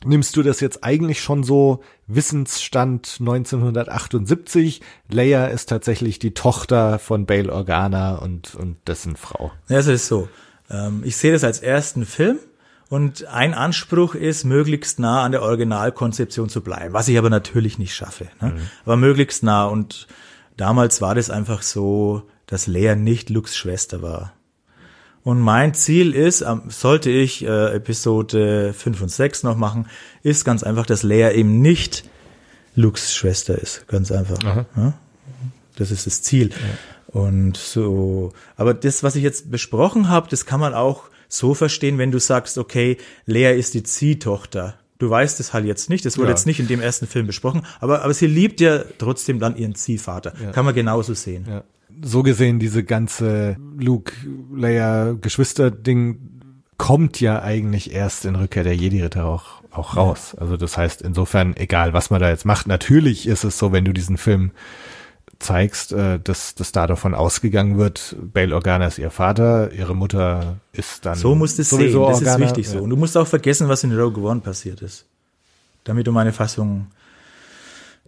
[0.05, 4.81] nimmst du das jetzt eigentlich schon so Wissensstand 1978.
[5.09, 9.51] Leia ist tatsächlich die Tochter von Bail Organa und, und dessen Frau.
[9.69, 10.27] Ja, es ist so.
[10.69, 12.39] Ähm, ich sehe das als ersten Film
[12.89, 17.79] und ein Anspruch ist, möglichst nah an der Originalkonzeption zu bleiben, was ich aber natürlich
[17.79, 18.27] nicht schaffe.
[18.41, 18.49] Ne?
[18.49, 18.69] Mhm.
[18.85, 20.07] Aber möglichst nah und
[20.57, 24.33] damals war das einfach so, dass Leia nicht Lux Schwester war.
[25.23, 29.87] Und mein Ziel ist, sollte ich äh, Episode 5 und 6 noch machen,
[30.21, 32.03] ist ganz einfach, dass Leia eben nicht
[32.75, 33.87] Lukes Schwester ist.
[33.87, 34.41] Ganz einfach.
[34.43, 34.93] Ja?
[35.75, 36.49] Das ist das Ziel.
[36.49, 37.19] Ja.
[37.19, 41.97] Und so, aber das, was ich jetzt besprochen habe, das kann man auch so verstehen,
[41.97, 44.75] wenn du sagst, okay, Lea ist die Ziehtochter.
[44.99, 46.33] Du weißt es halt jetzt nicht, das wurde ja.
[46.33, 49.75] jetzt nicht in dem ersten Film besprochen, aber, aber sie liebt ja trotzdem dann ihren
[49.75, 50.33] Ziehvater.
[50.53, 51.45] Kann man genauso sehen.
[52.03, 54.13] So gesehen, diese ganze Luke,
[54.53, 56.19] Leia, Geschwister-Ding
[56.77, 60.35] kommt ja eigentlich erst in Rückkehr der Jedi-Ritter auch, auch raus.
[60.35, 63.85] Also das heißt, insofern, egal was man da jetzt macht, natürlich ist es so, wenn
[63.85, 64.51] du diesen Film
[65.39, 70.57] zeigst, äh, dass, dass da davon ausgegangen wird, Bail Organa ist ihr Vater, ihre Mutter
[70.71, 72.33] ist dann So musst du es sehen, das Organa.
[72.35, 72.79] ist wichtig so.
[72.79, 75.05] Und du musst auch vergessen, was in Rogue One passiert ist.
[75.83, 76.87] Damit du meine Fassung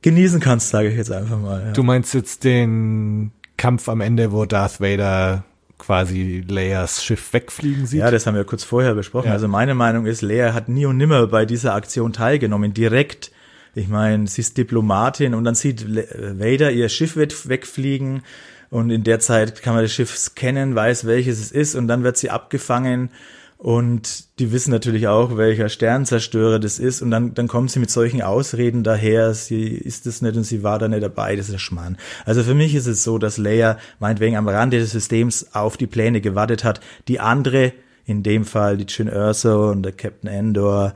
[0.01, 1.67] genießen kannst, sage ich jetzt einfach mal.
[1.67, 1.71] Ja.
[1.73, 5.43] Du meinst jetzt den Kampf am Ende, wo Darth Vader
[5.77, 7.99] quasi Leias Schiff wegfliegen sieht.
[7.99, 9.27] Ja, das haben wir kurz vorher besprochen.
[9.27, 9.33] Ja.
[9.33, 13.31] Also meine Meinung ist, Leia hat nie und nimmer bei dieser Aktion teilgenommen, direkt.
[13.73, 18.23] Ich meine, sie ist Diplomatin und dann sieht Vader ihr Schiff wegfliegen
[18.69, 22.03] und in der Zeit kann man das Schiff scannen, weiß welches es ist und dann
[22.03, 23.09] wird sie abgefangen
[23.57, 27.01] und die wissen natürlich auch, welcher Sternzerstörer das ist.
[27.01, 30.61] Und dann, dann kommen sie mit solchen Ausreden daher, sie ist das nicht und sie
[30.61, 31.97] war da nicht dabei, das ist ein Schmarrn.
[32.25, 35.87] Also für mich ist es so, dass Leia meinetwegen am Rande des Systems auf die
[35.87, 36.81] Pläne gewartet hat.
[37.07, 37.73] Die andere,
[38.05, 40.93] in dem Fall die Jyn Erso und der Captain Endor,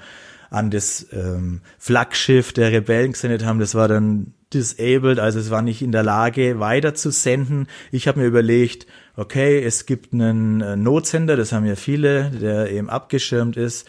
[0.49, 3.59] an das ähm, Flaggschiff der Rebellen gesendet haben.
[3.59, 7.67] Das war dann disabled, also es war nicht in der Lage weiter zu senden.
[7.91, 8.87] Ich habe mir überlegt,
[9.19, 13.87] okay, es gibt einen äh, Notsender, das haben ja viele, der eben abgeschirmt ist.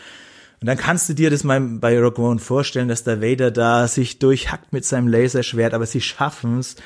[0.61, 3.89] Und dann kannst du dir das mal bei Rogue One vorstellen, dass der Vader da
[3.89, 6.77] sich durchhackt mit seinem Laserschwert, aber sie schaffen es,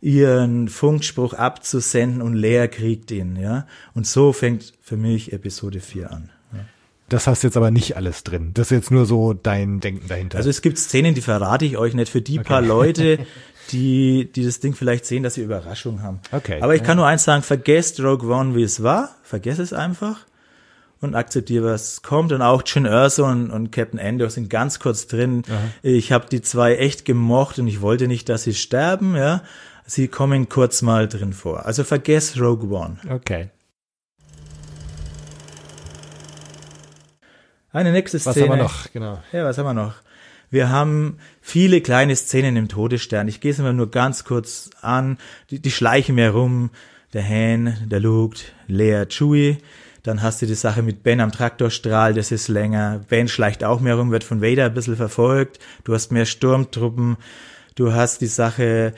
[0.00, 3.66] ihren Funkspruch abzusenden und Leia kriegt ihn, ja.
[3.94, 6.30] Und so fängt für mich Episode 4 an.
[7.08, 8.52] Das hast jetzt aber nicht alles drin.
[8.54, 10.38] Das ist jetzt nur so dein Denken dahinter.
[10.38, 12.48] Also es gibt Szenen, die verrate ich euch nicht für die okay.
[12.48, 13.18] paar Leute,
[13.72, 16.20] die, die das Ding vielleicht sehen, dass sie Überraschung haben.
[16.32, 16.60] Okay.
[16.60, 19.14] Aber ich kann nur eins sagen, vergesst Rogue One, wie es war.
[19.22, 20.20] Vergesst es einfach
[21.00, 22.32] und akzeptiere, was kommt.
[22.32, 25.42] Und auch Jyn Erso und, und Captain Endor sind ganz kurz drin.
[25.48, 25.58] Aha.
[25.82, 29.16] Ich habe die zwei echt gemocht und ich wollte nicht, dass sie sterben.
[29.16, 29.42] Ja,
[29.86, 31.66] Sie kommen kurz mal drin vor.
[31.66, 32.96] Also vergesst Rogue One.
[33.10, 33.50] Okay.
[37.70, 38.36] Eine nächste Szene.
[38.36, 38.92] Was haben wir noch?
[38.92, 39.18] Genau.
[39.32, 39.94] Ja, was haben wir noch?
[40.54, 43.26] Wir haben viele kleine Szenen im Todesstern.
[43.26, 45.18] Ich gehe es immer nur ganz kurz an.
[45.50, 46.70] Die, die schleichen mir rum.
[47.12, 48.38] Der Han, der Luke,
[48.68, 49.58] Lea, Chewie.
[50.04, 53.00] Dann hast du die Sache mit Ben am Traktorstrahl, das ist länger.
[53.08, 55.58] Ben schleicht auch mehr rum, wird von Vader ein bisschen verfolgt.
[55.82, 57.16] Du hast mehr Sturmtruppen.
[57.74, 58.94] Du hast die Sache,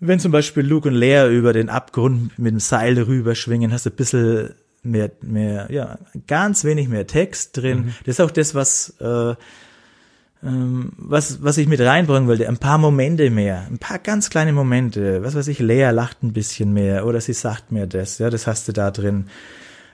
[0.00, 3.90] wenn zum Beispiel Luke und Lea über den Abgrund mit dem Seil rüberschwingen, hast du
[3.90, 7.78] ein bisschen mehr, mehr, ja, ganz wenig mehr Text drin.
[7.78, 7.94] Mhm.
[8.06, 9.34] Das ist auch das, was, äh,
[10.96, 12.48] was, was ich mit reinbringen wollte.
[12.48, 15.22] Ein paar Momente mehr, ein paar ganz kleine Momente.
[15.22, 18.18] Was weiß ich, Lea lacht ein bisschen mehr oder sie sagt mir das.
[18.18, 19.26] Ja, das hast du da drin.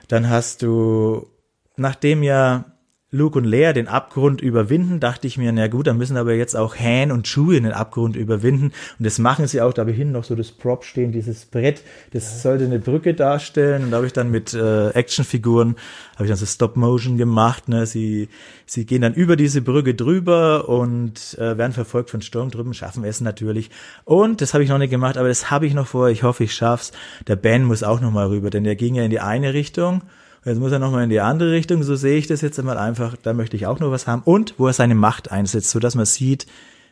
[0.07, 1.27] Dann hast du,
[1.75, 2.72] nachdem ja
[3.13, 6.55] Luke und Leia den Abgrund überwinden, dachte ich mir, na gut, dann müssen aber jetzt
[6.55, 8.71] auch Han und Chewie den Abgrund überwinden.
[8.97, 11.45] Und das machen sie auch, da habe ich hinten noch so das Prop stehen, dieses
[11.45, 12.39] Brett, das ja.
[12.39, 13.83] sollte eine Brücke darstellen.
[13.83, 15.75] Und da habe ich dann mit äh, Actionfiguren,
[16.15, 17.69] habe ich dann so Stop-Motion gemacht.
[17.69, 17.85] Ne?
[17.85, 18.29] Sie,
[18.65, 23.21] sie gehen dann über diese Brücke drüber und äh, werden verfolgt von Sturmtruppen, schaffen es
[23.21, 23.69] natürlich.
[24.05, 26.45] Und, das habe ich noch nicht gemacht, aber das habe ich noch vor, ich hoffe,
[26.45, 26.91] ich schaff's.
[27.27, 30.01] Der Ben muss auch noch mal rüber, denn der ging ja in die eine Richtung
[30.45, 33.15] Jetzt muss er nochmal in die andere Richtung, so sehe ich das jetzt einmal einfach,
[33.21, 34.23] da möchte ich auch noch was haben.
[34.23, 36.47] Und wo er seine Macht einsetzt, so dass man sieht,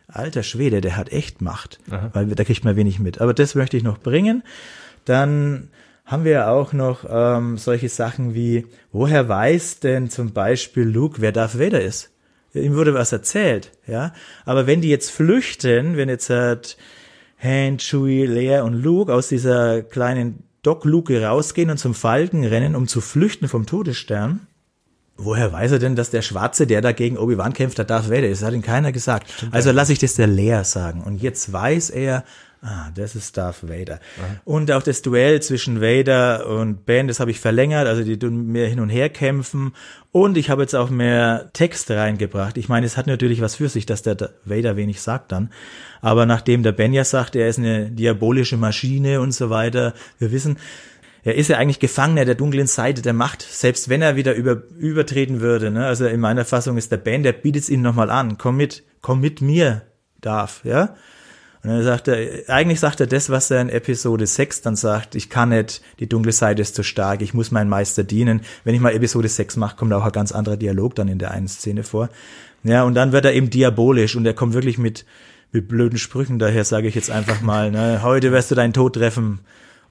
[0.07, 2.09] alter Schwede, der hat echt Macht, Aha.
[2.13, 3.19] weil da kriegt man wenig mit.
[3.19, 4.43] Aber das möchte ich noch bringen.
[5.05, 5.69] Dann
[6.05, 11.31] haben wir auch noch ähm, solche Sachen wie, woher weiß denn zum Beispiel Luke, wer
[11.31, 12.11] Darth Vader ist?
[12.53, 14.13] Ihm wurde was erzählt, ja.
[14.45, 16.77] Aber wenn die jetzt flüchten, wenn jetzt halt
[17.41, 22.87] Han, Chewie, Leia und Luke aus dieser kleinen Dock-Luke rausgehen und zum Falken rennen, um
[22.87, 24.47] zu flüchten vom Todesstern,
[25.17, 28.41] woher weiß er denn, dass der Schwarze, der dagegen Obi-Wan kämpft, der Darth Vader ist?
[28.41, 29.31] Das hat ihn keiner gesagt.
[29.31, 31.01] Stimmt, also lasse ich das der Leia sagen.
[31.01, 32.23] Und jetzt weiß er,
[32.63, 33.99] Ah, das ist Darth Vader.
[34.19, 34.41] Aha.
[34.45, 38.47] Und auch das Duell zwischen Vader und Ben, das habe ich verlängert, also die tun
[38.47, 39.73] mehr hin und her kämpfen.
[40.11, 42.57] Und ich habe jetzt auch mehr Text reingebracht.
[42.57, 44.15] Ich meine, es hat natürlich was für sich, dass der
[44.45, 45.51] Vader wenig sagt dann.
[46.01, 50.31] Aber nachdem der Ben ja sagt, er ist eine diabolische Maschine und so weiter, wir
[50.31, 50.57] wissen,
[51.23, 54.61] er ist ja eigentlich Gefangener der dunklen Seite der Macht, selbst wenn er wieder über,
[54.77, 55.71] übertreten würde.
[55.71, 55.85] Ne?
[55.85, 58.37] Also in meiner Fassung ist der Ben, der bietet es ihm nochmal an.
[58.37, 59.81] Komm mit, komm mit mir,
[60.21, 60.95] Darf, ja.
[61.63, 65.13] Und dann sagt er, eigentlich sagt er das, was er in Episode 6 dann sagt,
[65.13, 68.41] ich kann nicht, die dunkle Seite ist zu stark, ich muss meinem Meister dienen.
[68.63, 71.31] Wenn ich mal Episode 6 mache, kommt auch ein ganz anderer Dialog dann in der
[71.31, 72.09] einen Szene vor.
[72.63, 75.05] Ja, und dann wird er eben diabolisch und er kommt wirklich mit,
[75.51, 78.95] mit blöden Sprüchen daher, sage ich jetzt einfach mal, ne, heute wirst du deinen Tod
[78.95, 79.39] treffen,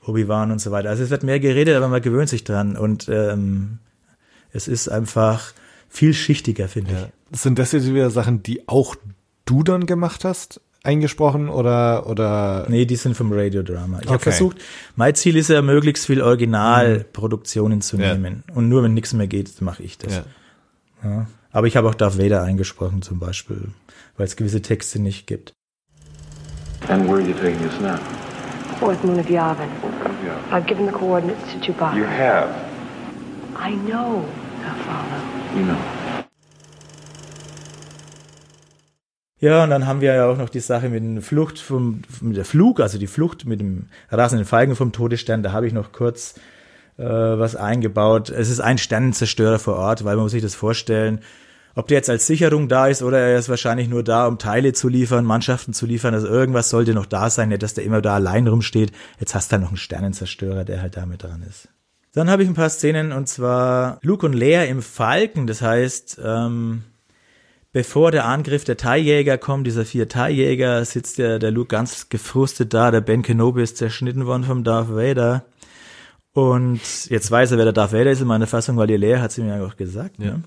[0.05, 0.89] Obi-Wan und so weiter.
[0.89, 3.79] Also es wird mehr geredet, aber man gewöhnt sich dran und ähm,
[4.53, 5.53] es ist einfach
[5.89, 7.09] vielschichtiger, finde ja.
[7.31, 7.41] ich.
[7.41, 8.97] Sind das jetzt wieder Sachen, die auch
[9.45, 10.61] du dann gemacht hast?
[10.83, 13.99] Eingesprochen oder oder Nee, die sind vom Radiodrama.
[13.99, 14.13] Ich okay.
[14.13, 14.59] habe versucht,
[14.97, 18.15] mein Ziel ist ja möglichst viel Originalproduktionen zu ja.
[18.15, 20.15] nehmen und nur wenn nichts mehr geht, mache ich das.
[20.15, 20.25] Ja.
[21.11, 21.27] Ja.
[21.53, 23.69] Aber ich habe auch Darth Vader eingesprochen zum Beispiel,
[24.17, 25.53] weil es gewisse Texte nicht gibt.
[26.89, 27.99] And where are you taking us now?
[28.79, 29.69] Fourth moon of Yavin.
[30.25, 30.39] Yeah.
[30.51, 31.97] I've given the coordinates to Chewbacca.
[31.97, 32.49] You have.
[33.55, 34.25] I know,
[34.87, 35.21] Father.
[35.55, 36.00] You know.
[39.41, 42.37] Ja, und dann haben wir ja auch noch die Sache mit der Flucht vom, mit
[42.37, 45.43] der Flug, also die Flucht mit dem rasenden Falken vom Todesstern.
[45.43, 46.35] Da habe ich noch kurz
[46.99, 48.29] äh, was eingebaut.
[48.29, 51.21] Es ist ein Sternenzerstörer vor Ort, weil man muss sich das vorstellen.
[51.75, 54.75] Ob der jetzt als Sicherung da ist oder er ist wahrscheinlich nur da, um Teile
[54.75, 56.13] zu liefern, Mannschaften zu liefern.
[56.13, 58.93] Also irgendwas sollte noch da sein, nicht, dass der immer da allein rumsteht.
[59.19, 61.69] Jetzt hast du halt noch einen Sternenzerstörer, der halt damit dran ist.
[62.13, 65.47] Dann habe ich ein paar Szenen und zwar Luke und Leia im Falken.
[65.47, 66.83] Das heißt, ähm,
[67.73, 72.75] bevor der Angriff der Teiljäger kommt, dieser vier Teiljäger, sitzt der, der Luke ganz gefrustet
[72.75, 75.45] da, der Ben Kenobi ist zerschnitten worden vom Darth Vader.
[76.33, 79.21] Und jetzt weiß er, wer der Darth Vader ist in meiner Fassung, weil die Lehre
[79.21, 80.19] hat sie mir auch gesagt.
[80.19, 80.33] Ja.
[80.33, 80.43] Ne?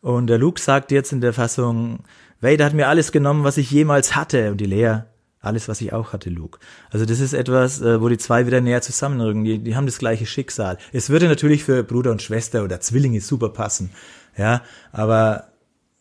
[0.00, 2.00] Und der Luke sagt jetzt in der Fassung,
[2.40, 4.50] Vader hat mir alles genommen, was ich jemals hatte.
[4.50, 5.06] Und die Lehre,
[5.40, 6.58] alles, was ich auch hatte, Luke.
[6.90, 9.44] Also das ist etwas, äh, wo die zwei wieder näher zusammenrücken.
[9.44, 10.78] Die, die haben das gleiche Schicksal.
[10.92, 13.90] Es würde natürlich für Bruder und Schwester oder Zwillinge super passen.
[14.38, 14.62] Ja,
[14.92, 15.49] aber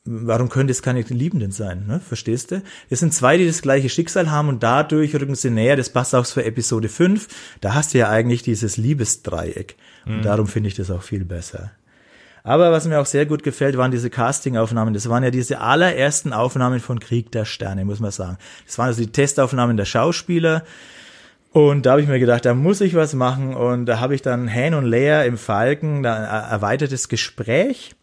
[0.05, 1.85] warum könnte es keine Liebenden sein?
[1.87, 1.99] Ne?
[1.99, 2.61] Verstehst du?
[2.89, 5.75] Es sind zwei, die das gleiche Schicksal haben und dadurch rücken sie näher.
[5.75, 7.27] Das passt auch für Episode 5.
[7.61, 9.75] Da hast du ja eigentlich dieses Liebesdreieck.
[10.05, 10.21] Und mhm.
[10.23, 11.71] darum finde ich das auch viel besser.
[12.43, 14.93] Aber was mir auch sehr gut gefällt, waren diese Castingaufnahmen.
[14.93, 18.37] Das waren ja diese allerersten Aufnahmen von Krieg der Sterne, muss man sagen.
[18.65, 20.63] Das waren also die Testaufnahmen der Schauspieler.
[21.51, 23.55] Und da habe ich mir gedacht, da muss ich was machen.
[23.55, 27.95] Und da habe ich dann Han und Leia im Falken, da ein erweitertes Gespräch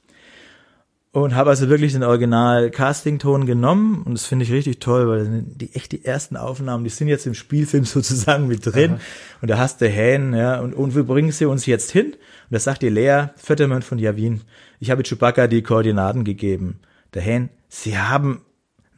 [1.23, 4.03] und habe also wirklich den Original Casting-Ton genommen.
[4.03, 7.27] Und das finde ich richtig toll, weil die echt die ersten Aufnahmen, die sind jetzt
[7.27, 8.93] im Spielfilm sozusagen mit drin.
[8.93, 9.01] Aha.
[9.41, 12.13] und da hast du Hän, ja, und, und wir bringen sie uns jetzt hin.
[12.13, 14.43] Und da sagt die Lea Vettermann von Javin,
[14.79, 16.81] ich habe Chewbacca die Koordinaten gegeben.
[17.15, 18.43] Der Hän, sie haben,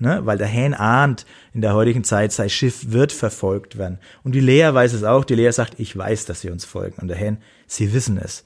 [0.00, 1.24] ne, weil der Hän ahnt,
[1.54, 4.00] in der heutigen Zeit sein Schiff wird verfolgt werden.
[4.24, 7.00] Und die Lea weiß es auch, die Lea sagt, ich weiß, dass sie uns folgen.
[7.00, 7.38] Und der Hän,
[7.68, 8.44] sie wissen es.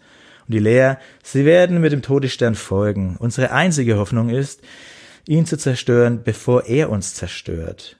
[0.52, 3.16] Die Lea, sie werden mit dem Todesstern folgen.
[3.18, 4.60] Unsere einzige Hoffnung ist,
[5.26, 7.96] ihn zu zerstören, bevor er uns zerstört.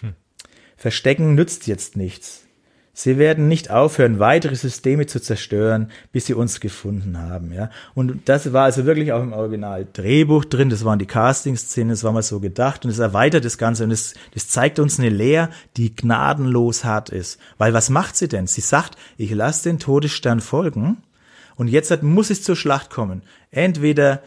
[0.00, 0.14] Hm.
[0.76, 2.46] Verstecken nützt jetzt nichts.
[2.98, 7.68] Sie werden nicht aufhören, weitere Systeme zu zerstören, bis sie uns gefunden haben, ja.
[7.94, 10.70] Und das war also wirklich auch im Original Drehbuch drin.
[10.70, 13.90] Das waren die Casting-Szenen, das war mal so gedacht und es erweitert das Ganze und
[13.90, 17.38] es, das zeigt uns eine Lea, die gnadenlos hart ist.
[17.58, 18.46] Weil was macht sie denn?
[18.46, 21.02] Sie sagt, ich lasse den Todesstern folgen
[21.56, 23.22] und jetzt muss es zur Schlacht kommen.
[23.50, 24.22] Entweder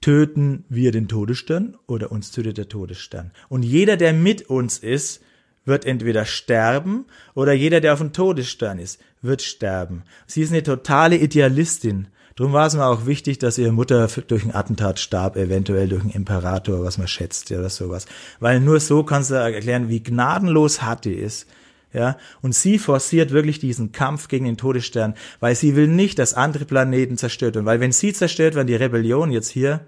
[0.00, 3.32] töten wir den Todesstern oder uns tötet der Todesstern.
[3.48, 5.22] Und jeder, der mit uns ist,
[5.64, 10.02] wird entweder sterben oder jeder, der auf dem Todesstern ist, wird sterben.
[10.26, 12.08] Sie ist eine totale Idealistin.
[12.34, 16.02] Drum war es mir auch wichtig, dass ihre Mutter durch ein Attentat starb, eventuell durch
[16.02, 18.06] einen Imperator, was man schätzt oder sowas.
[18.40, 21.46] Weil nur so kannst du erklären, wie gnadenlos hart die ist
[21.92, 26.32] Ja, und sie forciert wirklich diesen Kampf gegen den Todesstern, weil sie will nicht, dass
[26.32, 27.66] andere Planeten zerstört werden.
[27.66, 29.80] Weil wenn sie zerstört werden, die Rebellion jetzt hier,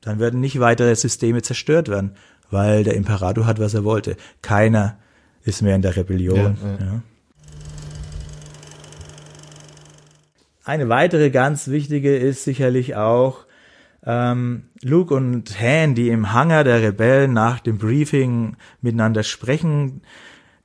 [0.00, 2.12] dann werden nicht weitere Systeme zerstört werden,
[2.50, 4.16] weil der Imperator hat, was er wollte.
[4.40, 4.98] Keiner
[5.42, 6.56] ist mehr in der Rebellion.
[6.62, 6.92] Ja, ja.
[6.92, 7.02] Ja.
[10.64, 13.44] Eine weitere ganz wichtige ist sicherlich auch
[14.06, 20.00] ähm, Luke und Han, die im Hangar der Rebellen nach dem Briefing miteinander sprechen.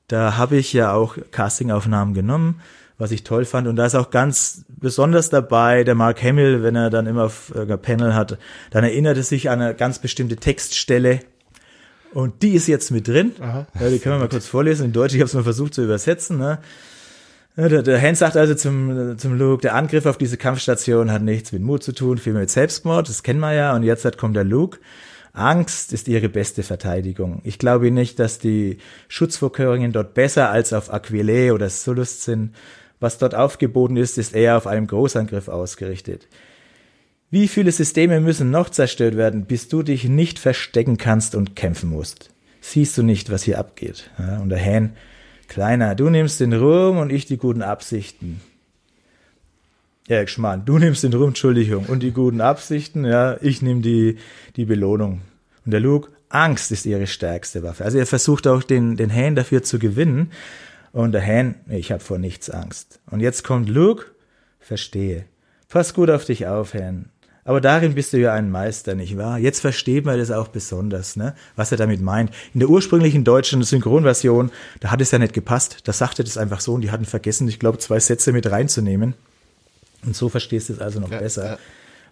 [0.09, 2.61] Da habe ich ja auch Castingaufnahmen genommen,
[2.97, 3.67] was ich toll fand.
[3.67, 7.53] Und da ist auch ganz besonders dabei der Mark Hamill, wenn er dann immer auf
[7.55, 8.37] äh, Panel hat,
[8.71, 11.21] dann erinnert er sich an eine ganz bestimmte Textstelle.
[12.11, 13.33] Und die ist jetzt mit drin.
[13.39, 13.67] Aha.
[13.79, 14.85] Ja, die können wir mal kurz vorlesen.
[14.85, 16.39] In Deutsch, ich habe es mal versucht zu übersetzen.
[16.39, 16.57] Ne?
[17.55, 21.51] Der, der Hans sagt also zum, zum Luke, der Angriff auf diese Kampfstation hat nichts
[21.51, 23.75] mit Mut zu tun, vielmehr mit Selbstmord, das kennen wir ja.
[23.75, 24.79] Und jetzt kommt der Luke.
[25.33, 27.41] Angst ist ihre beste Verteidigung.
[27.43, 28.77] Ich glaube nicht, dass die
[29.07, 32.55] Schutzvorkehrungen dort besser als auf Aquile oder Sullust sind.
[32.99, 36.27] Was dort aufgeboten ist, ist eher auf einen Großangriff ausgerichtet.
[37.31, 41.89] Wie viele Systeme müssen noch zerstört werden, bis du dich nicht verstecken kannst und kämpfen
[41.89, 42.31] musst?
[42.59, 44.09] Siehst du nicht, was hier abgeht?
[44.17, 44.93] Ja, und der Han
[45.49, 48.39] Kleiner, du nimmst den Ruhm und ich die guten Absichten.
[50.09, 54.17] Ja, Schmarrn, du nimmst den Ruhm, Entschuldigung, und die guten Absichten, ja, ich nehme die,
[54.55, 55.21] die Belohnung.
[55.65, 57.85] Und der Luke, Angst ist ihre stärkste Waffe.
[57.85, 60.31] Also er versucht auch den, den Han dafür zu gewinnen.
[60.93, 62.99] Und der Han, ich habe vor nichts Angst.
[63.11, 64.05] Und jetzt kommt Luke,
[64.59, 65.25] verstehe.
[65.67, 67.09] Pass gut auf dich auf, Han.
[67.43, 69.37] Aber darin bist du ja ein Meister, nicht wahr?
[69.37, 71.35] Jetzt versteht man das auch besonders, ne?
[71.55, 72.31] was er damit meint.
[72.55, 74.49] In der ursprünglichen deutschen Synchronversion,
[74.79, 75.81] da hat es ja nicht gepasst.
[75.83, 79.13] Da sagte das einfach so und die hatten vergessen, ich glaube, zwei Sätze mit reinzunehmen.
[80.05, 81.45] Und so verstehst du es also noch ja, besser.
[81.45, 81.57] Ja.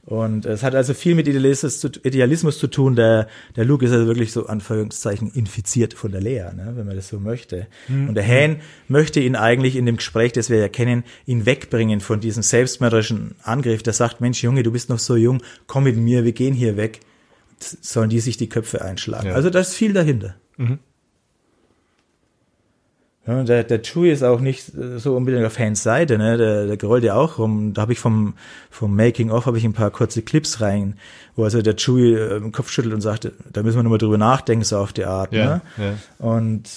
[0.07, 2.95] Und es hat also viel mit Idealismus zu, Idealismus zu tun.
[2.95, 3.27] Der,
[3.57, 7.09] der Luke ist also wirklich so Anführungszeichen infiziert von der Lea, ne, wenn man das
[7.09, 7.68] so möchte.
[7.89, 8.07] Mhm.
[8.07, 11.99] Und der Han möchte ihn eigentlich in dem Gespräch, das wir ja kennen, ihn wegbringen
[11.99, 13.84] von diesem selbstmörderischen Angriff.
[13.84, 16.77] Der sagt, Mensch, Junge, du bist noch so jung, komm mit mir, wir gehen hier
[16.77, 17.01] weg.
[17.59, 19.27] Sollen die sich die Köpfe einschlagen.
[19.27, 19.34] Ja.
[19.34, 20.35] Also da ist viel dahinter.
[20.55, 20.80] Mhm.
[23.27, 26.37] Ja, der, der Chewie ist auch nicht äh, so unbedingt auf Fans Seite, ne?
[26.37, 27.73] Der, der gerollt ja auch rum.
[27.73, 28.35] Da habe ich vom,
[28.71, 30.97] vom Making of habe ich ein paar kurze Clips rein,
[31.35, 34.17] wo also der Chewie äh, den Kopf schüttelt und sagt, da müssen wir nochmal drüber
[34.17, 35.33] nachdenken, so auf die Art.
[35.33, 35.61] Ja, ne?
[35.77, 36.25] ja.
[36.25, 36.69] Und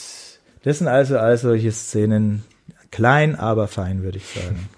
[0.64, 2.42] das sind also all solche Szenen,
[2.90, 4.68] klein, aber fein, würde ich sagen.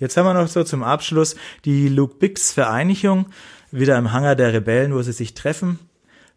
[0.00, 3.26] Jetzt haben wir noch so zum Abschluss die Luke Bix Vereinigung,
[3.70, 5.78] wieder im Hangar der Rebellen, wo sie sich treffen.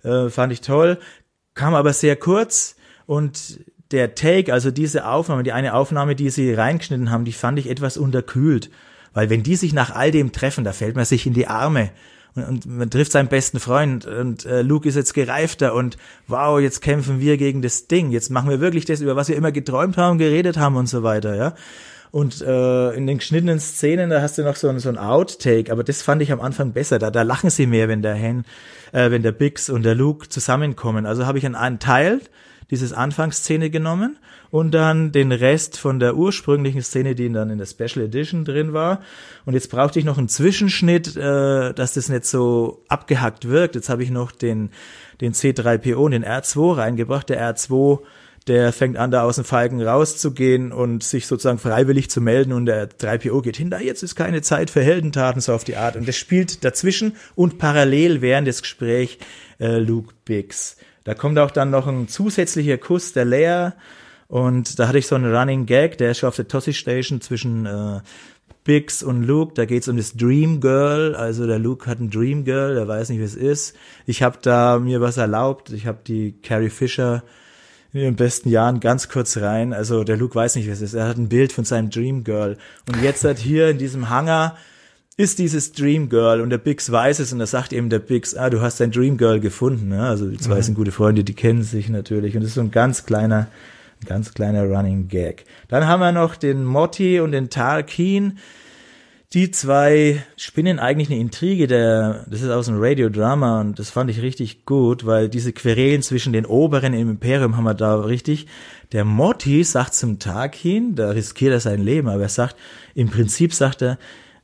[0.03, 0.99] Äh, fand ich toll
[1.57, 2.75] kam aber sehr kurz
[3.05, 3.59] und
[3.91, 7.69] der Take, also diese Aufnahme, die eine Aufnahme, die sie reingeschnitten haben, die fand ich
[7.69, 8.69] etwas unterkühlt.
[9.13, 11.89] Weil wenn die sich nach all dem treffen, da fällt man sich in die Arme
[12.35, 15.97] und, man trifft seinen besten Freund und äh, Luke ist jetzt gereifter und
[16.27, 19.35] wow, jetzt kämpfen wir gegen das Ding, jetzt machen wir wirklich das, über was wir
[19.35, 21.55] immer geträumt haben, geredet haben und so weiter, ja.
[22.11, 25.71] Und äh, in den geschnittenen Szenen, da hast du noch so, ein so ein Outtake,
[25.71, 26.99] aber das fand ich am Anfang besser.
[26.99, 28.45] Da, da lachen sie mehr, wenn der Han,
[28.91, 31.05] äh, wenn der Bix und der Luke zusammenkommen.
[31.05, 32.21] Also habe ich an einen Teil
[32.69, 34.17] dieses Anfangsszene genommen
[34.49, 38.73] und dann den Rest von der ursprünglichen Szene, die dann in der Special Edition drin
[38.73, 39.01] war.
[39.45, 43.75] Und jetzt brauchte ich noch einen Zwischenschnitt, äh, dass das nicht so abgehackt wirkt.
[43.75, 44.69] Jetzt habe ich noch den,
[45.21, 47.29] den C3PO und den R2 reingebracht.
[47.29, 47.99] Der R2
[48.47, 52.65] der fängt an, da aus dem Falken rauszugehen und sich sozusagen freiwillig zu melden und
[52.65, 55.95] der 3PO geht hin, da jetzt ist keine Zeit für Heldentaten, so auf die Art.
[55.95, 59.17] Und das spielt dazwischen und parallel während des Gesprächs
[59.59, 60.77] äh, Luke Biggs.
[61.03, 63.75] Da kommt auch dann noch ein zusätzlicher Kuss der Leia
[64.27, 67.21] und da hatte ich so einen Running Gag, der ist schon auf der Tossi Station
[67.21, 67.99] zwischen äh,
[68.63, 72.43] Biggs und Luke, da geht's um das Dream Girl, also der Luke hat ein Dream
[72.43, 73.77] Girl, der weiß nicht, wie es ist.
[74.05, 77.23] Ich habe da mir was erlaubt, ich habe die Carrie Fisher
[77.93, 79.73] in ihren besten Jahren ganz kurz rein.
[79.73, 80.93] Also der Luke weiß nicht, was es ist.
[80.93, 82.57] Er hat ein Bild von seinem Dream Girl.
[82.87, 84.57] Und jetzt hat hier in diesem Hangar
[85.17, 88.35] ist dieses Dream Girl und der Bix weiß es und da sagt eben der Bix,
[88.35, 89.89] ah, du hast dein Dream Girl gefunden.
[89.89, 90.03] Ne?
[90.03, 90.61] Also die zwei mhm.
[90.61, 93.47] sind gute Freunde, die kennen sich natürlich und das ist so ein ganz kleiner,
[94.01, 95.45] ein ganz kleiner Running Gag.
[95.69, 98.37] Dann haben wir noch den Motti und den Tarkin
[99.33, 104.09] die zwei spinnen eigentlich eine Intrige, der, das ist aus einem Radiodrama und das fand
[104.09, 108.47] ich richtig gut, weil diese Querelen zwischen den Oberen im Imperium haben wir da richtig.
[108.93, 112.55] Der Motti sagt zum Tag hin, da riskiert er sein Leben, aber er sagt,
[112.95, 113.97] im Prinzip sagt er,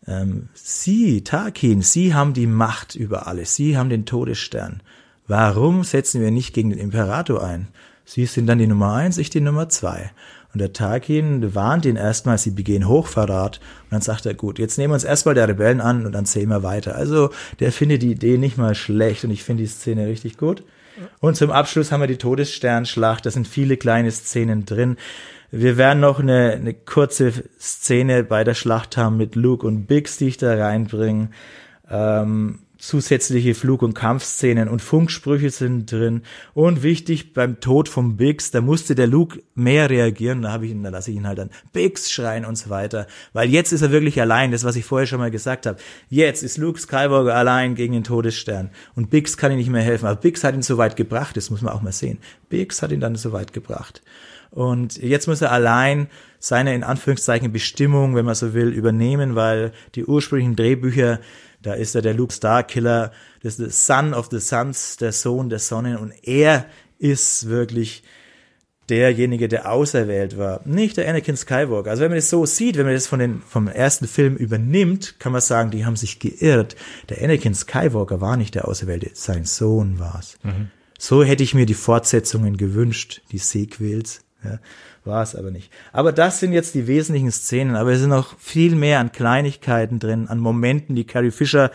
[0.06, 4.84] ähm, Sie, Tarkin, Sie haben die Macht über alles, Sie haben den Todesstern.
[5.28, 7.70] Warum setzen wir nicht gegen den Imperator ein?
[8.04, 10.12] Sie sind dann die Nummer eins, ich die Nummer zwei.
[10.54, 13.60] Und der Tarkin warnt ihn erstmal, sie begehen Hochverrat.
[13.86, 16.26] Und dann sagt er, gut, jetzt nehmen wir uns erstmal der Rebellen an und dann
[16.26, 16.96] sehen wir weiter.
[16.96, 20.64] Also der findet die Idee nicht mal schlecht und ich finde die Szene richtig gut.
[21.20, 23.26] Und zum Abschluss haben wir die Todessternschlacht.
[23.26, 24.98] Da sind viele kleine Szenen drin.
[25.50, 30.18] Wir werden noch eine, eine kurze Szene bei der Schlacht haben mit Luke und Biggs,
[30.18, 31.30] die ich da reinbringe.
[31.90, 36.24] Ähm, zusätzliche Flug- und Kampfszenen und Funksprüche sind drin.
[36.54, 40.42] Und wichtig, beim Tod von Biggs, da musste der Luke mehr reagieren.
[40.42, 43.08] Da habe ich ihn, da lasse ich ihn halt dann Biggs schreien und so weiter.
[43.32, 45.78] Weil jetzt ist er wirklich allein, das, was ich vorher schon mal gesagt habe.
[46.10, 48.70] Jetzt ist Luke Skywalker allein gegen den Todesstern.
[48.96, 50.08] Und Biggs kann ihm nicht mehr helfen.
[50.08, 52.18] Aber Biggs hat ihn so weit gebracht, das muss man auch mal sehen.
[52.50, 54.02] Biggs hat ihn dann so weit gebracht.
[54.52, 56.08] Und jetzt muss er allein
[56.38, 61.22] seine, in Anführungszeichen, Bestimmung, wenn man so will, übernehmen, weil die ursprünglichen Drehbücher
[61.64, 63.12] da ist er der Luke Starkiller,
[63.42, 66.66] das ist der Son of the Suns, der Sohn der Sonne und er
[67.00, 68.04] ist wirklich
[68.90, 71.90] derjenige, der auserwählt war, nicht der Anakin Skywalker.
[71.90, 75.20] Also wenn man das so sieht, wenn man das von den, vom ersten Film übernimmt,
[75.20, 76.76] kann man sagen, die haben sich geirrt.
[77.10, 80.38] Der Anakin Skywalker war nicht der Auserwählte, sein Sohn war's.
[80.44, 80.70] Mhm.
[81.00, 84.22] So hätte ich mir die Fortsetzungen gewünscht, die Sequels.
[84.44, 84.60] Ja.
[85.06, 85.72] War es aber nicht.
[85.92, 90.00] Aber das sind jetzt die wesentlichen Szenen, aber es sind noch viel mehr an Kleinigkeiten
[90.00, 91.72] drin, an Momenten, die Carrie Fisher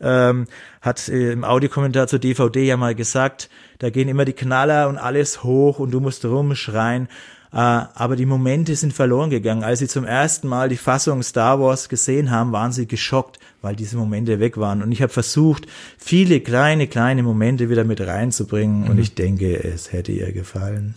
[0.00, 0.46] ähm,
[0.80, 4.98] hat äh, im Audiokommentar zur DVD ja mal gesagt, da gehen immer die Knaller und
[4.98, 7.08] alles hoch und du musst rumschreien.
[7.52, 9.62] Äh, aber die Momente sind verloren gegangen.
[9.62, 13.76] Als sie zum ersten Mal die Fassung Star Wars gesehen haben, waren sie geschockt, weil
[13.76, 14.82] diese Momente weg waren.
[14.82, 15.66] Und ich habe versucht,
[15.98, 18.84] viele kleine, kleine Momente wieder mit reinzubringen.
[18.84, 18.90] Mhm.
[18.90, 20.94] Und ich denke, es hätte ihr gefallen.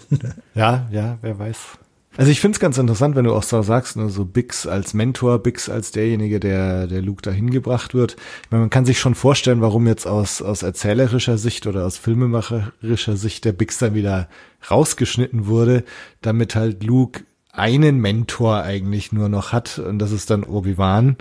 [0.56, 1.78] ja, ja, wer weiß.
[2.18, 4.94] Also ich finde es ganz interessant, wenn du auch so sagst, ne, so Bix als
[4.94, 8.16] Mentor, Bix als derjenige, der der Luke dahin gebracht wird.
[8.44, 11.98] Ich meine, man kann sich schon vorstellen, warum jetzt aus aus erzählerischer Sicht oder aus
[11.98, 14.30] filmemacherischer Sicht der Bix dann wieder
[14.70, 15.84] rausgeschnitten wurde,
[16.22, 21.18] damit halt Luke einen Mentor eigentlich nur noch hat und das ist dann Obi-Wan.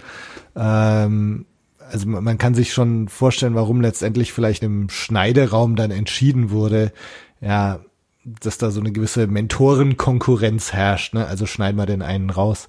[0.57, 1.47] Ähm,
[1.79, 6.93] also man kann sich schon vorstellen, warum letztendlich vielleicht im Schneideraum dann entschieden wurde,
[7.41, 7.81] ja,
[8.25, 11.27] dass da so eine gewisse Mentorenkonkurrenz herrscht, ne?
[11.27, 12.69] Also schneiden wir den einen raus.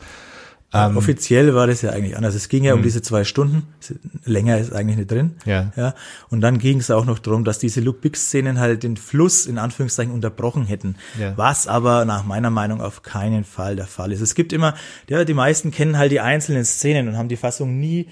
[0.73, 2.35] Ähm, Offiziell war das ja eigentlich anders.
[2.35, 2.83] Es ging ja um mhm.
[2.83, 3.67] diese zwei Stunden.
[4.25, 5.35] Länger ist eigentlich nicht drin.
[5.45, 5.71] Ja.
[5.77, 5.93] ja.
[6.29, 9.57] Und dann ging es auch noch darum, dass diese Luke Bix-Szenen halt den Fluss in
[9.57, 10.95] Anführungszeichen unterbrochen hätten.
[11.17, 11.37] Ja.
[11.37, 14.21] Was aber nach meiner Meinung auf keinen Fall der Fall ist.
[14.21, 14.73] Es gibt immer,
[15.07, 18.07] ja, die meisten kennen halt die einzelnen Szenen und haben die Fassung nie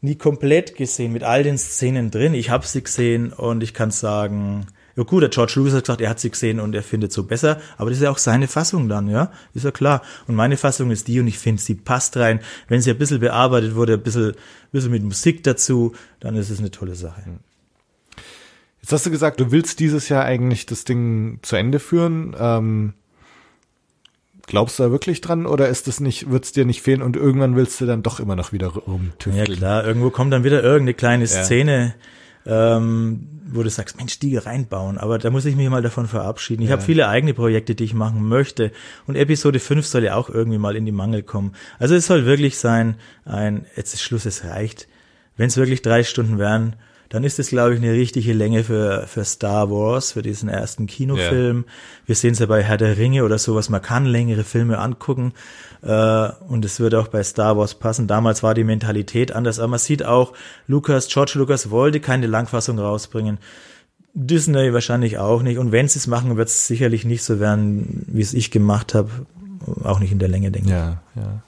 [0.00, 2.34] nie komplett gesehen mit all den Szenen drin.
[2.34, 4.66] Ich habe sie gesehen und ich kann sagen,
[4.96, 7.24] ja gut, der George Lucas hat gesagt, er hat sie gesehen und er findet so
[7.24, 10.02] besser, aber das ist ja auch seine Fassung dann, ja, ist ja klar.
[10.28, 12.40] Und meine Fassung ist die und ich finde, sie passt rein.
[12.68, 14.36] Wenn sie ein bisschen bearbeitet wurde, ein bisschen, ein
[14.70, 17.22] bisschen mit Musik dazu, dann ist es eine tolle Sache.
[18.80, 22.36] Jetzt hast du gesagt, du willst dieses Jahr eigentlich das Ding zu Ende führen.
[22.38, 22.92] Ähm,
[24.46, 27.16] glaubst du da wirklich dran oder ist es nicht, wird es dir nicht fehlen und
[27.16, 29.36] irgendwann willst du dann doch immer noch wieder rumtüfteln?
[29.36, 31.94] Ja klar, irgendwo kommt dann wieder irgendeine kleine Szene.
[31.98, 32.04] Ja
[32.46, 34.98] ähm, wo du sagst, Mensch, die reinbauen.
[34.98, 36.62] Aber da muss ich mich mal davon verabschieden.
[36.62, 36.76] Ich ja.
[36.76, 38.72] habe viele eigene Projekte, die ich machen möchte.
[39.06, 41.54] Und Episode 5 soll ja auch irgendwie mal in die Mangel kommen.
[41.78, 44.88] Also es soll wirklich sein, ein, jetzt ist Schluss, es reicht.
[45.36, 46.76] Wenn es wirklich drei Stunden wären,
[47.14, 50.86] dann ist es, glaube ich, eine richtige Länge für, für Star Wars, für diesen ersten
[50.86, 51.64] Kinofilm.
[51.66, 51.72] Ja.
[52.06, 53.68] Wir sehen es ja bei Herr der Ringe oder sowas.
[53.68, 55.32] Man kann längere Filme angucken.
[55.84, 58.06] Äh, und es würde auch bei Star Wars passen.
[58.06, 60.32] Damals war die Mentalität anders, aber man sieht auch,
[60.66, 63.38] Lucas, George Lucas wollte keine Langfassung rausbringen.
[64.14, 65.58] Disney wahrscheinlich auch nicht.
[65.58, 68.94] Und wenn sie es machen, wird es sicherlich nicht so werden, wie es ich gemacht
[68.94, 69.10] habe.
[69.82, 70.74] Auch nicht in der Länge, denke ich.
[70.74, 71.42] Ja, ja.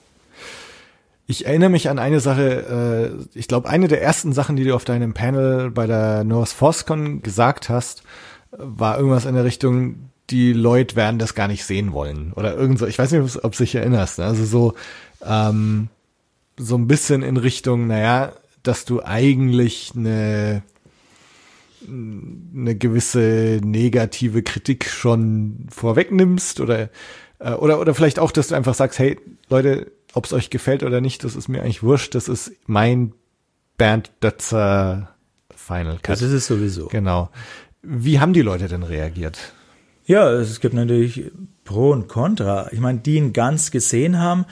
[1.29, 4.73] Ich erinnere mich an eine Sache, äh, ich glaube, eine der ersten Sachen, die du
[4.73, 8.03] auf deinem Panel bei der North Forcecon gesagt hast,
[8.51, 12.33] war irgendwas in der Richtung, die Leute werden das gar nicht sehen wollen.
[12.33, 14.19] Oder irgend so, ich weiß nicht, ob du dich erinnerst.
[14.19, 14.25] Ne?
[14.25, 14.73] Also so,
[15.25, 15.87] ähm,
[16.57, 18.33] so ein bisschen in Richtung, naja,
[18.63, 20.63] dass du eigentlich eine,
[21.87, 26.89] eine gewisse negative Kritik schon vorwegnimmst oder,
[27.39, 29.17] äh, oder, oder vielleicht auch, dass du einfach sagst, hey,
[29.49, 33.13] Leute, ob es euch gefällt oder nicht, das ist mir eigentlich wurscht, das ist mein
[33.77, 35.15] Bernd Dötzer
[35.55, 36.09] Final Cut.
[36.09, 36.87] Das ist es sowieso.
[36.87, 37.29] Genau.
[37.81, 39.53] Wie haben die Leute denn reagiert?
[40.07, 41.31] Ja, es gibt natürlich
[41.65, 42.71] Pro und Contra.
[42.71, 44.45] Ich meine, die ihn ganz gesehen haben,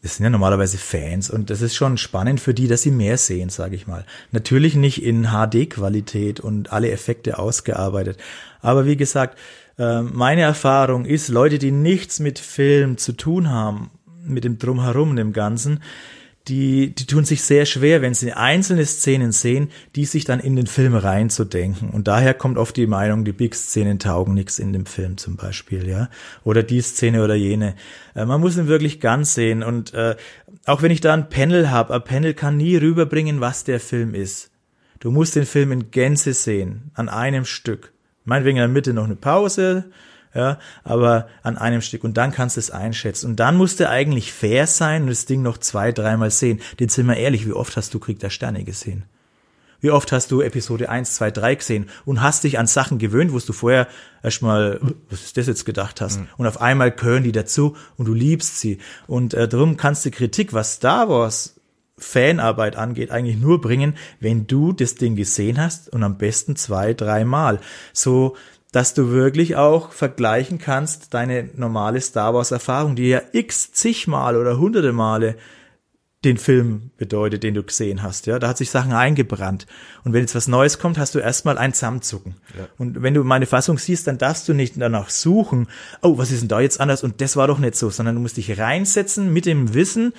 [0.00, 3.18] das sind ja normalerweise Fans und das ist schon spannend für die, dass sie mehr
[3.18, 4.06] sehen, sage ich mal.
[4.32, 8.16] Natürlich nicht in HD-Qualität und alle Effekte ausgearbeitet.
[8.62, 9.38] Aber wie gesagt,
[9.78, 13.90] äh, meine Erfahrung ist, Leute, die nichts mit Film zu tun haben,
[14.24, 15.82] mit dem Drumherum, dem Ganzen,
[16.48, 20.54] die, die tun sich sehr schwer, wenn sie einzelne Szenen sehen, die sich dann in
[20.54, 21.90] den Film reinzudenken.
[21.90, 25.88] Und daher kommt oft die Meinung, die Big-Szenen taugen nichts in dem Film zum Beispiel,
[25.88, 26.08] ja.
[26.44, 27.74] Oder die Szene oder jene.
[28.14, 29.62] Äh, man muss ihn wirklich ganz sehen.
[29.62, 30.14] Und äh,
[30.66, 34.14] auch wenn ich da ein Panel habe, ein Panel kann nie rüberbringen, was der Film
[34.14, 34.50] ist.
[35.00, 37.92] Du musst den Film in Gänze sehen, an einem Stück.
[38.24, 39.90] Meinetwegen in der Mitte noch eine Pause,
[40.36, 43.30] ja, aber an einem Stück und dann kannst du es einschätzen.
[43.30, 46.60] Und dann musst du eigentlich fair sein und das Ding noch zwei, dreimal sehen.
[46.78, 49.04] Den sind wir ehrlich, wie oft hast du Krieg der Sterne gesehen?
[49.80, 53.32] Wie oft hast du Episode 1, 2, 3 gesehen und hast dich an Sachen gewöhnt,
[53.32, 53.88] wo du vorher
[54.22, 54.80] erstmal,
[55.10, 56.20] was ist das jetzt gedacht hast?
[56.20, 56.28] Mhm.
[56.36, 58.78] Und auf einmal gehören die dazu und du liebst sie.
[59.06, 61.54] Und äh, darum kannst du Kritik, was Star Wars
[61.98, 66.92] Fanarbeit angeht, eigentlich nur bringen, wenn du das Ding gesehen hast und am besten zwei,
[66.92, 67.58] dreimal.
[67.94, 68.36] So,
[68.76, 74.36] dass du wirklich auch vergleichen kannst deine normale Star Wars Erfahrung, die ja x zigmal
[74.36, 75.36] oder hunderte Male
[76.26, 78.26] den Film bedeutet, den du gesehen hast.
[78.26, 79.66] Ja, da hat sich Sachen eingebrannt.
[80.04, 82.34] Und wenn jetzt was Neues kommt, hast du erstmal ein Zusammenzucken.
[82.54, 82.68] Ja.
[82.76, 85.68] Und wenn du meine Fassung siehst, dann darfst du nicht danach suchen,
[86.02, 87.02] oh, was ist denn da jetzt anders?
[87.02, 90.12] Und das war doch nicht so, sondern du musst dich reinsetzen mit dem Wissen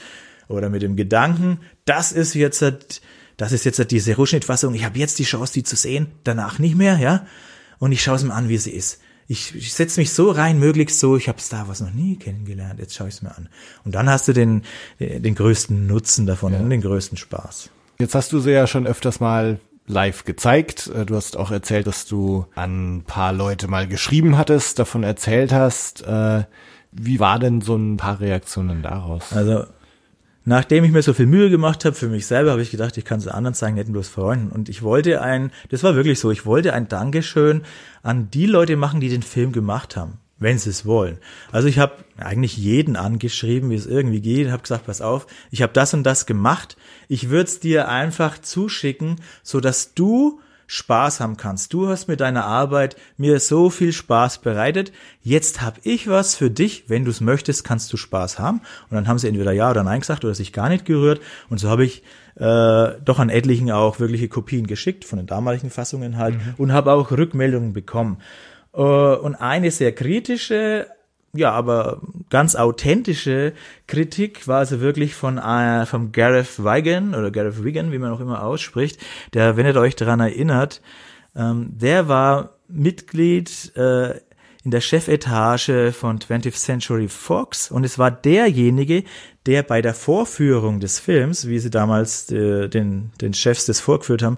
[0.48, 2.66] oder mit dem Gedanken, das ist jetzt,
[3.38, 4.74] das ist jetzt diese Rohschnittfassung.
[4.74, 7.28] Ich habe jetzt die Chance, die zu sehen, danach nicht mehr, ja
[7.80, 9.00] und ich schaue es mir an, wie sie ist.
[9.30, 12.80] Ich, ich setze mich so rein, möglichst so, ich habe Star Wars noch nie kennengelernt,
[12.80, 13.50] jetzt schaue ich es mir an.
[13.84, 14.64] Und dann hast du den,
[15.00, 16.60] den größten Nutzen davon ja.
[16.60, 17.70] und den größten Spaß.
[18.00, 20.88] Jetzt hast du sie ja schon öfters mal live gezeigt.
[20.88, 25.04] Äh, du hast auch erzählt, dass du an ein paar Leute mal geschrieben hattest, davon
[25.04, 26.04] erzählt hast.
[26.06, 26.44] Äh,
[26.92, 29.34] wie war denn so ein paar Reaktionen daraus?
[29.34, 29.66] Also
[30.50, 33.04] Nachdem ich mir so viel Mühe gemacht habe für mich selber, habe ich gedacht, ich
[33.04, 34.50] kann es anderen zeigen, nicht bloß Freunden.
[34.50, 37.64] Und ich wollte ein, das war wirklich so, ich wollte ein Dankeschön
[38.02, 41.18] an die Leute machen, die den Film gemacht haben, wenn sie es wollen.
[41.52, 45.64] Also ich habe eigentlich jeden angeschrieben, wie es irgendwie geht, habe gesagt, pass auf, ich
[45.64, 46.78] habe das und das gemacht.
[47.10, 51.74] Ich würde es dir einfach zuschicken, so dass du Spaß haben kannst.
[51.74, 54.92] Du hast mit deiner Arbeit mir so viel Spaß bereitet.
[55.22, 56.90] Jetzt habe ich was für dich.
[56.90, 58.62] Wenn du es möchtest, kannst du Spaß haben.
[58.90, 61.22] Und dann haben sie entweder ja oder nein gesagt oder sich gar nicht gerührt.
[61.50, 62.04] Und so habe ich
[62.36, 66.54] äh, doch an etlichen auch wirkliche Kopien geschickt von den damaligen Fassungen halt mhm.
[66.58, 68.18] und habe auch Rückmeldungen bekommen.
[68.74, 70.88] Äh, und eine sehr kritische
[71.38, 73.54] ja, aber ganz authentische
[73.88, 78.20] Kritik war also wirklich von äh, vom Gareth Wigan oder Gareth Wigan, wie man auch
[78.20, 79.00] immer ausspricht,
[79.34, 80.82] der, wenn ihr euch daran erinnert,
[81.36, 84.20] ähm, der war Mitglied äh,
[84.64, 89.06] in der Chefetage von 20th Century Fox und es war derjenige,
[89.46, 94.24] der bei der Vorführung des Films, wie sie damals äh, den, den Chefs das vorgeführt
[94.24, 94.38] haben,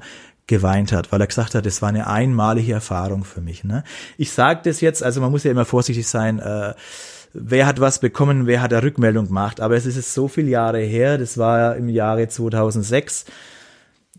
[0.49, 3.63] geweint hat, weil er gesagt hat, es war eine einmalige Erfahrung für mich.
[3.63, 3.83] Ne?
[4.17, 6.73] Ich sage das jetzt, also man muss ja immer vorsichtig sein, äh,
[7.33, 10.79] wer hat was bekommen, wer hat eine Rückmeldung gemacht, aber es ist so viele Jahre
[10.79, 13.25] her, das war im Jahre 2006.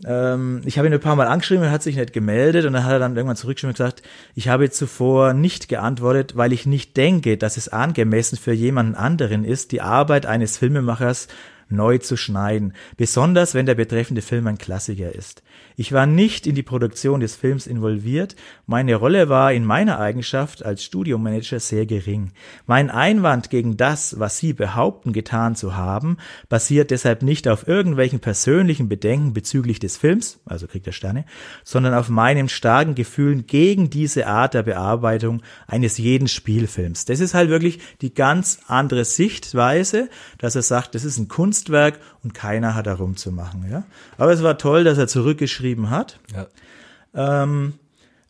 [0.05, 2.85] Ähm, ich habe ihn ein paar Mal angeschrieben, er hat sich nicht gemeldet und dann
[2.85, 4.01] hat er dann irgendwann zurückgeschrieben und gesagt,
[4.33, 9.43] ich habe zuvor nicht geantwortet, weil ich nicht denke, dass es angemessen für jemanden anderen
[9.43, 11.27] ist, die Arbeit eines Filmemachers
[11.71, 15.43] neu zu schneiden, besonders wenn der betreffende Film ein Klassiker ist.
[15.81, 18.35] Ich war nicht in die Produktion des Films involviert,
[18.67, 22.33] meine Rolle war in meiner Eigenschaft als Studiomanager sehr gering.
[22.67, 26.17] Mein Einwand gegen das, was Sie behaupten getan zu haben,
[26.49, 31.25] basiert deshalb nicht auf irgendwelchen persönlichen Bedenken bezüglich des Films, also Krieg der Sterne,
[31.63, 37.05] sondern auf meinem starken Gefühlen gegen diese Art der Bearbeitung eines jeden Spielfilms.
[37.05, 41.97] Das ist halt wirklich die ganz andere Sichtweise, dass er sagt, das ist ein Kunstwerk
[42.23, 43.65] und keiner hat darum zu machen.
[43.69, 43.83] Ja?
[44.17, 46.19] Aber es war toll, dass er zurückgeschrieben hat.
[46.33, 46.47] Ja.
[47.43, 47.73] Ähm,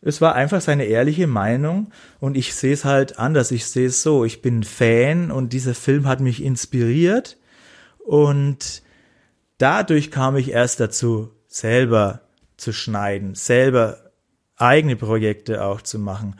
[0.00, 3.52] es war einfach seine ehrliche Meinung und ich sehe es halt anders.
[3.52, 7.36] Ich sehe es so, ich bin Fan und dieser Film hat mich inspiriert
[7.98, 8.82] und
[9.58, 12.22] dadurch kam ich erst dazu, selber
[12.56, 13.98] zu schneiden, selber
[14.56, 16.36] eigene Projekte auch zu machen.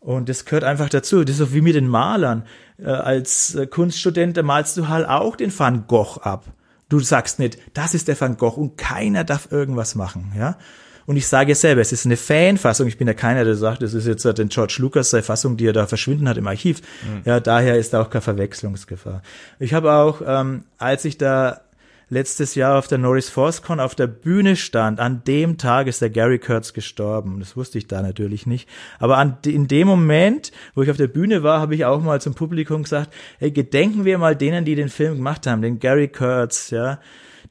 [0.00, 1.24] Und das gehört einfach dazu.
[1.24, 2.44] Das ist so wie mit den Malern.
[2.78, 6.44] Äh, als Kunststudent, da malst du halt auch den Van Gogh ab.
[6.88, 10.58] Du sagst nicht, das ist der Van Gogh und keiner darf irgendwas machen, ja.
[11.06, 12.86] Und ich sage selber, es ist eine Fanfassung.
[12.86, 15.66] Ich bin ja keiner, der sagt, es ist jetzt den George Lucas seine Fassung, die
[15.66, 16.80] er da verschwinden hat im Archiv.
[17.02, 17.22] Mhm.
[17.26, 19.22] Ja, daher ist da auch keine Verwechslungsgefahr.
[19.58, 21.60] Ich habe auch, ähm, als ich da
[22.08, 26.10] letztes Jahr auf der Norris ForceCon auf der Bühne stand, an dem Tag ist der
[26.10, 27.40] Gary Kurtz gestorben.
[27.40, 28.68] Das wusste ich da natürlich nicht.
[28.98, 32.20] Aber an, in dem Moment, wo ich auf der Bühne war, habe ich auch mal
[32.20, 36.08] zum Publikum gesagt, hey, gedenken wir mal denen, die den Film gemacht haben, den Gary
[36.08, 37.00] Kurtz, ja,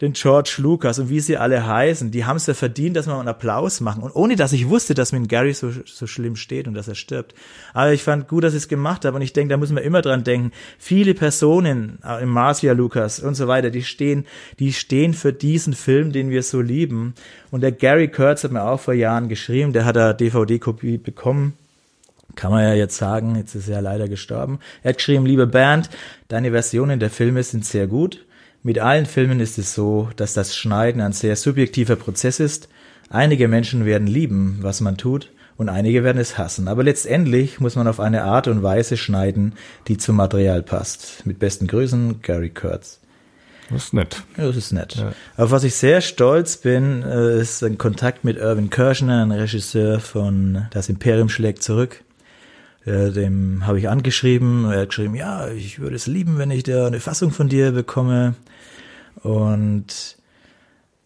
[0.01, 3.17] den George Lucas und wie sie alle heißen, die haben es ja verdient, dass wir
[3.17, 4.03] einen Applaus machen.
[4.03, 6.95] Und ohne dass ich wusste, dass mit Gary so, so schlimm steht und dass er
[6.95, 7.35] stirbt.
[7.73, 9.15] Aber ich fand gut, dass ich es gemacht habe.
[9.15, 10.51] Und ich denke, da muss man immer dran denken.
[10.77, 14.25] Viele Personen, äh, im Marcia Lucas und so weiter, die stehen,
[14.59, 17.13] die stehen für diesen Film, den wir so lieben.
[17.51, 21.53] Und der Gary Kurtz hat mir auch vor Jahren geschrieben, der hat da DVD-Kopie bekommen
[22.35, 24.59] kann man ja jetzt sagen, jetzt ist er leider gestorben.
[24.81, 25.89] Er hat geschrieben, liebe Band,
[26.29, 28.25] deine Versionen der Filme sind sehr gut.
[28.65, 32.69] Mit allen Filmen ist es so, dass das Schneiden ein sehr subjektiver Prozess ist.
[33.09, 36.69] Einige Menschen werden lieben, was man tut, und einige werden es hassen.
[36.69, 39.53] Aber letztendlich muss man auf eine Art und Weise schneiden,
[39.89, 41.25] die zum Material passt.
[41.25, 43.01] Mit besten Grüßen, Gary Kurtz.
[43.69, 44.23] Das ist nett.
[44.37, 44.95] Das ist nett.
[44.95, 45.13] Ja.
[45.35, 49.99] Auf was ich sehr stolz bin, äh, ist ein Kontakt mit Irvin Kirschner, ein Regisseur
[49.99, 52.01] von Das Imperium schlägt zurück.
[52.85, 54.65] Ja, dem habe ich angeschrieben.
[54.71, 57.71] Er hat geschrieben, ja, ich würde es lieben, wenn ich da eine Fassung von dir
[57.71, 58.35] bekomme.
[59.21, 60.17] Und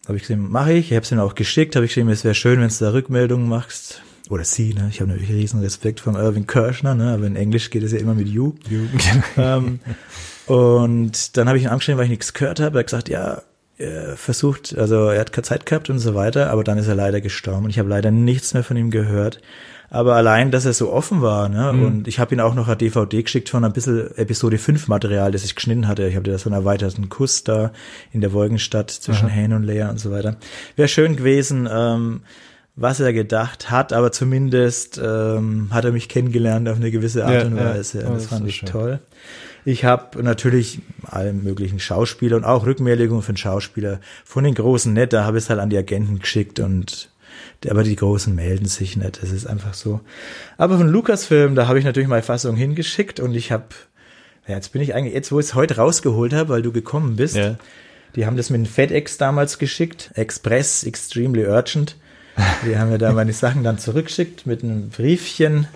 [0.06, 0.90] habe ich gesagt, mache ich.
[0.90, 1.76] Ich habe es ihm auch geschickt.
[1.76, 4.02] Habe ich geschrieben, es wäre schön, wenn du da Rückmeldungen machst.
[4.30, 4.88] Oder sie, ne?
[4.90, 7.14] Ich habe natürlich riesen Respekt vom Irving Kirschner, ne?
[7.14, 8.52] Aber in Englisch geht es ja immer mit you.
[8.68, 8.86] you.
[9.36, 9.80] ähm,
[10.46, 12.78] und dann habe ich ihn angeschrieben, weil ich nichts gehört habe.
[12.78, 13.42] Er hat gesagt, ja,
[13.78, 16.94] er versucht, also er hat keine Zeit gehabt und so weiter, aber dann ist er
[16.94, 19.40] leider gestorben und ich habe leider nichts mehr von ihm gehört.
[19.90, 21.72] Aber allein, dass er so offen war, ne?
[21.72, 21.84] Mhm.
[21.84, 25.32] Und ich habe ihn auch noch eine DVD geschickt von ein bisschen Episode 5 Material,
[25.32, 26.06] das ich geschnitten hatte.
[26.06, 27.72] Ich habe da so einen erweiterten Kuss da
[28.12, 30.36] in der Wolkenstadt zwischen Hane und Lea und so weiter.
[30.76, 32.20] Wäre schön gewesen, ähm,
[32.76, 37.34] was er gedacht hat, aber zumindest ähm, hat er mich kennengelernt auf eine gewisse Art
[37.34, 38.02] ja, und Weise.
[38.02, 38.68] Ja, das, das fand ich schön.
[38.68, 39.00] toll.
[39.64, 45.12] Ich habe natürlich alle möglichen Schauspieler und auch Rückmeldungen von Schauspieler von den großen Net,
[45.12, 47.10] da habe ich es halt an die Agenten geschickt und
[47.66, 49.22] aber die Großen melden sich nicht.
[49.22, 50.00] Das ist einfach so.
[50.56, 53.66] Aber von Lukas-Film, da habe ich natürlich meine Fassung hingeschickt und ich habe,
[54.46, 57.16] ja, jetzt bin ich eigentlich, jetzt wo ich es heute rausgeholt habe, weil du gekommen
[57.16, 57.56] bist, ja.
[58.14, 61.96] die haben das mit dem FedEx damals geschickt, Express, extremely urgent.
[62.64, 65.66] Die haben mir da meine Sachen dann zurückgeschickt mit einem Briefchen.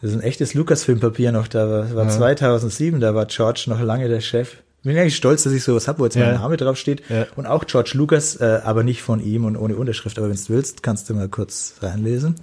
[0.00, 2.10] Das ist ein echtes Lukas-Filmpapier noch, da war, war ja.
[2.10, 4.56] 2007, da war George noch lange der Chef
[4.86, 6.26] bin eigentlich stolz, dass ich sowas habe, wo jetzt ja.
[6.26, 7.02] mein Name drauf steht.
[7.08, 7.26] Ja.
[7.36, 10.18] Und auch George Lucas, äh, aber nicht von ihm und ohne Unterschrift.
[10.18, 12.36] Aber wenn du willst, kannst du mal kurz reinlesen.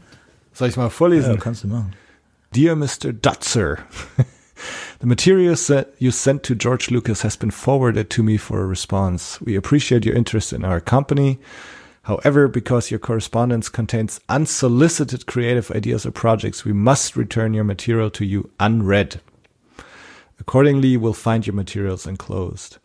[0.53, 1.33] Soll ich mal vorlesen?
[1.33, 1.93] Ja, kannst du machen.
[2.55, 3.13] Dear Mr.
[3.13, 3.79] Dutzer,
[4.99, 5.57] The material
[5.99, 9.39] you sent to George Lucas has been forwarded to me for a response.
[9.43, 11.39] We appreciate your interest in our company.
[12.03, 18.09] However, because your correspondence contains unsolicited creative ideas or projects, we must return your material
[18.11, 19.21] to you unread.
[20.43, 22.77] Accordingly, we'll find your materials enclosed.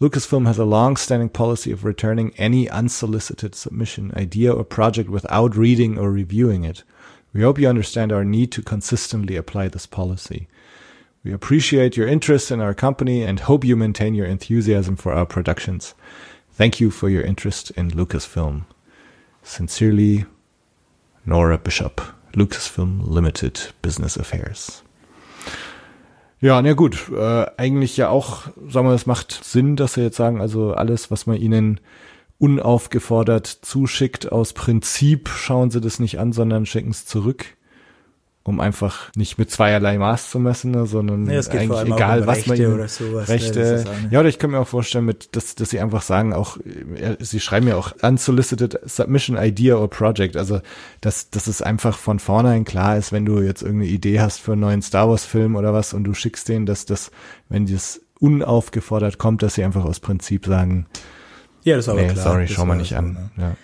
[0.00, 5.54] Lucasfilm has a long standing policy of returning any unsolicited submission, idea, or project without
[5.54, 6.84] reading or reviewing it.
[7.34, 10.48] We hope you understand our need to consistently apply this policy.
[11.22, 15.26] We appreciate your interest in our company and hope you maintain your enthusiasm for our
[15.26, 15.94] productions.
[16.52, 18.64] Thank you for your interest in Lucasfilm.
[19.42, 20.24] Sincerely,
[21.26, 22.00] Nora Bishop,
[22.32, 24.82] Lucasfilm Limited Business Affairs.
[26.40, 30.16] Ja, na gut, äh, eigentlich ja auch, sagen wir, es macht Sinn, dass sie jetzt
[30.16, 31.80] sagen, also alles, was man ihnen
[32.38, 37.56] unaufgefordert zuschickt, aus Prinzip schauen sie das nicht an, sondern schicken es zurück
[38.46, 42.46] um einfach nicht mit zweierlei Maß zu messen, ne, sondern nee, eigentlich egal, um was
[42.46, 43.84] man ihnen, oder sowas, Rechte.
[43.84, 46.56] Ne, ja, oder ich kann mir auch vorstellen, mit, dass, dass sie einfach sagen, auch,
[47.18, 50.60] sie schreiben ja auch unsolicited submission idea or project, also
[51.00, 54.52] dass, dass es einfach von vornherein klar ist, wenn du jetzt irgendeine Idee hast für
[54.52, 57.10] einen neuen Star Wars Film oder was und du schickst denen, dass das,
[57.48, 60.86] wenn das unaufgefordert kommt, dass sie einfach aus Prinzip sagen,
[61.64, 62.24] ja, das ist aber nee, klar.
[62.24, 63.12] sorry, schau mal nicht so, an.
[63.12, 63.30] Ne?
[63.42, 63.56] Ja.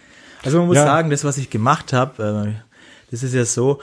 [0.43, 0.85] Also man muss ja.
[0.85, 2.63] sagen, das, was ich gemacht habe, äh,
[3.13, 3.79] das ist ja so,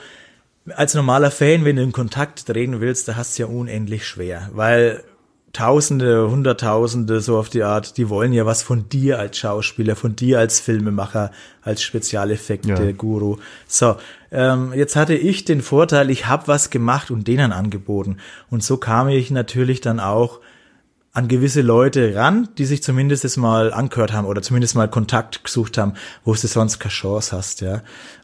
[0.76, 4.50] als normaler Fan, wenn du in Kontakt treten willst, da hast du ja unendlich schwer,
[4.52, 5.04] weil
[5.52, 10.14] Tausende, Hunderttausende, so auf die Art, die wollen ja was von dir als Schauspieler, von
[10.14, 11.32] dir als Filmemacher,
[11.62, 13.34] als Spezialeffekte-Guru.
[13.34, 13.42] Ja.
[13.66, 13.96] So,
[14.30, 18.18] ähm, jetzt hatte ich den Vorteil, ich habe was gemacht und denen angeboten.
[18.48, 20.38] Und so kam ich natürlich dann auch
[21.12, 25.42] an gewisse Leute ran, die sich zumindest jetzt mal angehört haben oder zumindest mal Kontakt
[25.42, 27.82] gesucht haben, wo du sonst keine Chance hast, ja.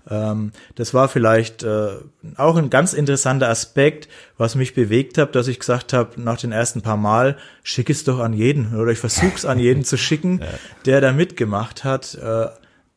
[0.08, 1.96] Ähm, das war vielleicht äh,
[2.36, 4.08] auch ein ganz interessanter Aspekt,
[4.38, 8.04] was mich bewegt hat, dass ich gesagt habe, nach den ersten paar Mal, schick es
[8.04, 10.46] doch an jeden oder ich versuch's an jeden zu schicken, ja.
[10.84, 12.46] der da mitgemacht hat, äh,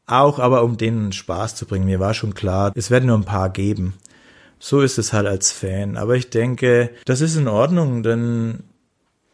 [0.05, 1.85] auch aber um denen Spaß zu bringen.
[1.85, 3.95] Mir war schon klar, es werden nur ein paar geben.
[4.59, 5.97] So ist es halt als Fan.
[5.97, 8.63] Aber ich denke, das ist in Ordnung, denn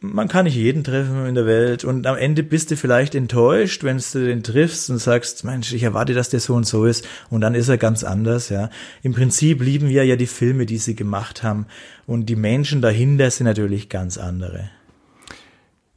[0.00, 3.82] man kann nicht jeden treffen in der Welt und am Ende bist du vielleicht enttäuscht,
[3.82, 7.06] wenn du den triffst und sagst, Mensch, ich erwarte, dass der so und so ist
[7.30, 8.70] und dann ist er ganz anders, ja.
[9.02, 11.66] Im Prinzip lieben wir ja die Filme, die sie gemacht haben
[12.06, 14.70] und die Menschen dahinter sind natürlich ganz andere.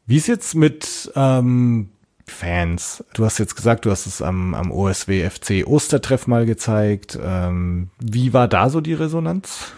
[0.06, 1.90] Wie ist jetzt mit ähm,
[2.30, 3.04] Fans.
[3.14, 7.18] Du hast jetzt gesagt, du hast es am, am OSW FC Ostertreff mal gezeigt.
[7.22, 9.74] Ähm, wie war da so die Resonanz?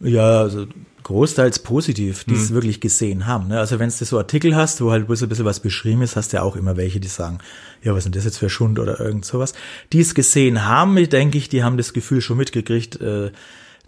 [0.00, 0.66] Ja, also
[1.08, 2.54] großteils positiv, die es mhm.
[2.56, 3.48] wirklich gesehen haben.
[3.48, 3.58] Ne?
[3.58, 6.34] Also wenn du so Artikel hast, wo halt bloß ein bisschen was beschrieben ist, hast
[6.34, 7.38] du ja auch immer welche, die sagen,
[7.82, 9.54] ja, was ist denn das jetzt für Schund oder irgend sowas.
[9.94, 13.30] Die es gesehen haben, denke ich, die haben das Gefühl schon mitgekriegt, äh,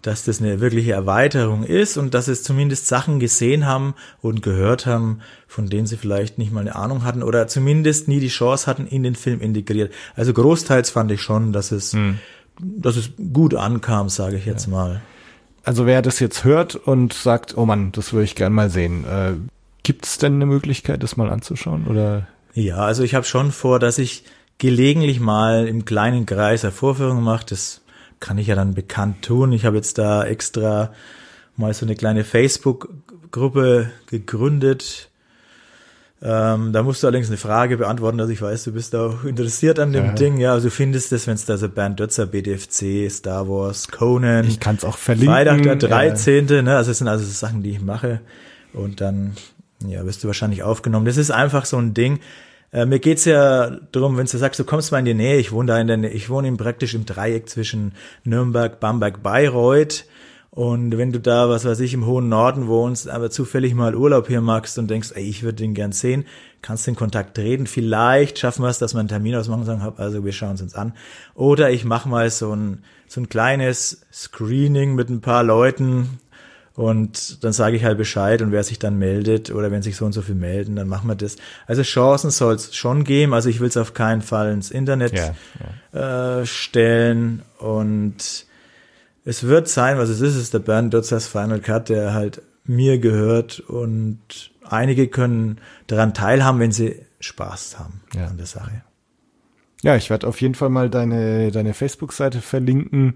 [0.01, 4.87] dass das eine wirkliche Erweiterung ist und dass es zumindest Sachen gesehen haben und gehört
[4.87, 8.65] haben, von denen sie vielleicht nicht mal eine Ahnung hatten oder zumindest nie die Chance
[8.65, 9.93] hatten, in den Film integriert.
[10.15, 12.17] Also großteils fand ich schon, dass es, hm.
[12.59, 14.71] dass es gut ankam, sage ich jetzt ja.
[14.71, 15.01] mal.
[15.63, 19.05] Also wer das jetzt hört und sagt, oh Mann, das würde ich gern mal sehen,
[19.05, 19.33] äh,
[19.83, 22.27] gibt es denn eine Möglichkeit, das mal anzuschauen oder?
[22.53, 24.23] Ja, also ich habe schon vor, dass ich
[24.57, 27.45] gelegentlich mal im kleinen Kreis eine Vorführung mache.
[27.47, 27.81] Das
[28.19, 29.53] kann ich ja dann bekannt tun.
[29.53, 30.93] Ich habe jetzt da extra
[31.57, 35.09] mal so eine kleine Facebook-Gruppe gegründet.
[36.23, 39.79] Ähm, da musst du allerdings eine Frage beantworten, dass ich weiß, du bist auch interessiert
[39.79, 40.11] an dem ja.
[40.13, 40.37] Ding.
[40.37, 44.47] Ja, also du findest es, wenn es da so Bernd Dötzer, BDFC, Star Wars, Conan.
[44.47, 45.33] Ich kann es auch verlinken.
[45.33, 46.47] Freitag der 13.
[46.47, 46.61] Ja.
[46.61, 46.77] Ne?
[46.77, 48.21] Also das sind also so Sachen, die ich mache.
[48.73, 49.33] Und dann,
[49.87, 51.07] ja, wirst du wahrscheinlich aufgenommen.
[51.07, 52.19] Das ist einfach so ein Ding.
[52.71, 55.51] Äh, mir geht's ja darum, wenn du sagst, du kommst mal in die Nähe, ich
[55.51, 57.93] wohne da in der Nähe, ich wohne praktisch im Dreieck zwischen
[58.23, 60.05] Nürnberg, Bamberg, Bayreuth.
[60.53, 64.27] Und wenn du da, was weiß ich, im hohen Norden wohnst, aber zufällig mal Urlaub
[64.27, 66.25] hier magst und denkst, ey, ich würde den gern sehen,
[66.61, 67.67] kannst den Kontakt reden.
[67.67, 70.61] Vielleicht schaffen wir es, dass wir einen Termin ausmachen und sagen, also wir schauen es
[70.61, 70.93] uns an.
[71.35, 76.19] Oder ich mache mal so ein, so ein kleines Screening mit ein paar Leuten,
[76.73, 80.05] und dann sage ich halt Bescheid und wer sich dann meldet oder wenn sich so
[80.05, 81.35] und so viel melden, dann machen wir das.
[81.67, 83.33] Also Chancen soll es schon geben.
[83.33, 85.35] Also ich will es auf keinen Fall ins Internet ja,
[85.93, 86.39] ja.
[86.39, 87.41] Äh, stellen.
[87.57, 88.45] Und
[89.23, 92.99] es wird sein, was es ist, ist der Bernd Dutzers Final Cut, der halt mir
[92.99, 93.59] gehört.
[93.59, 98.27] Und einige können daran teilhaben, wenn sie Spaß haben ja.
[98.27, 98.83] an der Sache.
[99.83, 103.15] Ja, ich werde auf jeden Fall mal deine, deine Facebook-Seite verlinken.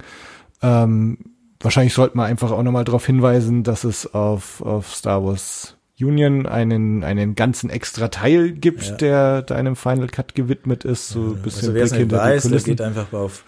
[0.61, 1.17] Ähm,
[1.59, 6.45] wahrscheinlich sollte man einfach auch nochmal darauf hinweisen, dass es auf, auf Star Wars Union
[6.45, 8.95] einen, einen ganzen extra Teil gibt, ja.
[8.95, 11.09] der deinem Final Cut gewidmet ist.
[11.09, 13.43] So ein bisschen also wer es nicht weiß, der geht einfach auf,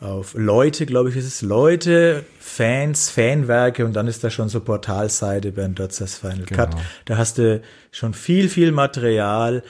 [0.00, 4.60] auf Leute, glaube ich, ist es Leute, Fans, Fanwerke und dann ist da schon so
[4.60, 6.66] Portalseite bei Dotzers Final genau.
[6.66, 6.76] Cut.
[7.04, 7.60] Da hast du
[7.90, 9.62] schon viel, viel Material,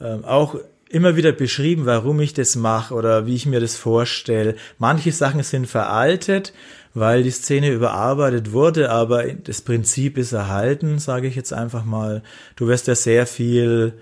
[0.00, 0.56] ähm, auch
[0.88, 4.56] immer wieder beschrieben, warum ich das mache oder wie ich mir das vorstelle.
[4.78, 6.52] Manche Sachen sind veraltet,
[6.94, 12.22] weil die Szene überarbeitet wurde, aber das Prinzip ist erhalten, sage ich jetzt einfach mal.
[12.56, 13.94] Du wirst ja sehr viel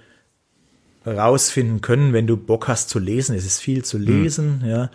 [1.06, 3.36] rausfinden können, wenn du Bock hast zu lesen.
[3.36, 4.04] Es ist viel zu hm.
[4.04, 4.68] lesen, mhm.
[4.68, 4.90] ja.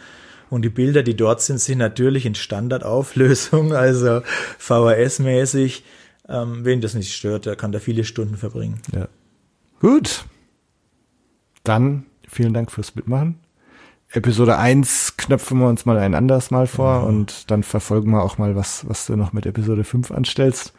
[0.50, 4.22] Und die Bilder, die dort sind, sind natürlich in Standardauflösung, also
[4.60, 5.84] VHS-mäßig.
[6.28, 8.80] Ähm, wen das nicht stört, der kann da viele Stunden verbringen.
[8.94, 9.08] Ja.
[9.80, 10.26] Gut.
[11.64, 13.40] Dann vielen Dank fürs Mitmachen.
[14.12, 17.08] Episode 1 knöpfen wir uns mal ein anderes Mal vor mhm.
[17.08, 20.74] und dann verfolgen wir auch mal, was, was du noch mit Episode 5 anstellst.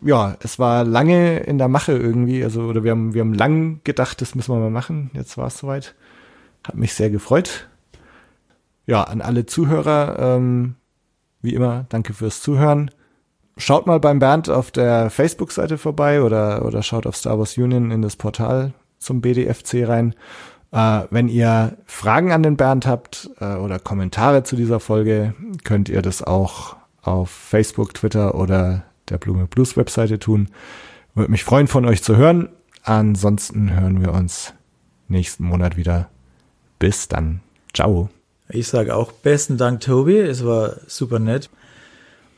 [0.00, 3.80] Ja, es war lange in der Mache irgendwie, also, oder wir haben, wir haben lang
[3.84, 5.10] gedacht, das müssen wir mal machen.
[5.12, 5.94] Jetzt war es soweit.
[6.64, 7.67] Hat mich sehr gefreut.
[8.88, 10.76] Ja, an alle Zuhörer, ähm,
[11.42, 12.90] wie immer, danke fürs Zuhören.
[13.58, 17.90] Schaut mal beim Bernd auf der Facebook-Seite vorbei oder, oder schaut auf Star Wars Union
[17.90, 20.14] in das Portal zum BDFC rein.
[20.72, 25.34] Äh, wenn ihr Fragen an den Bernd habt äh, oder Kommentare zu dieser Folge,
[25.64, 30.48] könnt ihr das auch auf Facebook, Twitter oder der Blume Blues Webseite tun.
[31.14, 32.48] Würde mich freuen, von euch zu hören.
[32.84, 34.54] Ansonsten hören wir uns
[35.08, 36.08] nächsten Monat wieder.
[36.78, 37.40] Bis dann.
[37.74, 38.08] Ciao.
[38.50, 40.18] Ich sage auch besten Dank, Tobi.
[40.18, 41.50] Es war super nett.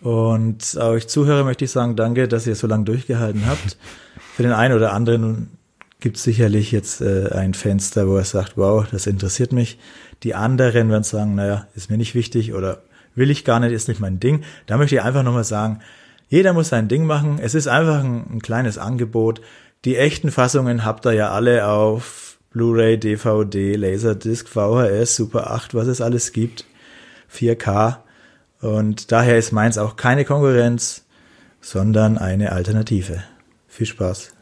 [0.01, 3.77] Und euch Zuhörer möchte ich sagen, danke, dass ihr so lange durchgehalten habt.
[4.35, 5.51] Für den einen oder anderen
[6.01, 9.79] gibt sicherlich jetzt äh, ein Fenster, wo er sagt, wow, das interessiert mich.
[10.23, 12.83] Die anderen werden sagen, naja, ist mir nicht wichtig oder
[13.15, 14.43] will ich gar nicht, ist nicht mein Ding.
[14.67, 15.81] Da möchte ich einfach nochmal sagen,
[16.29, 17.39] jeder muss sein Ding machen.
[17.41, 19.43] Es ist einfach ein, ein kleines Angebot.
[19.85, 25.87] Die echten Fassungen habt ihr ja alle auf Blu-ray, DVD, Laserdisc, VHS, Super 8, was
[25.87, 26.65] es alles gibt.
[27.33, 27.99] 4K.
[28.61, 31.05] Und daher ist meins auch keine Konkurrenz,
[31.61, 33.23] sondern eine Alternative.
[33.69, 34.33] Viel Spaß.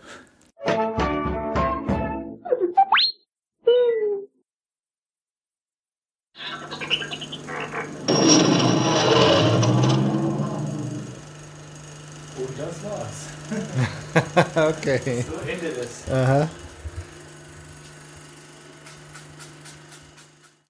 [14.57, 15.25] okay.
[15.29, 16.11] So endet es.
[16.11, 16.49] Aha.